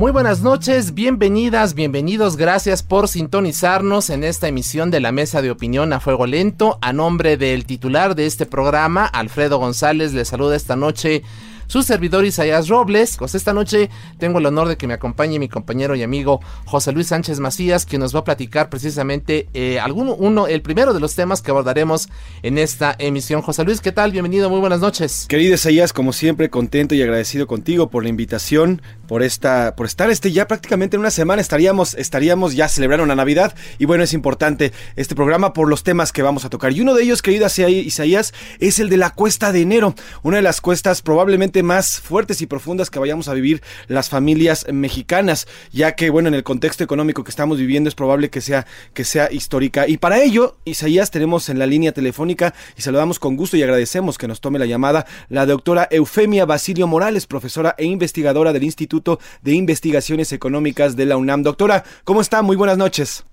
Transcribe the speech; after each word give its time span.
Muy 0.00 0.12
buenas 0.12 0.40
noches, 0.40 0.94
bienvenidas, 0.94 1.74
bienvenidos, 1.74 2.38
gracias 2.38 2.82
por 2.82 3.06
sintonizarnos 3.06 4.08
en 4.08 4.24
esta 4.24 4.48
emisión 4.48 4.90
de 4.90 4.98
la 4.98 5.12
Mesa 5.12 5.42
de 5.42 5.50
Opinión 5.50 5.92
a 5.92 6.00
Fuego 6.00 6.26
Lento. 6.26 6.78
A 6.80 6.94
nombre 6.94 7.36
del 7.36 7.66
titular 7.66 8.14
de 8.14 8.24
este 8.24 8.46
programa, 8.46 9.04
Alfredo 9.04 9.58
González, 9.58 10.14
le 10.14 10.24
saluda 10.24 10.56
esta 10.56 10.74
noche 10.74 11.22
su 11.70 11.84
servidor 11.84 12.24
Isaías 12.24 12.66
Robles. 12.66 13.16
Pues 13.16 13.36
esta 13.36 13.52
noche 13.52 13.90
tengo 14.18 14.40
el 14.40 14.46
honor 14.46 14.66
de 14.66 14.76
que 14.76 14.88
me 14.88 14.94
acompañe 14.94 15.38
mi 15.38 15.48
compañero 15.48 15.94
y 15.94 16.02
amigo 16.02 16.40
José 16.64 16.90
Luis 16.90 17.06
Sánchez 17.06 17.38
Macías, 17.38 17.86
que 17.86 17.96
nos 17.96 18.12
va 18.12 18.20
a 18.20 18.24
platicar 18.24 18.68
precisamente 18.68 19.48
eh, 19.54 19.78
alguno, 19.78 20.16
uno, 20.16 20.48
el 20.48 20.62
primero 20.62 20.92
de 20.92 20.98
los 20.98 21.14
temas 21.14 21.42
que 21.42 21.52
abordaremos 21.52 22.08
en 22.42 22.58
esta 22.58 22.96
emisión. 22.98 23.40
José 23.40 23.62
Luis, 23.62 23.80
¿qué 23.80 23.92
tal? 23.92 24.10
Bienvenido, 24.10 24.50
muy 24.50 24.58
buenas 24.58 24.80
noches. 24.80 25.26
Querido 25.28 25.54
Isaías, 25.54 25.92
como 25.92 26.12
siempre, 26.12 26.50
contento 26.50 26.96
y 26.96 27.02
agradecido 27.02 27.46
contigo 27.46 27.88
por 27.88 28.02
la 28.02 28.08
invitación, 28.08 28.82
por 29.06 29.22
esta, 29.22 29.76
por 29.76 29.86
estar 29.86 30.10
este 30.10 30.32
ya 30.32 30.48
prácticamente 30.48 30.96
en 30.96 31.00
una 31.00 31.12
semana 31.12 31.40
estaríamos, 31.40 31.94
estaríamos 31.94 32.56
ya 32.56 32.68
celebrando 32.68 33.06
la 33.06 33.14
Navidad 33.14 33.54
y 33.78 33.84
bueno, 33.84 34.02
es 34.02 34.12
importante 34.12 34.72
este 34.96 35.14
programa 35.14 35.52
por 35.52 35.68
los 35.68 35.84
temas 35.84 36.10
que 36.10 36.22
vamos 36.22 36.44
a 36.44 36.50
tocar. 36.50 36.72
Y 36.72 36.80
uno 36.80 36.94
de 36.94 37.04
ellos, 37.04 37.22
querido 37.22 37.46
Isaías, 37.46 38.34
es 38.58 38.80
el 38.80 38.88
de 38.88 38.96
la 38.96 39.10
cuesta 39.10 39.52
de 39.52 39.60
enero, 39.60 39.94
una 40.24 40.38
de 40.38 40.42
las 40.42 40.60
cuestas 40.60 41.02
probablemente 41.02 41.59
más 41.62 42.00
fuertes 42.00 42.42
y 42.42 42.46
profundas 42.46 42.90
que 42.90 42.98
vayamos 42.98 43.28
a 43.28 43.34
vivir 43.34 43.62
las 43.88 44.08
familias 44.08 44.66
mexicanas, 44.72 45.46
ya 45.72 45.92
que 45.92 46.10
bueno, 46.10 46.28
en 46.28 46.34
el 46.34 46.42
contexto 46.42 46.84
económico 46.84 47.24
que 47.24 47.30
estamos 47.30 47.58
viviendo 47.58 47.88
es 47.88 47.94
probable 47.94 48.30
que 48.30 48.40
sea 48.40 48.66
que 48.94 49.04
sea 49.04 49.30
histórica. 49.30 49.88
Y 49.88 49.96
para 49.96 50.22
ello, 50.22 50.56
Isaías 50.64 51.10
tenemos 51.10 51.48
en 51.48 51.58
la 51.58 51.66
línea 51.66 51.92
telefónica 51.92 52.54
y 52.76 52.82
saludamos 52.82 53.18
con 53.18 53.36
gusto 53.36 53.56
y 53.56 53.62
agradecemos 53.62 54.18
que 54.18 54.28
nos 54.28 54.40
tome 54.40 54.58
la 54.58 54.66
llamada 54.66 55.06
la 55.28 55.46
doctora 55.46 55.88
Eufemia 55.90 56.44
Basilio 56.44 56.86
Morales, 56.86 57.26
profesora 57.26 57.74
e 57.78 57.84
investigadora 57.84 58.52
del 58.52 58.64
Instituto 58.64 59.20
de 59.42 59.52
Investigaciones 59.52 60.32
Económicas 60.32 60.96
de 60.96 61.06
la 61.06 61.16
UNAM. 61.16 61.42
Doctora, 61.42 61.84
¿cómo 62.04 62.20
está? 62.20 62.42
Muy 62.42 62.56
buenas 62.56 62.78
noches. 62.78 63.24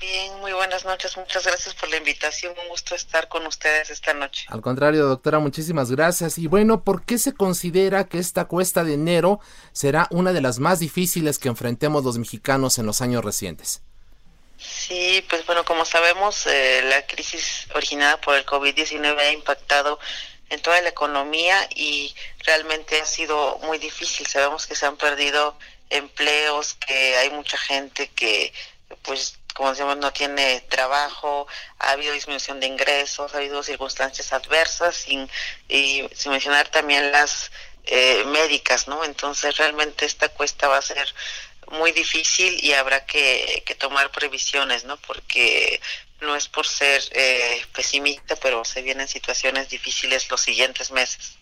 Bien, 0.00 0.38
muy 0.40 0.52
buenas 0.52 0.84
noches. 0.84 1.16
Muchas 1.16 1.46
gracias 1.46 1.74
por 1.74 1.88
la 1.88 1.96
invitación. 1.96 2.54
Un 2.62 2.68
gusto 2.68 2.94
estar 2.94 3.28
con 3.28 3.46
ustedes 3.46 3.90
esta 3.90 4.14
noche. 4.14 4.46
Al 4.48 4.60
contrario, 4.60 5.06
doctora, 5.06 5.38
muchísimas 5.38 5.90
gracias. 5.90 6.38
Y 6.38 6.46
bueno, 6.46 6.82
¿por 6.82 7.04
qué 7.04 7.18
se 7.18 7.34
considera 7.34 8.04
que 8.04 8.18
esta 8.18 8.46
cuesta 8.46 8.84
de 8.84 8.94
enero 8.94 9.40
será 9.72 10.08
una 10.10 10.32
de 10.32 10.40
las 10.40 10.58
más 10.58 10.80
difíciles 10.80 11.38
que 11.38 11.48
enfrentemos 11.48 12.04
los 12.04 12.18
mexicanos 12.18 12.78
en 12.78 12.86
los 12.86 13.00
años 13.00 13.24
recientes? 13.24 13.82
Sí, 14.58 15.24
pues 15.28 15.44
bueno, 15.46 15.64
como 15.64 15.84
sabemos, 15.84 16.46
eh, 16.46 16.82
la 16.84 17.06
crisis 17.06 17.66
originada 17.74 18.20
por 18.20 18.34
el 18.36 18.46
COVID-19 18.46 19.18
ha 19.18 19.32
impactado 19.32 19.98
en 20.48 20.60
toda 20.60 20.80
la 20.80 20.88
economía 20.88 21.68
y 21.74 22.14
realmente 22.44 23.00
ha 23.00 23.06
sido 23.06 23.58
muy 23.64 23.78
difícil. 23.78 24.26
Sabemos 24.26 24.66
que 24.66 24.74
se 24.74 24.86
han 24.86 24.96
perdido 24.96 25.56
empleos, 25.90 26.74
que 26.74 27.16
hay 27.16 27.30
mucha 27.30 27.58
gente 27.58 28.08
que 28.08 28.52
pues 29.02 29.38
como 29.54 29.70
decimos, 29.70 29.96
no 29.96 30.12
tiene 30.12 30.60
trabajo, 30.68 31.46
ha 31.78 31.92
habido 31.92 32.12
disminución 32.12 32.60
de 32.60 32.66
ingresos, 32.66 33.32
ha 33.32 33.38
habido 33.38 33.62
circunstancias 33.62 34.32
adversas, 34.32 34.96
sin, 34.96 35.30
y 35.68 36.06
sin 36.12 36.32
mencionar 36.32 36.68
también 36.68 37.12
las 37.12 37.50
eh, 37.84 38.24
médicas, 38.26 38.88
¿no? 38.88 39.04
Entonces 39.04 39.56
realmente 39.56 40.04
esta 40.04 40.28
cuesta 40.28 40.68
va 40.68 40.78
a 40.78 40.82
ser 40.82 41.14
muy 41.70 41.92
difícil 41.92 42.62
y 42.62 42.72
habrá 42.72 43.06
que, 43.06 43.62
que 43.64 43.74
tomar 43.74 44.10
previsiones, 44.10 44.84
¿no? 44.84 44.96
Porque 44.98 45.80
no 46.20 46.34
es 46.36 46.48
por 46.48 46.66
ser 46.66 47.02
eh, 47.12 47.64
pesimista, 47.72 48.36
pero 48.36 48.64
se 48.64 48.82
vienen 48.82 49.08
situaciones 49.08 49.68
difíciles 49.68 50.30
los 50.30 50.40
siguientes 50.40 50.90
meses. 50.90 51.36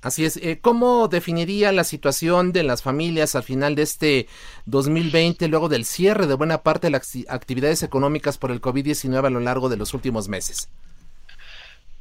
Así 0.00 0.24
es. 0.24 0.36
Eh, 0.36 0.60
¿Cómo 0.60 1.08
definiría 1.08 1.72
la 1.72 1.82
situación 1.82 2.52
de 2.52 2.62
las 2.62 2.82
familias 2.82 3.34
al 3.34 3.42
final 3.42 3.74
de 3.74 3.82
este 3.82 4.28
2020, 4.66 5.48
luego 5.48 5.68
del 5.68 5.84
cierre 5.84 6.26
de 6.26 6.34
buena 6.34 6.62
parte 6.62 6.86
de 6.86 6.92
las 6.92 7.12
actividades 7.28 7.82
económicas 7.82 8.38
por 8.38 8.52
el 8.52 8.60
COVID-19 8.60 9.26
a 9.26 9.30
lo 9.30 9.40
largo 9.40 9.68
de 9.68 9.76
los 9.76 9.94
últimos 9.94 10.28
meses? 10.28 10.68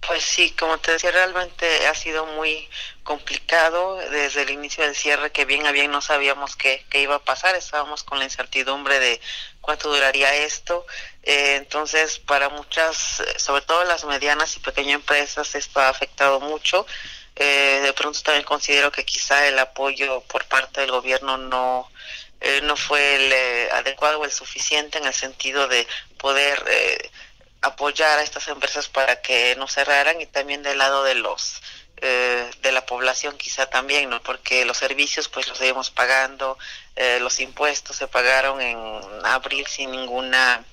Pues 0.07 0.23
sí, 0.23 0.51
como 0.51 0.77
te 0.77 0.91
decía, 0.91 1.11
realmente 1.11 1.87
ha 1.87 1.93
sido 1.93 2.25
muy 2.27 2.69
complicado 3.03 3.97
desde 3.97 4.43
el 4.43 4.51
inicio 4.51 4.85
del 4.85 4.95
cierre, 4.95 5.31
que 5.31 5.43
bien 5.43 5.65
a 5.65 5.71
bien 5.71 5.91
no 5.91 6.01
sabíamos 6.01 6.55
qué, 6.55 6.85
iba 6.93 7.15
a 7.15 7.19
pasar, 7.19 7.55
estábamos 7.55 8.03
con 8.03 8.19
la 8.19 8.25
incertidumbre 8.25 8.99
de 8.99 9.19
cuánto 9.59 9.89
duraría 9.89 10.33
esto. 10.35 10.85
Eh, 11.23 11.55
entonces, 11.57 12.19
para 12.19 12.47
muchas, 12.47 13.21
sobre 13.37 13.63
todo 13.63 13.83
las 13.83 14.05
medianas 14.05 14.55
y 14.55 14.59
pequeñas 14.59 14.95
empresas, 14.95 15.55
esto 15.55 15.79
ha 15.81 15.89
afectado 15.89 16.39
mucho. 16.39 16.85
Eh, 17.39 17.81
de 17.83 17.93
pronto 17.93 18.19
también 18.23 18.45
considero 18.45 18.91
que 18.91 19.05
quizá 19.05 19.47
el 19.47 19.59
apoyo 19.59 20.21
por 20.21 20.45
parte 20.45 20.81
del 20.81 20.89
gobierno 20.89 21.37
no 21.37 21.87
eh, 22.41 22.61
no 22.63 22.75
fue 22.75 23.15
el 23.15 23.31
eh, 23.31 23.69
adecuado 23.73 24.19
o 24.19 24.25
el 24.25 24.31
suficiente 24.31 24.97
en 24.97 25.05
el 25.05 25.13
sentido 25.13 25.67
de 25.67 25.87
poder 26.17 26.63
apoyar 27.61 28.17
a 28.17 28.23
estas 28.23 28.47
empresas 28.47 28.87
para 28.87 29.21
que 29.21 29.55
no 29.55 29.67
cerraran 29.67 30.19
y 30.19 30.25
también 30.25 30.63
del 30.63 30.79
lado 30.79 31.03
de 31.03 31.15
los 31.15 31.61
de 31.99 32.71
la 32.71 32.85
población 32.85 33.37
quizá 33.37 33.67
también 33.67 34.09
no 34.09 34.21
porque 34.21 34.65
los 34.65 34.77
servicios 34.77 35.29
pues 35.29 35.47
los 35.47 35.57
seguimos 35.57 35.89
pagando 35.89 36.57
los 37.19 37.39
impuestos 37.39 37.95
se 37.95 38.07
pagaron 38.07 38.59
en 38.61 38.77
abril 39.23 39.65
sin 39.67 39.91
ninguna 39.91 40.65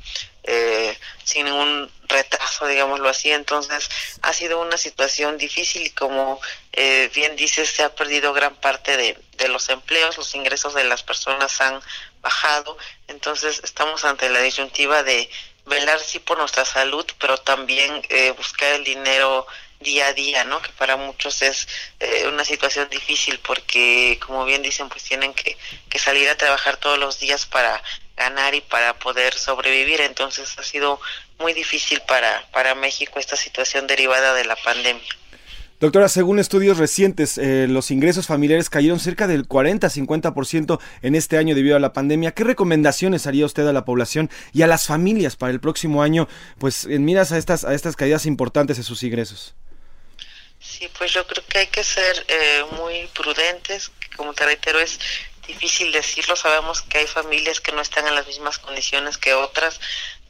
eh, 0.47 0.99
sin 1.25 1.47
ningún 1.47 1.91
retraso, 2.07 2.67
digámoslo 2.67 3.09
así. 3.09 3.33
Entonces 3.33 3.89
ha 4.23 4.33
sido 4.33 4.61
una 4.61 4.77
situación 4.77 5.39
difícil 5.39 5.87
y 5.87 5.91
como 5.91 6.41
eh, 6.73 7.11
bien 7.15 7.35
dices, 7.37 7.71
se 7.71 7.83
ha 7.83 7.95
perdido 7.95 8.33
gran 8.33 8.55
parte 8.55 8.97
de, 8.97 9.19
de 9.39 9.49
los 9.49 9.69
empleos, 9.71 10.19
los 10.19 10.35
ingresos 10.35 10.75
de 10.75 10.85
las 10.85 11.03
personas 11.03 11.61
han 11.61 11.81
bajado. 12.21 12.77
Entonces 13.09 13.61
estamos 13.65 14.05
ante 14.05 14.29
la 14.29 14.41
disyuntiva 14.41 15.03
de 15.03 15.31
velar 15.65 15.99
sí 16.01 16.19
por 16.19 16.37
nuestra 16.37 16.65
salud, 16.65 17.07
pero 17.19 17.39
también 17.39 18.03
eh, 18.11 18.33
buscar 18.33 18.73
el 18.75 18.85
dinero 18.85 19.47
día 19.85 20.09
a 20.09 20.13
día, 20.13 20.43
¿no? 20.43 20.61
Que 20.61 20.71
para 20.73 20.97
muchos 20.97 21.43
es 21.43 21.69
eh, 22.01 22.27
una 22.27 22.45
situación 22.45 22.89
difícil 22.91 23.39
porque, 23.39 24.19
como 24.27 24.45
bien 24.45 24.63
dicen, 24.63 24.89
pues 24.89 25.05
tienen 25.05 25.33
que, 25.33 25.57
que 25.89 25.99
salir 26.01 26.29
a 26.29 26.37
trabajar 26.37 26.77
todos 26.79 26.99
los 26.99 27.21
días 27.21 27.47
para 27.47 27.81
ganar 28.17 28.55
y 28.57 28.61
para 28.63 28.99
poder 28.99 29.35
sobrevivir. 29.35 30.01
Entonces 30.01 30.59
ha 30.59 30.65
sido 30.65 31.01
muy 31.39 31.53
difícil 31.53 32.01
para, 32.09 32.45
para 32.53 32.75
México 32.75 33.21
esta 33.21 33.37
situación 33.37 33.87
derivada 33.87 34.35
de 34.35 34.45
la 34.45 34.57
pandemia. 34.57 35.09
Doctora, 35.81 36.09
según 36.09 36.39
estudios 36.39 36.79
recientes, 36.79 37.37
eh, 37.37 37.67
los 37.69 37.91
ingresos 37.91 38.27
familiares 38.27 38.71
cayeron 38.71 39.01
cerca 39.01 39.27
del 39.27 39.47
40-50% 39.47 40.79
en 41.03 41.15
este 41.15 41.37
año 41.37 41.55
debido 41.55 41.77
a 41.77 41.81
la 41.81 41.93
pandemia. 41.93 42.31
¿Qué 42.31 42.45
recomendaciones 42.45 43.27
haría 43.27 43.45
usted 43.45 43.67
a 43.67 43.73
la 43.73 43.85
población 43.85 44.31
y 44.53 44.63
a 44.63 44.67
las 44.67 44.87
familias 44.87 45.37
para 45.37 45.53
el 45.53 45.61
próximo 45.61 46.03
año, 46.03 46.29
pues 46.59 46.85
en 46.87 47.05
miras 47.05 47.33
a 47.33 47.39
estas, 47.39 47.65
a 47.65 47.75
estas 47.75 47.97
caídas 47.97 48.25
importantes 48.25 48.77
de 48.77 48.83
sus 48.85 49.03
ingresos? 49.03 49.57
Sí, 50.65 50.89
pues 50.97 51.13
yo 51.13 51.27
creo 51.27 51.45
que 51.47 51.59
hay 51.59 51.67
que 51.67 51.85
ser 51.85 52.25
eh, 52.27 52.65
muy 52.73 53.07
prudentes, 53.09 53.93
como 54.17 54.33
te 54.33 54.47
reitero, 54.47 54.81
es 54.81 54.99
difícil 55.47 55.93
decirlo, 55.93 56.37
sabemos 56.37 56.81
que 56.81 56.99
hay 56.99 57.07
familias 57.07 57.61
que 57.61 57.73
no 57.73 57.83
están 57.83 58.09
en 58.09 58.15
las 58.15 58.27
mismas 58.27 58.59
condiciones 58.59 59.19
que 59.19 59.35
otras, 59.35 59.79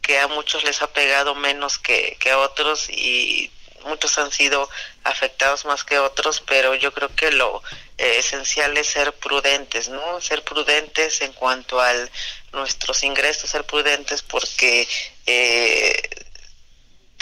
que 0.03 0.19
a 0.19 0.27
muchos 0.27 0.65
les 0.65 0.83
ha 0.83 0.93
pegado 0.93 1.37
menos 1.37 1.79
que, 1.79 2.17
que 2.19 2.33
a 2.33 2.39
otros 2.39 2.91
y 2.91 3.53
muchos 3.85 4.19
han 4.19 4.33
sido 4.33 4.69
afectados 5.05 5.65
más 5.67 5.85
que 5.85 6.01
otros, 6.01 6.43
pero 6.45 6.75
yo 6.75 6.93
creo 6.93 7.15
que 7.15 7.31
lo 7.31 7.63
eh, 7.97 8.17
esencial 8.19 8.77
es 8.77 8.89
ser 8.89 9.13
prudentes, 9.13 9.89
¿no? 9.89 10.21
Ser 10.21 10.43
prudentes 10.43 11.21
en 11.21 11.33
cuanto 11.33 11.81
a 11.81 11.93
nuestros 12.53 13.05
ingresos, 13.05 13.51
ser 13.51 13.65
prudentes 13.65 14.23
porque 14.23 14.89
eh, 15.27 16.03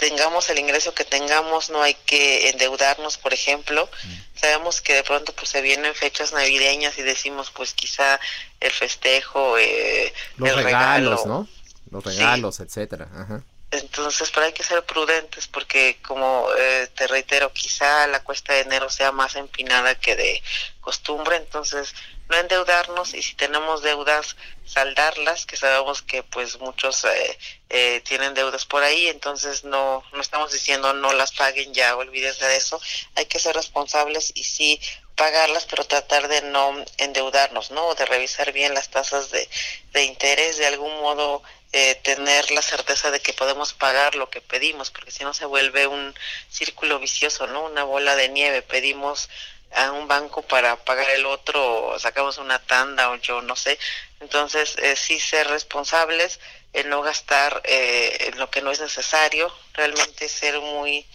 tengamos 0.09 0.49
el 0.49 0.59
ingreso 0.59 0.93
que 0.93 1.05
tengamos, 1.05 1.69
no 1.69 1.81
hay 1.81 1.93
que 1.93 2.49
endeudarnos, 2.49 3.17
por 3.17 3.33
ejemplo. 3.33 3.89
Mm. 4.03 4.39
Sabemos 4.39 4.81
que 4.81 4.95
de 4.95 5.03
pronto 5.03 5.31
pues 5.33 5.49
se 5.49 5.61
vienen 5.61 5.95
fechas 5.95 6.33
navideñas 6.33 6.97
y 6.97 7.03
decimos 7.03 7.51
pues 7.51 7.73
quizá 7.73 8.19
el 8.59 8.71
festejo, 8.71 9.57
eh, 9.57 10.13
los 10.37 10.49
el 10.49 10.55
regalos, 10.63 11.21
regalo. 11.21 11.25
¿no? 11.25 11.47
Los 11.89 12.03
regalos, 12.03 12.59
etcétera. 12.59 13.07
Ajá. 13.15 13.43
Entonces, 13.71 14.29
pero 14.31 14.45
hay 14.45 14.53
que 14.53 14.63
ser 14.63 14.83
prudentes 14.83 15.47
porque, 15.47 15.97
como 16.05 16.47
eh, 16.59 16.87
te 16.93 17.07
reitero, 17.07 17.51
quizá 17.53 18.05
la 18.07 18.21
cuesta 18.21 18.53
de 18.53 18.61
enero 18.61 18.89
sea 18.89 19.11
más 19.11 19.35
empinada 19.35 19.95
que 19.95 20.15
de 20.15 20.43
costumbre, 20.79 21.37
entonces 21.37 21.95
no 22.29 22.37
endeudarnos 22.37 23.13
y 23.13 23.21
si 23.21 23.35
tenemos 23.35 23.81
deudas, 23.81 24.35
saldarlas, 24.65 25.45
que 25.45 25.57
sabemos 25.57 26.01
que 26.01 26.23
pues 26.23 26.59
muchos 26.59 27.03
eh, 27.05 27.37
eh, 27.69 28.01
tienen 28.05 28.33
deudas 28.33 28.65
por 28.65 28.83
ahí, 28.83 29.07
entonces 29.07 29.63
no, 29.63 30.03
no 30.13 30.21
estamos 30.21 30.51
diciendo 30.51 30.93
no 30.93 31.13
las 31.13 31.31
paguen 31.33 31.73
ya, 31.73 31.95
olvídense 31.95 32.45
de 32.45 32.55
eso, 32.55 32.81
hay 33.15 33.25
que 33.25 33.39
ser 33.39 33.55
responsables 33.55 34.31
y 34.35 34.43
sí 34.43 34.79
pagarlas, 35.15 35.65
pero 35.69 35.83
tratar 35.83 36.27
de 36.27 36.41
no 36.41 36.73
endeudarnos, 36.97 37.71
¿no? 37.71 37.93
De 37.95 38.05
revisar 38.05 38.51
bien 38.51 38.73
las 38.73 38.89
tasas 38.89 39.29
de, 39.29 39.47
de 39.91 40.03
interés, 40.05 40.57
de 40.57 40.65
algún 40.65 40.93
modo 41.01 41.43
eh, 41.75 41.95
tener 42.03 42.51
la 42.51 42.61
certeza 42.61 43.09
de 43.09 43.19
que 43.19 43.33
podemos 43.33 43.73
pagar 43.73 44.13
lo 44.13 44.29
que 44.29 44.41
pedimos, 44.41 44.91
porque 44.91 45.09
si 45.09 45.23
no 45.23 45.33
se 45.33 45.45
vuelve 45.45 45.87
un 45.87 46.13
círculo 46.49 46.99
vicioso, 46.99 47.47
¿no? 47.47 47.65
Una 47.65 47.83
bola 47.83 48.15
de 48.15 48.29
nieve. 48.29 48.61
Pedimos 48.61 49.29
a 49.75 49.91
un 49.91 50.07
banco 50.07 50.41
para 50.41 50.75
pagar 50.77 51.09
el 51.11 51.25
otro, 51.25 51.87
o 51.87 51.99
sacamos 51.99 52.37
una 52.37 52.59
tanda 52.59 53.09
o 53.09 53.15
yo 53.15 53.41
no 53.41 53.55
sé. 53.55 53.77
Entonces, 54.19 54.75
eh, 54.77 54.95
sí 54.95 55.19
ser 55.19 55.47
responsables, 55.47 56.39
en 56.73 56.89
no 56.89 57.01
gastar 57.01 57.61
eh, 57.65 58.17
en 58.27 58.39
lo 58.39 58.49
que 58.49 58.61
no 58.61 58.71
es 58.71 58.79
necesario, 58.79 59.53
realmente 59.73 60.27
ser 60.27 60.59
muy, 60.59 61.05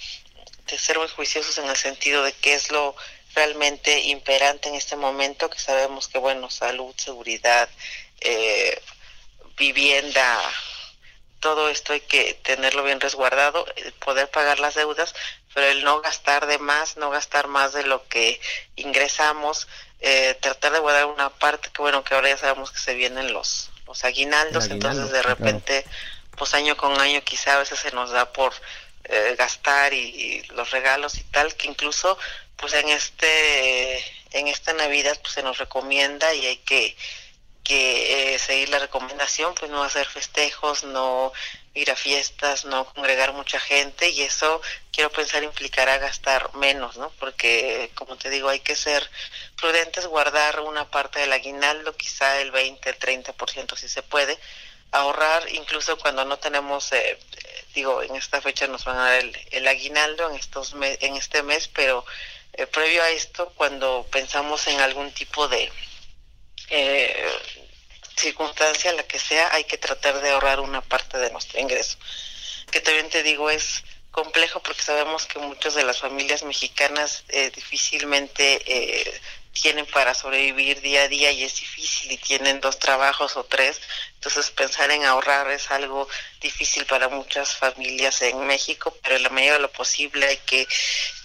ser 0.67 0.99
muy 0.99 1.09
juiciosos 1.09 1.59
en 1.59 1.69
el 1.69 1.77
sentido 1.77 2.23
de 2.23 2.33
qué 2.33 2.55
es 2.55 2.71
lo 2.71 2.95
realmente 3.35 4.01
imperante 4.01 4.69
en 4.69 4.77
este 4.77 4.97
momento, 4.97 5.51
que 5.51 5.59
sabemos 5.59 6.09
que, 6.09 6.19
bueno, 6.19 6.49
salud, 6.51 6.95
seguridad, 6.97 7.69
eh, 8.21 8.81
vivienda, 9.57 10.41
todo 11.41 11.69
esto 11.69 11.93
hay 11.93 12.01
que 12.01 12.35
tenerlo 12.35 12.83
bien 12.83 13.01
resguardado, 13.01 13.67
poder 14.05 14.29
pagar 14.31 14.59
las 14.59 14.75
deudas, 14.75 15.15
pero 15.55 15.67
el 15.67 15.85
no 15.85 16.01
gastar 16.01 16.47
de 16.47 16.59
más, 16.59 16.97
no 16.97 17.11
gastar 17.11 17.49
más 17.49 17.73
de 17.73 17.85
lo 17.85 18.07
que 18.09 18.41
ingresamos, 18.77 19.69
eh, 20.01 20.37
tratar 20.41 20.73
de 20.73 20.79
guardar 20.79 21.07
una 21.07 21.31
parte, 21.31 21.71
que 21.71 21.83
bueno, 21.83 22.05
que 22.05 22.15
ahora 22.15 22.29
ya 22.29 22.37
sabemos 22.37 22.71
que 22.71 22.79
se 22.79 22.95
vienen 22.95 23.33
los, 23.33 23.71
los 23.87 24.05
aguinaldos, 24.05 24.65
aguinaldo, 24.65 24.89
entonces 24.89 25.13
de 25.13 25.23
repente, 25.23 25.85
pues 26.37 26.55
año 26.55 26.77
con 26.77 27.01
año 27.01 27.23
quizá 27.23 27.55
a 27.55 27.59
veces 27.59 27.79
se 27.79 27.93
nos 27.93 28.11
da 28.11 28.33
por 28.33 28.53
eh, 29.05 29.35
gastar 29.39 29.93
y, 29.95 29.99
y, 29.99 30.43
los 30.55 30.71
regalos 30.71 31.17
y 31.17 31.25
tal, 31.25 31.55
que 31.55 31.69
incluso 31.69 32.19
pues 32.57 32.73
en 32.75 32.89
este, 32.89 33.99
en 34.33 34.49
esta 34.49 34.73
Navidad 34.73 35.17
pues 35.23 35.35
se 35.35 35.43
nos 35.43 35.59
recomienda 35.59 36.35
y 36.35 36.47
hay 36.47 36.57
que 36.59 36.97
que 37.69 38.35
eh, 38.35 38.39
seguir 38.39 38.71
la 38.71 38.79
recomendación, 38.79 39.55
pues 39.55 39.71
no 39.71 39.83
hacer 39.83 40.07
festejos, 40.07 40.85
no 40.85 41.33
ir 41.75 41.91
a 41.91 41.97
fiestas, 41.97 42.65
no 42.65 42.87
congregar 42.95 43.35
mucha 43.35 43.61
gente 43.61 44.09
y 44.09 44.23
eso 44.23 44.63
quiero 44.91 45.11
pensar 45.11 45.45
implicará 45.45 45.99
gastar 45.99 46.55
menos, 46.55 46.97
¿no? 46.97 47.11
Porque 47.21 47.91
como 47.95 48.17
te 48.17 48.31
digo, 48.31 48.49
hay 48.49 48.61
que 48.61 48.75
ser 48.75 49.09
prudentes, 49.61 50.07
guardar 50.07 50.61
una 50.61 50.91
parte 50.91 51.21
del 51.21 51.33
aguinaldo, 51.33 51.95
quizá 51.95 52.41
el 52.41 52.51
20, 52.53 52.89
el 52.89 52.99
30% 52.99 53.77
si 53.77 53.89
se 53.89 54.03
puede, 54.03 54.39
ahorrar 54.91 55.47
incluso 55.53 55.99
cuando 55.99 56.25
no 56.25 56.39
tenemos 56.39 56.91
eh, 56.93 57.19
digo, 57.75 58.03
en 58.03 58.17
esta 58.17 58.41
fecha 58.41 58.67
nos 58.67 58.87
van 58.87 58.97
a 58.97 59.11
dar 59.11 59.15
el, 59.21 59.37
el 59.51 59.69
aguinaldo 59.69 60.31
en 60.31 60.37
estos 60.37 60.73
me 60.73 60.97
en 61.03 61.17
este 61.17 61.43
mes, 61.43 61.69
pero 61.69 62.05
eh, 62.55 62.67
previo 62.67 63.03
a 63.03 63.11
esto 63.11 63.53
cuando 63.57 64.07
pensamos 64.11 64.67
en 64.69 64.81
algún 64.81 65.13
tipo 65.13 65.49
de 65.49 65.71
eh, 66.71 67.27
circunstancia, 68.17 68.93
la 68.93 69.05
que 69.05 69.19
sea, 69.19 69.53
hay 69.53 69.65
que 69.65 69.79
tratar 69.79 70.21
de 70.21 70.31
ahorrar 70.31 70.61
una 70.61 70.81
parte 70.81 71.19
de 71.19 71.31
nuestro 71.31 71.61
ingreso. 71.61 71.99
Que 72.71 72.81
también 72.81 73.09
te 73.09 73.23
digo, 73.23 73.51
es 73.51 73.85
complejo 74.11 74.61
porque 74.61 74.83
sabemos 74.83 75.27
que 75.27 75.39
muchas 75.39 75.75
de 75.75 75.85
las 75.85 76.01
familias 76.01 76.43
mexicanas 76.43 77.25
eh, 77.29 77.51
difícilmente 77.55 78.61
eh, 78.67 79.21
tienen 79.61 79.87
para 79.87 80.15
sobrevivir 80.15 80.81
día 80.81 81.03
a 81.03 81.09
día 81.09 81.31
y 81.31 81.45
es 81.45 81.57
difícil 81.57 82.13
y 82.13 82.17
tienen 82.19 82.61
dos 82.61 82.79
trabajos 82.79 83.37
o 83.37 83.45
tres. 83.45 83.81
Entonces 84.15 84.51
pensar 84.51 84.91
en 84.91 85.05
ahorrar 85.05 85.51
es 85.51 85.71
algo 85.71 86.09
difícil 86.41 86.87
para 86.87 87.09
muchas 87.09 87.55
familias 87.57 88.23
en 88.23 88.47
México, 88.47 88.97
pero 89.03 89.17
en 89.17 89.23
la 89.23 89.31
medida 89.31 89.55
de 89.55 89.61
lo 89.61 89.73
posible 89.73 90.27
hay 90.27 90.39
que, 90.39 90.67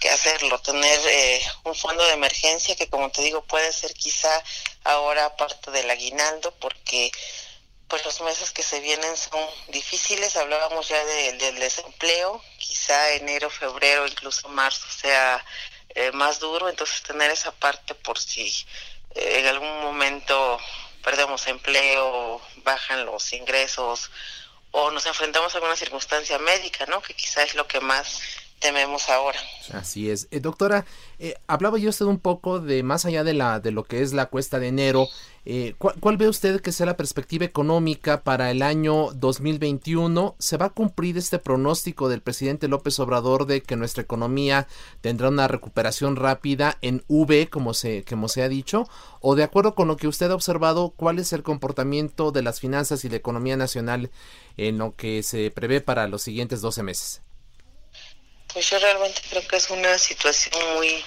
que 0.00 0.10
hacerlo, 0.10 0.60
tener 0.60 1.00
eh, 1.08 1.42
un 1.64 1.74
fondo 1.74 2.04
de 2.04 2.12
emergencia 2.12 2.76
que 2.76 2.88
como 2.88 3.10
te 3.10 3.22
digo 3.22 3.42
puede 3.44 3.72
ser 3.72 3.94
quizá 3.94 4.42
ahora 4.84 5.36
parte 5.36 5.70
del 5.70 5.90
aguinaldo 5.90 6.52
porque 6.60 7.10
pues 7.88 8.04
los 8.04 8.20
meses 8.22 8.50
que 8.50 8.62
se 8.62 8.80
vienen 8.80 9.16
son 9.16 9.44
difíciles, 9.68 10.36
hablábamos 10.36 10.88
ya 10.88 11.04
de, 11.04 11.34
del 11.34 11.58
desempleo, 11.58 12.42
quizá 12.58 13.12
enero, 13.12 13.50
febrero, 13.50 14.06
incluso 14.06 14.48
marzo 14.48 14.86
sea 14.90 15.44
eh, 15.90 16.12
más 16.12 16.40
duro, 16.40 16.68
entonces 16.68 17.02
tener 17.02 17.30
esa 17.30 17.52
parte 17.52 17.94
por 17.94 18.18
si 18.18 18.46
eh, 19.14 19.40
en 19.40 19.46
algún 19.46 19.82
momento 19.82 20.58
perdemos 21.02 21.46
empleo, 21.46 22.40
bajan 22.64 23.04
los 23.04 23.32
ingresos 23.32 24.10
o 24.70 24.90
nos 24.90 25.06
enfrentamos 25.06 25.54
a 25.54 25.58
alguna 25.58 25.76
circunstancia 25.76 26.38
médica, 26.38 26.86
¿no? 26.86 27.00
Que 27.00 27.14
quizá 27.14 27.42
es 27.44 27.54
lo 27.54 27.68
que 27.68 27.80
más 27.80 28.20
tememos 28.58 29.08
ahora. 29.08 29.38
Así 29.72 30.10
es. 30.10 30.26
Eh, 30.30 30.40
doctora, 30.40 30.86
eh, 31.18 31.34
hablaba 31.46 31.78
yo 31.78 31.90
usted 31.90 32.06
un 32.06 32.18
poco 32.18 32.60
de 32.60 32.82
más 32.82 33.04
allá 33.04 33.22
de 33.22 33.34
la 33.34 33.60
de 33.60 33.70
lo 33.70 33.84
que 33.84 34.02
es 34.02 34.12
la 34.12 34.26
cuesta 34.26 34.58
de 34.58 34.68
enero. 34.68 35.08
Eh, 35.46 35.74
¿cuál, 35.76 35.96
¿cuál, 36.00 36.16
ve 36.16 36.26
usted 36.26 36.62
que 36.62 36.72
sea 36.72 36.86
la 36.86 36.96
perspectiva 36.96 37.44
económica 37.44 38.22
para 38.22 38.50
el 38.50 38.62
año 38.62 39.10
2021? 39.12 40.36
¿Se 40.38 40.56
va 40.56 40.66
a 40.66 40.70
cumplir 40.70 41.18
este 41.18 41.38
pronóstico 41.38 42.08
del 42.08 42.22
presidente 42.22 42.66
López 42.66 42.98
Obrador 42.98 43.44
de 43.44 43.62
que 43.62 43.76
nuestra 43.76 44.02
economía 44.02 44.66
tendrá 45.02 45.28
una 45.28 45.46
recuperación 45.46 46.16
rápida 46.16 46.78
en 46.80 47.04
V, 47.08 47.50
como 47.50 47.74
se, 47.74 48.04
como 48.08 48.28
se 48.28 48.42
ha 48.42 48.48
dicho? 48.48 48.88
¿O 49.20 49.34
de 49.34 49.42
acuerdo 49.42 49.74
con 49.74 49.88
lo 49.88 49.98
que 49.98 50.08
usted 50.08 50.30
ha 50.30 50.34
observado, 50.34 50.94
cuál 50.96 51.18
es 51.18 51.34
el 51.34 51.42
comportamiento 51.42 52.32
de 52.32 52.42
las 52.42 52.60
finanzas 52.60 53.04
y 53.04 53.10
la 53.10 53.16
economía 53.16 53.58
nacional 53.58 54.10
en 54.56 54.78
lo 54.78 54.96
que 54.96 55.22
se 55.22 55.50
prevé 55.50 55.82
para 55.82 56.08
los 56.08 56.22
siguientes 56.22 56.62
12 56.62 56.82
meses? 56.82 57.20
Pues 58.54 58.70
yo 58.70 58.78
realmente 58.78 59.20
creo 59.28 59.46
que 59.46 59.56
es 59.56 59.68
una 59.68 59.98
situación 59.98 60.54
muy 60.76 61.04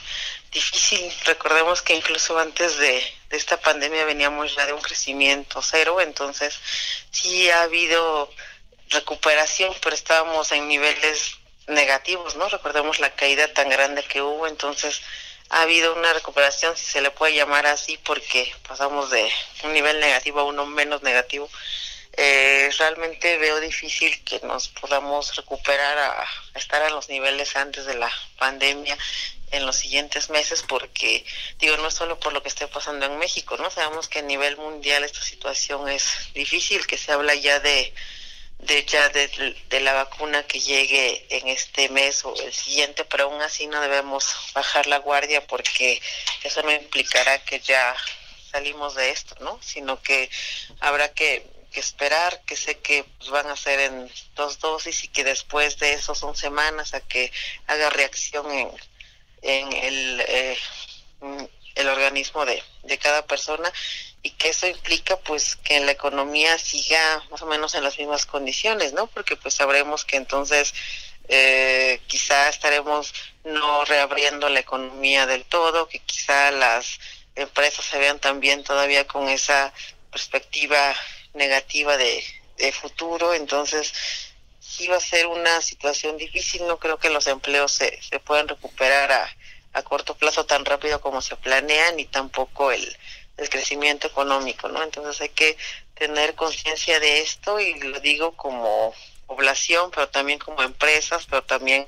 difícil. 0.52 1.12
Recordemos 1.26 1.82
que 1.82 1.96
incluso 1.96 2.38
antes 2.38 2.78
de, 2.78 3.02
de, 3.30 3.38
esta 3.38 3.58
pandemia 3.58 4.06
veníamos 4.06 4.56
ya 4.56 4.66
de 4.66 4.74
un 4.74 4.82
crecimiento 4.82 5.62
cero, 5.62 6.02
entonces 6.02 6.60
sí 7.12 7.50
ha 7.50 7.64
habido 7.64 8.30
recuperación, 8.90 9.74
pero 9.82 9.96
estábamos 9.96 10.52
en 10.52 10.68
niveles 10.68 11.38
negativos, 11.68 12.36
¿no? 12.36 12.48
Recordemos 12.48 13.00
la 13.00 13.14
caída 13.16 13.52
tan 13.54 13.70
grande 13.70 14.04
que 14.04 14.22
hubo, 14.22 14.48
entonces 14.48 15.02
ha 15.50 15.62
habido 15.62 15.96
una 15.96 16.14
recuperación, 16.14 16.76
si 16.78 16.86
se 16.86 17.02
le 17.02 17.12
puede 17.12 17.36
llamar 17.36 17.68
así, 17.68 17.98
porque 17.98 18.54
pasamos 18.68 19.10
de 19.10 19.30
un 19.64 19.74
nivel 19.74 20.00
negativo 20.00 20.42
a 20.42 20.46
uno 20.46 20.66
menos 20.66 21.04
negativo 21.04 21.50
eh, 22.20 22.72
realmente 22.80 23.38
veo 23.38 23.60
difícil 23.60 24.24
que 24.24 24.40
nos 24.40 24.70
podamos 24.70 25.36
recuperar 25.36 26.00
a, 26.00 26.24
a, 26.24 26.28
estar 26.56 26.82
a 26.82 26.90
los 26.90 27.10
niveles 27.10 27.56
antes 27.56 27.86
de 27.86 27.94
la 27.94 28.12
pandemia 28.40 28.98
en 29.52 29.66
los 29.66 29.78
siguientes 29.78 30.30
meses 30.30 30.64
porque 30.68 31.26
digo 31.60 31.78
no 31.78 31.88
es 31.88 31.94
solo 31.94 32.20
por 32.20 32.34
lo 32.34 32.42
que 32.44 32.50
esté 32.50 32.68
pasando 32.68 33.06
en 33.06 33.18
México 33.18 33.58
no 33.58 33.72
sabemos 33.72 34.08
que 34.08 34.20
a 34.20 34.24
nivel 34.24 34.58
mundial 34.58 35.04
esta 35.04 35.22
situación 35.22 35.88
es 35.88 36.34
difícil 36.34 36.86
que 36.86 36.98
se 36.98 37.12
habla 37.12 37.34
ya 37.36 37.60
de 37.60 37.94
de 38.60 38.86
ya 38.86 39.08
de, 39.10 39.56
de 39.70 39.80
la 39.80 39.94
vacuna 39.94 40.44
que 40.44 40.60
llegue 40.60 41.26
en 41.30 41.48
este 41.48 41.90
mes 41.90 42.26
o 42.26 42.36
el 42.42 42.54
siguiente 42.54 43.06
pero 43.06 43.26
aún 43.26 43.42
así 43.42 43.68
no 43.68 43.80
debemos 43.80 44.28
bajar 44.54 44.88
la 44.88 44.98
guardia 44.98 45.46
porque 45.46 46.02
eso 46.44 46.62
no 46.64 46.72
implicará 46.72 47.44
que 47.46 47.60
ya 47.60 47.96
salimos 48.52 48.96
de 48.96 49.12
esto 49.12 49.36
no 49.40 49.60
sino 49.62 50.02
que 50.02 50.30
habrá 50.80 51.14
que 51.14 51.46
que 51.72 51.82
esperar, 51.82 52.42
que 52.46 52.56
sé 52.56 52.78
que 52.80 53.04
pues, 53.04 53.30
van 53.30 53.48
a 53.48 53.56
ser 53.56 53.80
en 53.82 54.10
dos 54.36 54.58
dosis 54.60 55.04
y 55.04 55.10
que 55.10 55.26
después 55.26 55.78
de 55.78 55.94
eso 55.94 56.16
son 56.16 56.36
semanas 56.36 56.94
a 56.94 57.02
que 57.02 57.32
haga 57.68 57.90
reacción 57.90 58.50
en, 58.52 58.72
en 59.42 59.72
el, 59.74 60.22
eh, 60.28 60.58
el 61.76 61.88
organismo 61.90 62.46
de, 62.46 62.64
de 62.84 62.98
cada 62.98 63.26
persona 63.26 63.72
y 64.24 64.32
que 64.32 64.50
eso 64.50 64.68
implica 64.68 65.18
pues 65.18 65.56
que 65.56 65.80
la 65.80 65.92
economía 65.92 66.58
siga 66.58 67.24
más 67.30 67.42
o 67.42 67.46
menos 67.46 67.76
en 67.76 67.84
las 67.84 67.98
mismas 67.98 68.26
condiciones, 68.26 68.94
¿no? 68.94 69.08
Porque 69.08 69.36
pues 69.36 69.54
sabremos 69.54 70.06
que 70.06 70.18
entonces 70.18 70.74
eh, 71.28 72.02
quizá 72.08 72.50
estaremos 72.50 73.14
no 73.44 73.86
reabriendo 73.86 74.50
la 74.50 74.60
economía 74.60 75.26
del 75.26 75.46
todo, 75.46 75.88
que 75.88 76.00
quizá 76.00 76.52
las 76.52 77.00
empresas 77.36 77.86
se 77.86 78.00
vean 78.00 78.20
también 78.20 78.64
todavía 78.64 79.08
con 79.08 79.30
esa 79.30 79.74
perspectiva 80.12 80.96
negativa 81.34 81.96
de 81.98 82.24
futuro, 82.74 83.36
entonces 83.36 83.94
sí 84.78 84.88
va 84.88 84.98
a 84.98 85.00
ser 85.02 85.26
una 85.26 85.60
situación 85.62 86.18
difícil, 86.18 86.68
no 86.68 86.78
creo 86.78 87.00
que 87.00 87.10
los 87.10 87.26
empleos 87.26 87.72
se, 87.72 88.00
se 88.02 88.20
puedan 88.20 88.48
recuperar 88.48 89.12
a, 89.12 89.36
a 89.74 89.82
corto 89.82 90.16
plazo 90.16 90.46
tan 90.46 90.66
rápido 90.66 91.02
como 91.02 91.20
se 91.22 91.36
planea, 91.36 91.92
ni 91.94 92.06
tampoco 92.06 92.72
el, 92.72 92.96
el 93.38 93.50
crecimiento 93.50 94.06
económico, 94.06 94.68
¿no? 94.70 94.84
Entonces 94.84 95.20
hay 95.20 95.30
que 95.30 95.58
tener 95.96 96.36
conciencia 96.36 97.00
de 97.00 97.22
esto 97.22 97.60
y 97.60 97.80
lo 97.80 98.00
digo 98.02 98.34
como 98.34 98.94
población, 99.28 99.92
pero 99.94 100.08
también 100.08 100.40
como 100.40 100.64
empresas, 100.64 101.28
pero 101.30 101.44
también 101.44 101.86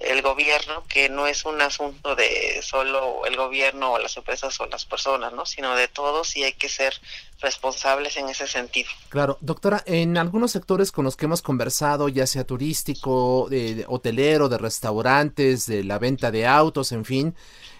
el 0.00 0.22
gobierno, 0.22 0.84
que 0.88 1.08
no 1.08 1.26
es 1.26 1.44
un 1.44 1.60
asunto 1.62 2.16
de 2.16 2.60
solo 2.62 3.24
el 3.26 3.36
gobierno 3.36 3.92
o 3.92 3.98
las 3.98 4.16
empresas 4.16 4.60
o 4.60 4.66
las 4.66 4.84
personas, 4.84 5.32
¿no? 5.32 5.46
sino 5.46 5.74
de 5.76 5.88
todos 5.88 6.36
y 6.36 6.42
hay 6.42 6.52
que 6.52 6.68
ser 6.68 7.00
responsables 7.40 8.16
en 8.16 8.28
ese 8.28 8.46
sentido. 8.46 8.90
Claro, 9.08 9.38
doctora, 9.40 9.82
en 9.86 10.18
algunos 10.18 10.50
sectores 10.50 10.90
con 10.90 11.04
los 11.04 11.16
que 11.16 11.26
hemos 11.26 11.42
conversado, 11.42 12.08
ya 12.08 12.26
sea 12.26 12.44
turístico, 12.44 13.46
de, 13.48 13.84
hotelero, 13.88 14.48
de 14.48 14.58
restaurantes, 14.58 15.66
de 15.66 15.84
la 15.84 15.98
venta 15.98 16.30
de 16.30 16.46
autos, 16.46 16.92
en 16.92 17.04
fin, 17.04 17.36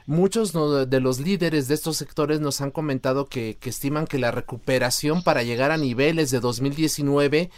muchos 0.07 0.53
de 0.53 1.01
los 1.01 1.19
líderes 1.19 1.67
de 1.69 1.75
estos 1.75 1.97
sectores 1.97 2.41
nos 2.41 2.61
han 2.61 2.71
comentado 2.71 3.27
que, 3.27 3.57
que 3.61 3.71
estiman 3.71 4.07
que 4.07 4.19
la 4.19 4.31
recuperación 4.31 5.23
para 5.23 5.43
llegar 5.43 5.73
a 5.73 5.77
niveles 5.77 6.31
de 6.31 6.41
2019 6.41 7.51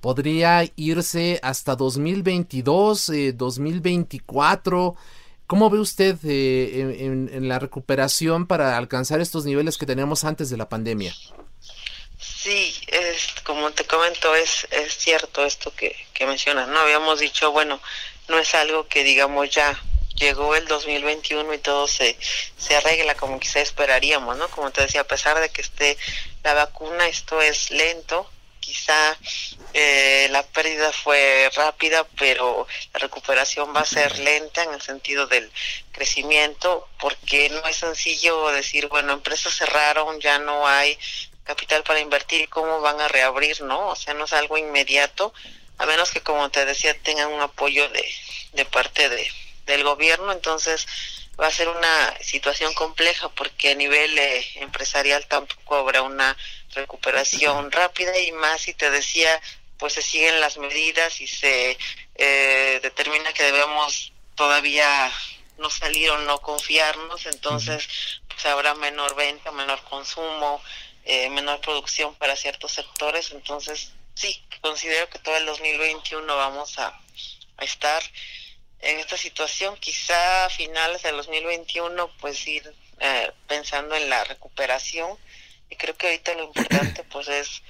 podría 0.00 0.64
irse 0.76 1.40
hasta 1.42 1.76
2022, 1.76 3.10
2024. 3.34 4.94
Eh, 4.96 5.00
¿Cómo 5.46 5.70
ve 5.70 5.78
usted 5.80 6.16
eh, 6.24 6.96
en, 7.00 7.48
la 7.48 7.58
recuperación 7.58 8.46
para 8.46 8.76
alcanzar 8.76 9.20
estos 9.20 9.46
niveles 9.46 9.78
que 9.78 9.86
teníamos 9.86 10.24
antes 10.24 10.50
de 10.50 10.58
la 10.58 10.68
pandemia? 10.68 11.14
Sí, 12.18 12.74
es, 12.86 13.34
como 13.44 13.70
te 13.70 13.84
comento, 13.84 14.34
es, 14.34 14.66
es 14.70 14.98
cierto 14.98 15.44
esto 15.44 15.72
que, 15.74 15.96
que 16.12 16.26
mencionas, 16.26 16.68
¿no? 16.68 16.78
Habíamos 16.80 17.20
dicho, 17.20 17.50
bueno, 17.52 17.80
no 18.28 18.38
es 18.38 18.54
algo 18.54 18.86
que 18.88 19.04
digamos 19.04 19.48
ya 19.48 19.80
llegó 20.18 20.54
el 20.54 20.66
2021 20.66 21.54
y 21.54 21.58
todo 21.58 21.86
se, 21.86 22.16
se 22.58 22.76
arregla 22.76 23.14
como 23.14 23.38
quizá 23.40 23.60
esperaríamos, 23.60 24.36
¿no? 24.36 24.48
Como 24.48 24.70
te 24.70 24.82
decía, 24.82 25.02
a 25.02 25.04
pesar 25.04 25.40
de 25.40 25.48
que 25.48 25.62
esté 25.62 25.96
la 26.42 26.54
vacuna, 26.54 27.06
esto 27.08 27.40
es 27.40 27.70
lento, 27.70 28.28
quizá 28.68 29.16
eh, 29.72 30.28
la 30.30 30.42
pérdida 30.42 30.92
fue 30.92 31.50
rápida, 31.54 32.04
pero 32.18 32.66
la 32.92 32.98
recuperación 33.00 33.74
va 33.74 33.80
a 33.80 33.86
ser 33.86 34.18
lenta 34.18 34.62
en 34.62 34.74
el 34.74 34.82
sentido 34.82 35.26
del 35.26 35.50
crecimiento, 35.90 36.86
porque 37.00 37.48
no 37.48 37.66
es 37.66 37.76
sencillo 37.76 38.48
decir, 38.48 38.88
bueno, 38.88 39.14
empresas 39.14 39.56
cerraron, 39.56 40.20
ya 40.20 40.38
no 40.38 40.68
hay 40.68 40.98
capital 41.44 41.82
para 41.82 42.00
invertir, 42.00 42.50
¿cómo 42.50 42.82
van 42.82 43.00
a 43.00 43.08
reabrir? 43.08 43.62
No, 43.62 43.88
o 43.88 43.96
sea, 43.96 44.12
no 44.12 44.26
es 44.26 44.34
algo 44.34 44.58
inmediato, 44.58 45.32
a 45.78 45.86
menos 45.86 46.10
que, 46.10 46.20
como 46.20 46.50
te 46.50 46.66
decía, 46.66 46.94
tengan 47.02 47.32
un 47.32 47.40
apoyo 47.40 47.88
de, 47.88 48.06
de 48.52 48.64
parte 48.66 49.08
de, 49.08 49.26
del 49.64 49.82
gobierno, 49.82 50.30
entonces 50.30 50.86
va 51.40 51.46
a 51.46 51.52
ser 51.52 51.68
una 51.68 52.18
situación 52.20 52.74
compleja 52.74 53.28
porque 53.28 53.70
a 53.70 53.74
nivel 53.74 54.18
eh, 54.18 54.44
empresarial 54.56 55.26
tampoco 55.26 55.76
habrá 55.76 56.02
una 56.02 56.36
recuperación 56.74 57.70
rápida 57.70 58.18
y 58.18 58.32
más 58.32 58.62
si 58.62 58.74
te 58.74 58.90
decía 58.90 59.40
pues 59.78 59.92
se 59.92 60.02
siguen 60.02 60.40
las 60.40 60.58
medidas 60.58 61.20
y 61.20 61.28
se 61.28 61.78
eh, 62.16 62.80
determina 62.82 63.32
que 63.32 63.44
debemos 63.44 64.12
todavía 64.34 65.12
no 65.58 65.70
salir 65.70 66.10
o 66.10 66.18
no 66.18 66.40
confiarnos 66.40 67.26
entonces 67.26 67.88
pues 68.26 68.44
habrá 68.46 68.74
menor 68.74 69.14
venta 69.14 69.52
menor 69.52 69.82
consumo 69.84 70.60
eh, 71.04 71.30
menor 71.30 71.60
producción 71.60 72.14
para 72.16 72.34
ciertos 72.34 72.72
sectores 72.72 73.30
entonces 73.30 73.92
sí 74.14 74.42
considero 74.60 75.08
que 75.08 75.20
todo 75.20 75.36
el 75.36 75.46
2021 75.46 76.36
vamos 76.36 76.78
a, 76.80 76.98
a 77.56 77.64
estar 77.64 78.02
en 78.80 78.98
esta 78.98 79.16
situación 79.16 79.76
quizá 79.76 80.46
a 80.46 80.50
finales 80.50 81.02
del 81.02 81.16
2021 81.16 82.10
pues 82.20 82.46
ir 82.46 82.72
eh, 83.00 83.32
pensando 83.46 83.94
en 83.94 84.08
la 84.08 84.24
recuperación 84.24 85.18
y 85.70 85.76
creo 85.76 85.96
que 85.96 86.06
ahorita 86.08 86.34
lo 86.34 86.44
importante 86.44 87.04
pues 87.10 87.28
es 87.28 87.62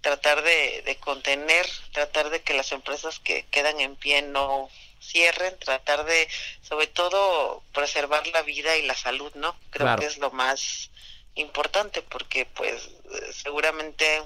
tratar 0.00 0.42
de, 0.42 0.82
de, 0.82 0.96
contener, 0.96 1.66
tratar 1.92 2.30
de 2.30 2.42
que 2.42 2.54
las 2.54 2.70
empresas 2.72 3.18
que 3.18 3.46
quedan 3.46 3.80
en 3.80 3.96
pie 3.96 4.22
no 4.22 4.68
cierren, 5.00 5.58
tratar 5.58 6.04
de 6.04 6.28
sobre 6.62 6.86
todo 6.86 7.62
preservar 7.72 8.26
la 8.28 8.42
vida 8.42 8.76
y 8.76 8.82
la 8.82 8.94
salud, 8.94 9.32
¿no? 9.34 9.56
Creo 9.70 9.96
que 9.96 10.06
es 10.06 10.18
lo 10.18 10.30
más 10.30 10.90
importante 11.34 12.02
porque 12.02 12.46
pues 12.46 12.90
seguramente 13.32 14.22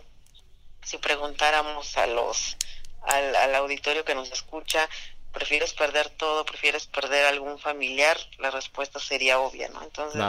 si 0.85 0.99
preguntáramos 0.99 1.97
a 1.97 2.07
los 2.07 2.57
al, 3.03 3.35
al 3.37 3.55
auditorio 3.55 4.05
que 4.05 4.15
nos 4.15 4.31
escucha, 4.31 4.89
¿prefieres 5.33 5.73
perder 5.73 6.11
todo? 6.11 6.45
¿Prefieres 6.45 6.87
perder 6.87 7.27
algún 7.27 7.59
familiar? 7.59 8.19
La 8.39 8.51
respuesta 8.51 8.99
sería 8.99 9.39
obvia, 9.39 9.69
¿no? 9.69 9.83
Entonces, 9.83 10.23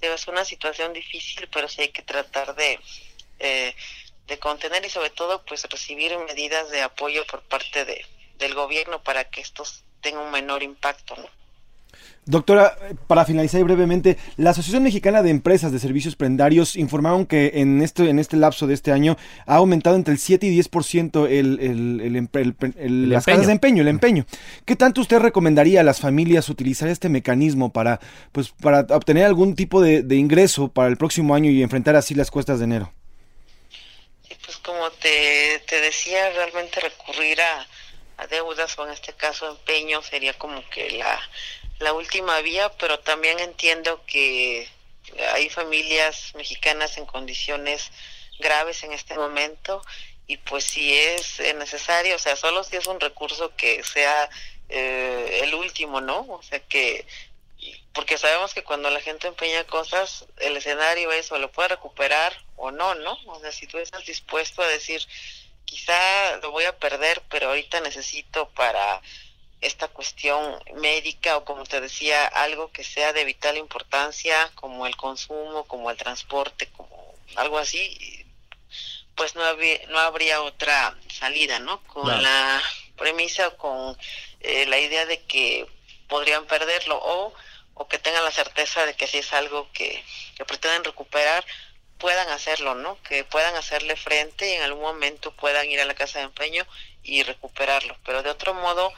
es 0.00 0.28
una 0.28 0.44
situación 0.44 0.92
difícil, 0.92 1.48
pero 1.52 1.68
sí 1.68 1.82
hay 1.82 1.88
que 1.88 2.02
tratar 2.02 2.54
de, 2.54 2.80
eh, 3.38 3.74
de 4.26 4.38
contener 4.38 4.84
y 4.84 4.90
sobre 4.90 5.10
todo 5.10 5.44
pues 5.44 5.64
recibir 5.64 6.16
medidas 6.18 6.70
de 6.70 6.82
apoyo 6.82 7.26
por 7.26 7.42
parte 7.42 7.84
de, 7.84 8.04
del 8.38 8.54
gobierno 8.54 9.02
para 9.02 9.24
que 9.24 9.40
estos 9.40 9.82
tengan 10.00 10.24
un 10.24 10.30
menor 10.30 10.62
impacto. 10.62 11.16
¿no? 11.16 11.28
Doctora, 12.28 12.76
para 13.06 13.24
finalizar 13.24 13.64
brevemente, 13.64 14.18
la 14.36 14.50
Asociación 14.50 14.82
Mexicana 14.82 15.22
de 15.22 15.30
Empresas 15.30 15.72
de 15.72 15.78
Servicios 15.78 16.14
Prendarios 16.14 16.76
informaron 16.76 17.24
que 17.24 17.52
en 17.54 17.80
este, 17.80 18.10
en 18.10 18.18
este 18.18 18.36
lapso 18.36 18.66
de 18.66 18.74
este 18.74 18.92
año 18.92 19.16
ha 19.46 19.56
aumentado 19.56 19.96
entre 19.96 20.12
el 20.12 20.18
7 20.18 20.46
y 20.46 20.60
10% 20.60 21.26
el, 21.26 21.58
el, 21.58 22.28
el, 22.76 23.08
las 23.08 23.24
casas 23.24 23.46
de 23.46 23.52
empeño, 23.52 23.80
el 23.80 23.88
empeño. 23.88 24.26
¿Qué 24.66 24.76
tanto 24.76 25.00
usted 25.00 25.20
recomendaría 25.20 25.80
a 25.80 25.84
las 25.84 26.00
familias 26.00 26.50
utilizar 26.50 26.90
este 26.90 27.08
mecanismo 27.08 27.72
para, 27.72 27.98
pues, 28.32 28.50
para 28.50 28.80
obtener 28.94 29.24
algún 29.24 29.56
tipo 29.56 29.80
de, 29.80 30.04
ingreso 30.14 30.68
para 30.68 30.90
el 30.90 30.98
próximo 30.98 31.34
año 31.34 31.50
y 31.50 31.62
enfrentar 31.62 31.96
así 31.96 32.14
las 32.14 32.30
cuestas 32.30 32.58
de 32.58 32.66
enero? 32.66 32.92
Sí, 34.28 34.36
pues 34.44 34.58
como 34.58 34.90
te, 34.90 35.62
te 35.66 35.80
decía, 35.80 36.28
realmente 36.36 36.78
recurrir 36.80 37.40
a, 37.40 37.66
a 38.18 38.26
deudas 38.26 38.78
o 38.78 38.86
en 38.86 38.92
este 38.92 39.14
caso 39.14 39.48
empeño 39.48 40.02
sería 40.02 40.34
como 40.34 40.62
que 40.68 40.90
la 40.90 41.18
la 41.78 41.92
última 41.92 42.40
vía, 42.40 42.70
pero 42.78 42.98
también 43.00 43.38
entiendo 43.38 44.02
que 44.06 44.68
hay 45.34 45.48
familias 45.48 46.32
mexicanas 46.34 46.98
en 46.98 47.06
condiciones 47.06 47.90
graves 48.38 48.82
en 48.82 48.92
este 48.92 49.14
momento 49.14 49.82
y 50.26 50.36
pues 50.36 50.64
si 50.64 50.92
es 50.92 51.40
necesario, 51.56 52.16
o 52.16 52.18
sea, 52.18 52.36
solo 52.36 52.62
si 52.62 52.76
es 52.76 52.86
un 52.86 53.00
recurso 53.00 53.56
que 53.56 53.82
sea 53.82 54.28
eh, 54.68 55.40
el 55.42 55.54
último, 55.54 56.02
¿no? 56.02 56.26
O 56.28 56.42
sea 56.42 56.60
que, 56.60 57.06
porque 57.94 58.18
sabemos 58.18 58.52
que 58.52 58.62
cuando 58.62 58.90
la 58.90 59.00
gente 59.00 59.26
empeña 59.26 59.64
cosas, 59.64 60.26
el 60.36 60.56
escenario 60.56 61.10
es 61.12 61.32
o 61.32 61.38
lo 61.38 61.50
puede 61.50 61.68
recuperar 61.68 62.36
o 62.56 62.70
no, 62.70 62.94
¿no? 62.94 63.18
O 63.26 63.40
sea, 63.40 63.50
si 63.52 63.66
tú 63.66 63.78
estás 63.78 64.04
dispuesto 64.04 64.60
a 64.60 64.68
decir, 64.68 65.00
quizá 65.64 66.36
lo 66.42 66.50
voy 66.50 66.64
a 66.64 66.78
perder, 66.78 67.22
pero 67.30 67.48
ahorita 67.48 67.80
necesito 67.80 68.50
para 68.50 69.00
esta 69.60 69.88
cuestión 69.88 70.58
médica 70.76 71.36
o 71.36 71.44
como 71.44 71.64
te 71.64 71.80
decía, 71.80 72.26
algo 72.26 72.70
que 72.70 72.84
sea 72.84 73.12
de 73.12 73.24
vital 73.24 73.56
importancia 73.56 74.50
como 74.54 74.86
el 74.86 74.96
consumo, 74.96 75.64
como 75.64 75.90
el 75.90 75.96
transporte, 75.96 76.68
como 76.70 77.14
algo 77.36 77.58
así, 77.58 78.26
pues 79.16 79.34
no, 79.34 79.42
había, 79.42 79.80
no 79.88 79.98
habría 79.98 80.42
otra 80.42 80.96
salida, 81.08 81.58
¿no? 81.58 81.82
Con 81.84 82.22
la 82.22 82.62
premisa 82.96 83.48
o 83.48 83.56
con 83.56 83.98
eh, 84.40 84.66
la 84.66 84.78
idea 84.78 85.06
de 85.06 85.22
que 85.24 85.66
podrían 86.08 86.46
perderlo 86.46 86.98
o, 87.02 87.34
o 87.74 87.88
que 87.88 87.98
tengan 87.98 88.24
la 88.24 88.30
certeza 88.30 88.86
de 88.86 88.94
que 88.94 89.08
si 89.08 89.18
es 89.18 89.32
algo 89.32 89.68
que, 89.72 90.04
que 90.36 90.44
pretenden 90.44 90.84
recuperar, 90.84 91.44
puedan 91.98 92.28
hacerlo, 92.28 92.74
¿no? 92.76 93.00
Que 93.02 93.24
puedan 93.24 93.56
hacerle 93.56 93.96
frente 93.96 94.48
y 94.48 94.52
en 94.52 94.62
algún 94.62 94.82
momento 94.82 95.32
puedan 95.32 95.68
ir 95.68 95.80
a 95.80 95.84
la 95.84 95.94
casa 95.94 96.20
de 96.20 96.26
empeño 96.26 96.64
y 97.02 97.24
recuperarlo. 97.24 97.96
Pero 98.04 98.22
de 98.22 98.30
otro 98.30 98.54
modo, 98.54 98.92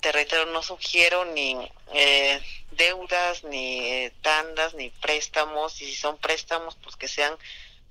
te 0.00 0.12
reitero, 0.12 0.46
no 0.46 0.62
sugiero 0.62 1.24
ni 1.24 1.56
eh, 1.92 2.40
deudas, 2.72 3.44
ni 3.44 3.80
eh, 3.80 4.12
tandas, 4.22 4.74
ni 4.74 4.90
préstamos, 4.90 5.80
y 5.80 5.86
si 5.86 5.94
son 5.94 6.18
préstamos, 6.18 6.76
pues 6.82 6.96
que 6.96 7.08
sean 7.08 7.36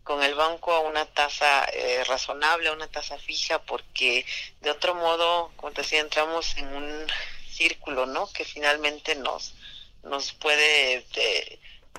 con 0.03 0.23
el 0.23 0.35
banco 0.35 0.71
a 0.73 0.79
una 0.79 1.05
tasa 1.05 1.65
eh, 1.73 2.03
razonable, 2.05 2.69
a 2.69 2.73
una 2.73 2.87
tasa 2.87 3.17
fija, 3.17 3.61
porque 3.63 4.25
de 4.61 4.71
otro 4.71 4.95
modo, 4.95 5.51
como 5.57 5.73
te 5.73 5.81
decía, 5.81 5.99
entramos 5.99 6.55
en 6.57 6.67
un 6.67 7.07
círculo, 7.51 8.05
¿no? 8.05 8.31
Que 8.31 8.45
finalmente 8.45 9.15
nos, 9.15 9.53
nos 10.03 10.31
puede 10.31 11.05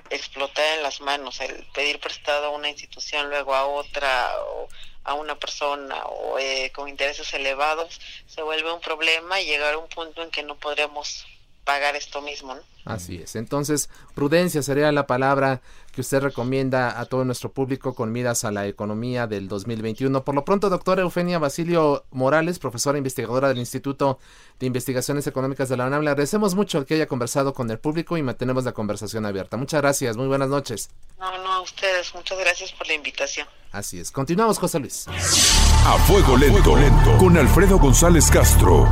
explotar 0.09 0.77
en 0.77 0.83
las 0.83 1.01
manos, 1.01 1.39
el 1.41 1.67
pedir 1.73 1.99
prestado 1.99 2.47
a 2.47 2.49
una 2.49 2.69
institución, 2.69 3.29
luego 3.29 3.53
a 3.53 3.67
otra, 3.67 4.33
o 4.41 4.67
a 5.03 5.13
una 5.13 5.39
persona 5.39 6.03
o 6.05 6.37
eh, 6.39 6.71
con 6.73 6.87
intereses 6.87 7.33
elevados, 7.33 7.99
se 8.27 8.41
vuelve 8.41 8.71
un 8.71 8.81
problema 8.81 9.39
y 9.39 9.45
llegar 9.45 9.73
a 9.73 9.77
un 9.77 9.89
punto 9.89 10.21
en 10.21 10.29
que 10.29 10.43
no 10.43 10.55
podríamos 10.55 11.25
pagar 11.63 11.95
esto 11.95 12.21
mismo. 12.21 12.55
¿no? 12.55 12.61
Así 12.85 13.21
es. 13.21 13.35
Entonces, 13.35 13.89
prudencia 14.15 14.61
sería 14.63 14.91
la 14.91 15.07
palabra 15.07 15.61
que 15.99 16.01
usted 16.01 16.21
recomienda 16.21 16.97
a 16.97 17.03
todo 17.03 17.25
nuestro 17.25 17.51
público 17.51 17.93
con 17.93 18.13
miras 18.13 18.45
a 18.45 18.51
la 18.51 18.65
economía 18.65 19.27
del 19.27 19.49
2021. 19.49 20.23
Por 20.23 20.33
lo 20.33 20.45
pronto, 20.45 20.69
doctora 20.69 21.01
Eufenia 21.01 21.39
Basilio 21.39 22.05
Morales, 22.11 22.57
profesora 22.57 22.97
investigadora 22.97 23.49
del 23.49 23.57
Instituto 23.57 24.17
de 24.61 24.67
Investigaciones 24.67 25.27
Económicas 25.27 25.67
de 25.67 25.75
la 25.75 25.87
UNAM, 25.87 26.03
le 26.03 26.11
agradecemos 26.11 26.55
mucho 26.55 26.85
que 26.85 26.93
haya 26.93 27.05
conversado 27.05 27.53
con 27.53 27.69
el 27.69 27.79
público 27.79 28.15
y 28.15 28.23
mantenemos 28.23 28.63
la 28.63 28.71
conversación 28.71 29.25
abierta. 29.25 29.57
Muchas 29.57 29.81
gracias, 29.81 30.15
muy 30.15 30.27
buenas 30.27 30.47
noches. 30.47 30.89
No, 31.19 31.37
no, 31.43 31.51
a 31.51 31.59
ustedes, 31.59 32.15
muchas 32.15 32.39
gracias 32.39 32.71
por 32.71 32.87
la 32.87 32.93
invitación. 32.93 33.45
Así 33.73 33.99
es. 33.99 34.09
Continuamos, 34.09 34.57
José 34.57 34.79
Luis. 34.79 35.05
A 35.09 35.97
fuego 36.07 36.37
lento, 36.37 36.77
lento. 36.77 37.17
con 37.17 37.37
Alfredo 37.37 37.77
González 37.77 38.31
Castro. 38.31 38.87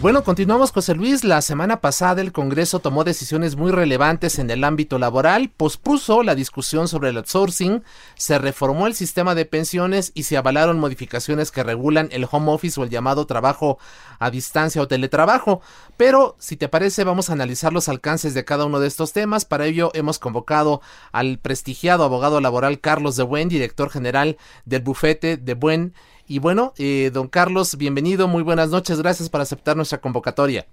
Bueno, 0.00 0.22
continuamos 0.22 0.70
José 0.70 0.94
Luis. 0.94 1.24
La 1.24 1.42
semana 1.42 1.80
pasada 1.80 2.20
el 2.20 2.30
Congreso 2.30 2.78
tomó 2.78 3.02
decisiones 3.02 3.56
muy 3.56 3.72
relevantes 3.72 4.38
en 4.38 4.48
el 4.48 4.62
ámbito 4.62 4.96
laboral, 4.96 5.50
pospuso 5.50 6.22
la 6.22 6.36
discusión 6.36 6.86
sobre 6.86 7.08
el 7.08 7.16
outsourcing, 7.16 7.82
se 8.14 8.38
reformó 8.38 8.86
el 8.86 8.94
sistema 8.94 9.34
de 9.34 9.44
pensiones 9.44 10.12
y 10.14 10.22
se 10.22 10.36
avalaron 10.36 10.78
modificaciones 10.78 11.50
que 11.50 11.64
regulan 11.64 12.10
el 12.12 12.28
home 12.30 12.52
office 12.52 12.80
o 12.80 12.84
el 12.84 12.90
llamado 12.90 13.26
trabajo 13.26 13.78
a 14.20 14.30
distancia 14.30 14.80
o 14.80 14.86
teletrabajo. 14.86 15.62
Pero, 15.96 16.36
si 16.38 16.56
te 16.56 16.68
parece, 16.68 17.02
vamos 17.02 17.28
a 17.28 17.32
analizar 17.32 17.72
los 17.72 17.88
alcances 17.88 18.34
de 18.34 18.44
cada 18.44 18.66
uno 18.66 18.78
de 18.78 18.86
estos 18.86 19.12
temas. 19.12 19.46
Para 19.46 19.66
ello 19.66 19.90
hemos 19.94 20.20
convocado 20.20 20.80
al 21.10 21.40
prestigiado 21.40 22.04
abogado 22.04 22.40
laboral 22.40 22.78
Carlos 22.78 23.16
de 23.16 23.24
Buen, 23.24 23.48
director 23.48 23.90
general 23.90 24.36
del 24.64 24.82
bufete 24.82 25.38
de 25.38 25.54
Buen 25.54 25.92
y 26.28 26.38
bueno, 26.38 26.74
eh, 26.76 27.10
don 27.12 27.26
Carlos, 27.26 27.76
bienvenido, 27.78 28.28
muy 28.28 28.42
buenas 28.42 28.68
noches, 28.68 29.00
gracias 29.00 29.30
por 29.30 29.40
aceptar 29.40 29.76
nuestra 29.76 29.98
convocatoria. 29.98 30.66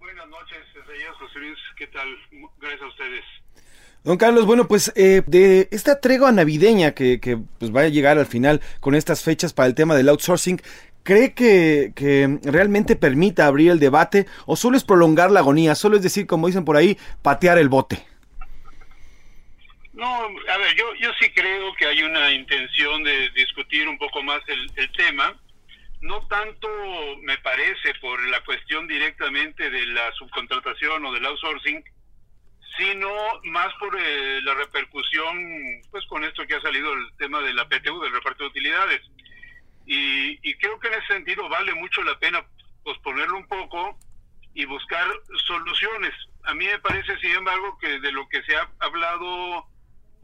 Buenas 0.00 0.26
noches, 0.28 0.56
señor 0.72 1.14
José 1.18 1.38
Luis, 1.38 1.58
¿qué 1.76 1.86
tal? 1.88 2.08
Gracias 2.58 2.82
a 2.82 2.86
ustedes. 2.86 3.24
Don 4.02 4.16
Carlos, 4.16 4.46
bueno, 4.46 4.66
pues 4.66 4.92
eh, 4.96 5.22
de 5.26 5.68
esta 5.70 6.00
tregua 6.00 6.32
navideña 6.32 6.92
que, 6.92 7.20
que 7.20 7.36
pues 7.58 7.74
va 7.74 7.82
a 7.82 7.88
llegar 7.88 8.18
al 8.18 8.26
final 8.26 8.62
con 8.80 8.94
estas 8.94 9.22
fechas 9.22 9.52
para 9.52 9.66
el 9.66 9.74
tema 9.74 9.94
del 9.94 10.08
outsourcing, 10.08 10.62
¿cree 11.02 11.34
que, 11.34 11.92
que, 11.94 12.38
realmente 12.42 12.96
permita 12.96 13.46
abrir 13.46 13.70
el 13.70 13.78
debate 13.78 14.26
o 14.46 14.56
solo 14.56 14.78
es 14.78 14.84
prolongar 14.84 15.30
la 15.30 15.40
agonía, 15.40 15.74
solo 15.74 15.96
es 15.96 16.02
decir, 16.02 16.26
como 16.26 16.46
dicen 16.46 16.64
por 16.64 16.78
ahí, 16.78 16.96
patear 17.20 17.58
el 17.58 17.68
bote? 17.68 18.06
No, 19.96 20.06
a 20.06 20.58
ver, 20.58 20.76
yo, 20.76 20.94
yo 20.96 21.10
sí 21.18 21.30
creo 21.30 21.74
que 21.74 21.86
hay 21.86 22.02
una 22.02 22.30
intención 22.30 23.02
de 23.02 23.30
discutir 23.30 23.88
un 23.88 23.96
poco 23.96 24.22
más 24.22 24.42
el, 24.46 24.70
el 24.76 24.92
tema. 24.92 25.34
No 26.02 26.20
tanto 26.28 26.68
me 27.22 27.38
parece 27.38 27.94
por 28.02 28.22
la 28.28 28.44
cuestión 28.44 28.86
directamente 28.86 29.70
de 29.70 29.86
la 29.86 30.12
subcontratación 30.12 31.02
o 31.02 31.12
del 31.12 31.24
outsourcing, 31.24 31.82
sino 32.76 33.08
más 33.44 33.72
por 33.80 33.98
eh, 33.98 34.42
la 34.42 34.52
repercusión, 34.54 35.80
pues 35.90 36.04
con 36.08 36.24
esto 36.24 36.46
que 36.46 36.56
ha 36.56 36.60
salido 36.60 36.92
el 36.92 37.16
tema 37.16 37.40
de 37.40 37.54
la 37.54 37.66
PTU, 37.66 38.02
del 38.02 38.12
reparto 38.12 38.44
de 38.44 38.50
utilidades. 38.50 39.00
Y, 39.86 40.38
y 40.46 40.54
creo 40.58 40.78
que 40.78 40.88
en 40.88 40.94
ese 40.94 41.14
sentido 41.14 41.48
vale 41.48 41.72
mucho 41.72 42.02
la 42.02 42.18
pena 42.18 42.44
posponerlo 42.84 43.38
un 43.38 43.48
poco 43.48 43.98
y 44.52 44.66
buscar 44.66 45.06
soluciones. 45.46 46.12
A 46.44 46.52
mí 46.52 46.66
me 46.66 46.78
parece, 46.80 47.18
sin 47.18 47.30
embargo, 47.30 47.78
que 47.78 47.98
de 47.98 48.12
lo 48.12 48.28
que 48.28 48.42
se 48.42 48.56
ha 48.56 48.68
hablado 48.80 49.66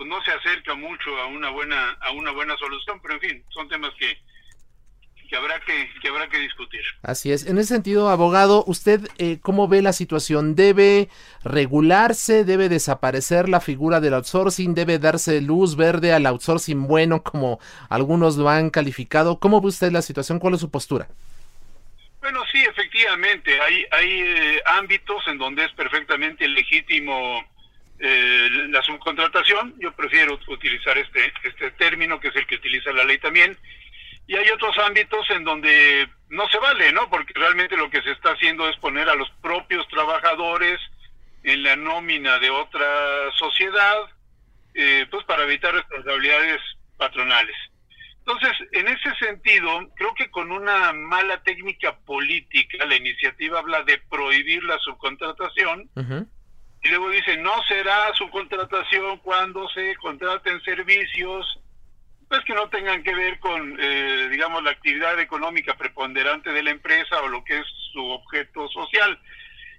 pues 0.03 0.09
no 0.09 0.23
se 0.25 0.33
acerca 0.33 0.75
mucho 0.75 1.17
a 1.19 1.27
una 1.27 1.51
buena 1.51 1.93
a 2.01 2.11
una 2.11 2.33
buena 2.33 2.57
solución, 2.57 3.01
pero 3.01 3.15
en 3.15 3.21
fin, 3.21 3.45
son 3.51 3.69
temas 3.69 3.93
que 3.99 4.19
que 5.29 5.37
habrá 5.37 5.61
que, 5.61 5.89
que 6.03 6.09
habrá 6.09 6.29
que 6.29 6.39
discutir. 6.41 6.83
Así 7.03 7.33
es. 7.33 7.47
En 7.47 7.57
ese 7.57 7.69
sentido, 7.69 8.11
abogado, 8.11 8.65
¿usted 8.67 9.01
eh, 9.17 9.39
cómo 9.41 9.67
ve 9.67 9.81
la 9.81 9.95
situación? 9.95 10.55
¿Debe 10.57 11.09
regularse? 11.43 12.45
¿Debe 12.45 12.69
desaparecer 12.69 13.49
la 13.49 13.61
figura 13.61 14.01
del 14.01 14.13
outsourcing? 14.15 14.75
¿Debe 14.75 14.99
darse 14.99 15.41
luz 15.41 15.77
verde 15.77 16.13
al 16.13 16.27
outsourcing 16.27 16.87
bueno 16.87 17.23
como 17.23 17.61
algunos 17.89 18.37
lo 18.37 18.51
han 18.51 18.69
calificado? 18.69 19.39
¿Cómo 19.39 19.63
ve 19.63 19.69
usted 19.69 19.91
la 19.91 20.03
situación? 20.03 20.39
¿Cuál 20.39 20.55
es 20.55 20.61
su 20.61 20.71
postura? 20.71 21.09
Bueno, 22.21 22.41
sí, 22.53 22.59
efectivamente, 22.59 23.59
hay, 23.61 23.87
hay 23.91 24.21
eh, 24.21 24.63
ámbitos 24.67 25.27
en 25.29 25.39
donde 25.39 25.65
es 25.65 25.73
perfectamente 25.73 26.47
legítimo 26.47 27.43
eh, 28.05 28.49
la 28.71 28.83
subcontratación, 28.83 29.77
yo 29.79 29.93
prefiero 29.93 30.37
utilizar 30.49 30.99
este, 30.99 31.33
este 31.45 31.71
término, 31.71 32.19
que 32.19 32.29
es 32.29 32.37
el 32.37 32.49
que 32.49 32.57
utiliza 32.57 32.91
la 32.91 33.05
ley 33.05 33.19
también, 33.19 33.57
y 34.27 34.35
hay 34.35 34.49
otros 34.51 34.77
ámbitos 34.79 35.25
en 35.31 35.45
donde 35.45 36.09
no 36.29 36.49
se 36.49 36.59
vale, 36.59 36.91
¿no? 36.93 37.09
Porque 37.09 37.33
realmente 37.33 37.77
lo 37.77 37.91
que 37.91 38.03
se 38.03 38.11
está 38.11 38.33
haciendo 38.33 38.69
es 38.69 38.77
poner 38.79 39.09
a 39.09 39.15
los 39.15 39.31
propios 39.41 39.87
trabajadores 39.87 40.81
en 41.45 41.63
la 41.63 41.77
nómina 41.77 42.41
de 42.41 42.51
otra 42.51 43.31
sociedad, 43.39 43.97
eh, 44.75 45.07
pues 45.09 45.25
para 45.25 45.45
evitar 45.45 45.73
responsabilidades 45.73 46.61
patronales. 46.97 47.57
Entonces, 48.19 48.53
en 48.73 48.89
ese 48.89 49.15
sentido, 49.21 49.89
creo 49.95 50.13
que 50.15 50.29
con 50.29 50.51
una 50.51 50.93
mala 50.93 51.41
técnica 51.45 51.97
política, 51.99 52.85
la 52.85 52.97
iniciativa 52.97 53.61
habla 53.61 53.85
de 53.85 53.99
prohibir 54.11 54.65
la 54.65 54.79
subcontratación, 54.79 55.89
uh 55.95 56.27
y 56.83 56.89
luego 56.89 57.11
dice, 57.11 57.37
no 57.37 57.63
será 57.69 58.13
su 58.15 58.29
contratación 58.31 59.19
cuando 59.19 59.69
se 59.69 59.95
contraten 59.97 60.61
servicios, 60.63 61.61
pues 62.29 62.45
que 62.45 62.55
no 62.55 62.69
tengan 62.71 63.03
que 63.05 63.15
ver 63.15 63.39
con, 63.39 63.77
eh, 63.79 64.29
digamos, 64.31 64.63
la 64.65 64.73
actividad 64.73 65.21
económica 65.21 65.77
preponderante 65.77 66.51
de 66.51 66.63
la 66.63 66.71
empresa 66.71 67.21
o 67.23 67.29
lo 67.29 67.45
que 67.45 67.59
es 67.59 67.67
su 67.93 68.05
objeto 68.05 68.69
social. 68.69 69.17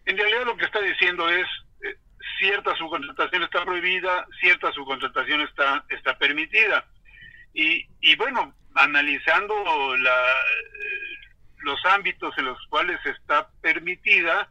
En 0.06 0.18
realidad 0.18 0.46
lo 0.46 0.56
que 0.56 0.66
está 0.66 0.80
diciendo 0.80 1.28
es, 1.30 1.46
eh, 1.84 1.98
cierta 2.40 2.76
subcontratación 2.78 3.44
está 3.44 3.66
prohibida, 3.66 4.26
cierta 4.40 4.72
subcontratación 4.72 5.42
está, 5.42 5.84
está 5.90 6.18
permitida. 6.18 6.86
Y, 7.54 7.86
y 8.00 8.16
bueno, 8.16 8.54
analizando 8.76 9.98
la, 9.98 10.16
los 11.64 11.84
ámbitos 11.86 12.38
en 12.38 12.46
los 12.46 12.66
cuales 12.68 13.00
está 13.06 13.50
permitida, 13.62 14.50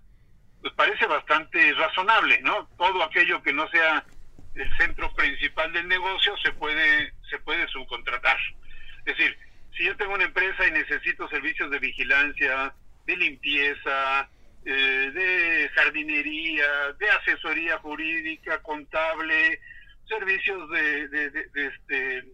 pues 0.63 0.73
parece 0.75 1.07
bastante 1.07 1.75
razonable, 1.75 2.41
¿no? 2.41 2.69
Todo 2.79 3.03
aquello 3.03 3.43
que 3.43 3.53
no 3.53 3.69
sea 3.69 4.05
el 4.55 4.77
centro 4.79 5.13
principal 5.15 5.73
del 5.73 5.89
negocio 5.89 6.37
se 6.39 6.53
puede 6.53 7.13
se 7.29 7.39
puede 7.41 7.67
subcontratar. 7.69 8.39
Es 9.05 9.17
decir, 9.17 9.37
si 9.77 9.85
yo 9.85 9.97
tengo 9.97 10.15
una 10.15 10.25
empresa 10.25 10.67
y 10.67 10.71
necesito 10.71 11.29
servicios 11.29 11.71
de 11.71 11.79
vigilancia, 11.79 12.73
de 13.07 13.17
limpieza, 13.17 14.29
eh, 14.65 15.11
de 15.13 15.71
jardinería, 15.75 16.93
de 16.99 17.11
asesoría 17.11 17.79
jurídica, 17.79 18.63
contable, 18.63 19.61
servicios 20.07 20.71
de, 20.71 21.09
de, 21.09 21.31
de, 21.31 21.67
este, 21.67 22.25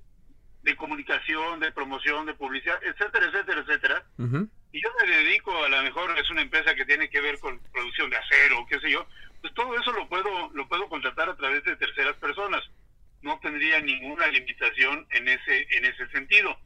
de 0.62 0.76
comunicación, 0.76 1.60
de 1.60 1.72
promoción, 1.72 2.26
de 2.26 2.34
publicidad, 2.34 2.78
etcétera, 2.82 3.26
etcétera, 3.26 3.60
etcétera. 3.60 4.02
Uh 4.18 4.46
y 4.72 4.82
yo 4.82 4.88
me 5.00 5.06
dedico, 5.06 5.64
a 5.64 5.68
lo 5.68 5.82
mejor 5.82 6.18
es 6.18 6.28
una 6.30 6.42
empresa 6.42 6.74
que 6.74 6.84
tiene 6.84 7.08
que 7.08 7.20
ver 7.20 7.38
con 7.38 7.58
producción 7.72 8.10
de 8.10 8.16
acero, 8.16 8.66
qué 8.68 8.78
sé 8.80 8.90
yo, 8.90 9.06
pues 9.40 9.54
todo 9.54 9.78
eso 9.78 9.92
lo 9.92 10.08
puedo 10.08 10.50
lo 10.52 10.68
puedo 10.68 10.88
contratar 10.88 11.28
a 11.28 11.36
través 11.36 11.64
de 11.64 11.76
terceras 11.76 12.16
personas. 12.16 12.62
No 13.22 13.38
tendría 13.40 13.80
ninguna 13.80 14.26
limitación 14.28 15.06
en 15.10 15.28
ese 15.28 15.66
en 15.76 15.84
ese 15.84 16.08
sentido. 16.08 16.58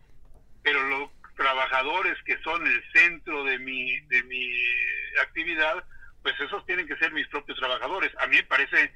Pero 0.62 0.82
los 0.88 1.10
trabajadores 1.36 2.16
que 2.24 2.38
son 2.38 2.66
el 2.66 2.82
centro 2.92 3.44
de 3.44 3.58
mi 3.58 4.00
de 4.00 4.22
mi 4.24 4.52
actividad, 5.22 5.84
pues 6.22 6.38
esos 6.40 6.64
tienen 6.66 6.86
que 6.86 6.96
ser 6.96 7.12
mis 7.12 7.28
propios 7.28 7.58
trabajadores. 7.58 8.12
A 8.18 8.26
mí 8.26 8.36
me 8.36 8.44
parece 8.44 8.92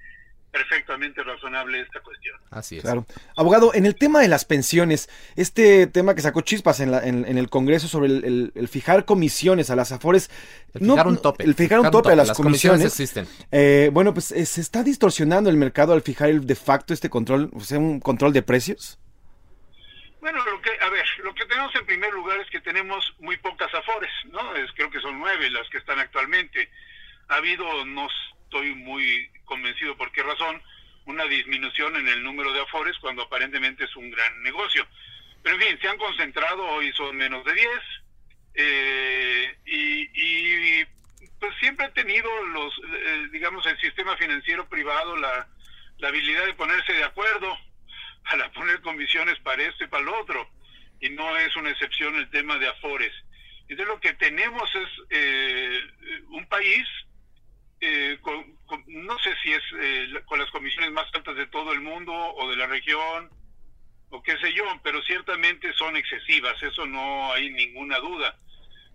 perfectamente 0.57 1.23
razonable 1.23 1.81
esta 1.81 2.01
cuestión. 2.01 2.35
Así 2.51 2.79
es. 2.79 2.83
Claro. 2.83 3.05
Abogado, 3.37 3.75
en 3.75 3.85
el 3.85 3.95
tema 3.95 4.21
de 4.21 4.29
las 4.29 4.47
pensiones, 4.47 5.11
este 5.37 5.87
tema 5.87 6.15
que 6.15 6.23
sacó 6.23 6.41
chispas 6.41 6.81
en, 6.81 6.91
la, 6.91 7.07
en, 7.07 7.27
en 7.27 7.37
el 7.37 7.51
Congreso 7.51 7.89
sobre 7.89 8.09
el, 8.09 8.25
el, 8.25 8.53
el, 8.55 8.69
fijar 8.69 9.05
comisiones 9.05 9.69
a 9.69 9.77
las 9.77 9.93
AFORES. 9.93 10.31
El 10.75 10.81
fijar 10.81 11.05
no, 11.07 11.13
un 11.13 11.21
tope. 11.21 11.45
El 11.45 11.55
fijar, 11.55 11.81
un, 11.81 11.91
tope, 11.91 12.13
a 12.13 12.17
las, 12.17 12.29
las 12.29 12.37
comisiones. 12.37 12.87
existen. 12.87 13.27
Eh, 13.53 13.91
bueno, 13.93 14.15
pues 14.15 14.33
eh, 14.33 14.47
se 14.47 14.63
está 14.63 14.83
distorsionando 14.83 15.51
el 15.51 15.57
mercado 15.57 15.93
al 15.93 16.01
fijar 16.01 16.31
el, 16.31 16.47
de 16.47 16.55
facto 16.55 16.95
este 16.95 17.11
control, 17.11 17.51
o 17.53 17.61
sea, 17.61 17.79
un 17.79 18.01
control 18.01 18.33
de 18.33 18.43
precios. 18.43 18.99
Bueno, 20.21 20.43
lo 20.45 20.61
que, 20.63 20.71
a 20.81 20.89
ver, 20.89 21.07
lo 21.23 21.35
que 21.35 21.45
tenemos 21.45 21.75
en 21.75 21.85
primer 21.85 22.13
lugar 22.15 22.41
es 22.41 22.49
que 22.51 22.61
tenemos 22.61 23.15
muy 23.21 23.37
pocas 23.37 23.73
AFORES, 23.75 24.33
¿no? 24.33 24.57
Es, 24.57 24.73
creo 24.73 24.91
que 24.91 25.01
son 25.01 25.19
nueve 25.19 25.51
las 25.51 25.69
que 25.69 25.79
están 25.79 25.99
actualmente. 25.99 26.71
Ha 27.29 27.37
habido, 27.37 27.85
no 27.85 28.09
estoy 28.47 28.75
muy 28.75 29.29
convencido 29.45 29.97
por 29.97 30.11
qué 30.13 30.23
razón, 30.23 30.63
una 31.05 31.25
disminución 31.25 31.97
en 31.97 32.09
el 32.09 32.23
número 32.23 32.53
de 32.53 32.61
afores 32.61 32.97
cuando 32.99 33.23
aparentemente 33.23 33.85
es 33.85 33.97
un 33.97 34.11
gran 34.11 34.43
negocio. 34.43 34.87
Pero 35.43 35.57
en 35.57 35.63
fin, 35.63 35.79
se 35.81 35.89
han 35.89 35.99
concentrado, 35.99 36.65
hoy 36.65 36.93
son 36.93 37.17
menos 37.17 37.45
de 37.45 37.55
10, 37.55 37.69
eh, 38.55 39.59
y, 39.67 40.85
pues 41.39 41.55
siempre 41.61 41.87
ha 41.87 41.93
tenido 41.93 42.29
los, 42.47 42.73
eh, 42.79 43.29
digamos, 43.31 43.67
el 43.67 43.79
sistema 43.79 44.17
financiero 44.17 44.67
privado 44.69 45.17
la, 45.17 45.47
la 45.99 46.09
habilidad 46.09 46.47
de 46.47 46.55
ponerse 46.55 46.93
de 46.95 47.05
acuerdo 47.05 47.57
para 48.31 48.51
poner 48.53 48.81
comisiones 48.81 49.39
para 49.41 49.63
esto 49.63 49.85
y 49.85 49.89
para 49.89 50.05
lo 50.05 50.19
otro, 50.21 50.49
y 51.01 51.11
no 51.11 51.37
es 51.37 51.55
una 51.57 51.71
excepción 51.71 52.17
el 52.17 52.31
tema 52.31 52.59
de 52.59 52.69
Afores. 52.69 53.13
Entonces 53.69 53.87
lo 53.89 54.01
que 54.01 54.15
tenemos 54.15 54.69
es 54.75 54.89
eh, 55.11 55.81
un 56.29 56.47
país, 56.47 56.87
eh, 57.81 58.19
con, 58.23 58.57
no 58.87 59.19
sé 59.19 59.35
si 59.43 59.53
es 59.53 59.63
eh, 59.81 60.09
con 60.25 60.39
las 60.39 60.51
comisiones 60.51 60.93
más 60.93 61.07
altas 61.15 61.37
de 61.37 61.47
todo 61.47 61.73
el 61.73 61.81
mundo 61.81 62.13
o 62.13 62.49
de 62.51 62.57
la 62.57 62.67
región, 62.67 63.31
o 64.11 64.23
qué 64.23 64.39
sé 64.39 64.53
yo, 64.53 64.65
pero 64.83 65.03
ciertamente 65.03 65.73
son 65.75 65.97
excesivas, 65.97 66.63
eso 66.63 66.87
no 66.87 67.33
hay 67.33 67.51
ninguna 67.51 67.99
duda. 67.99 68.37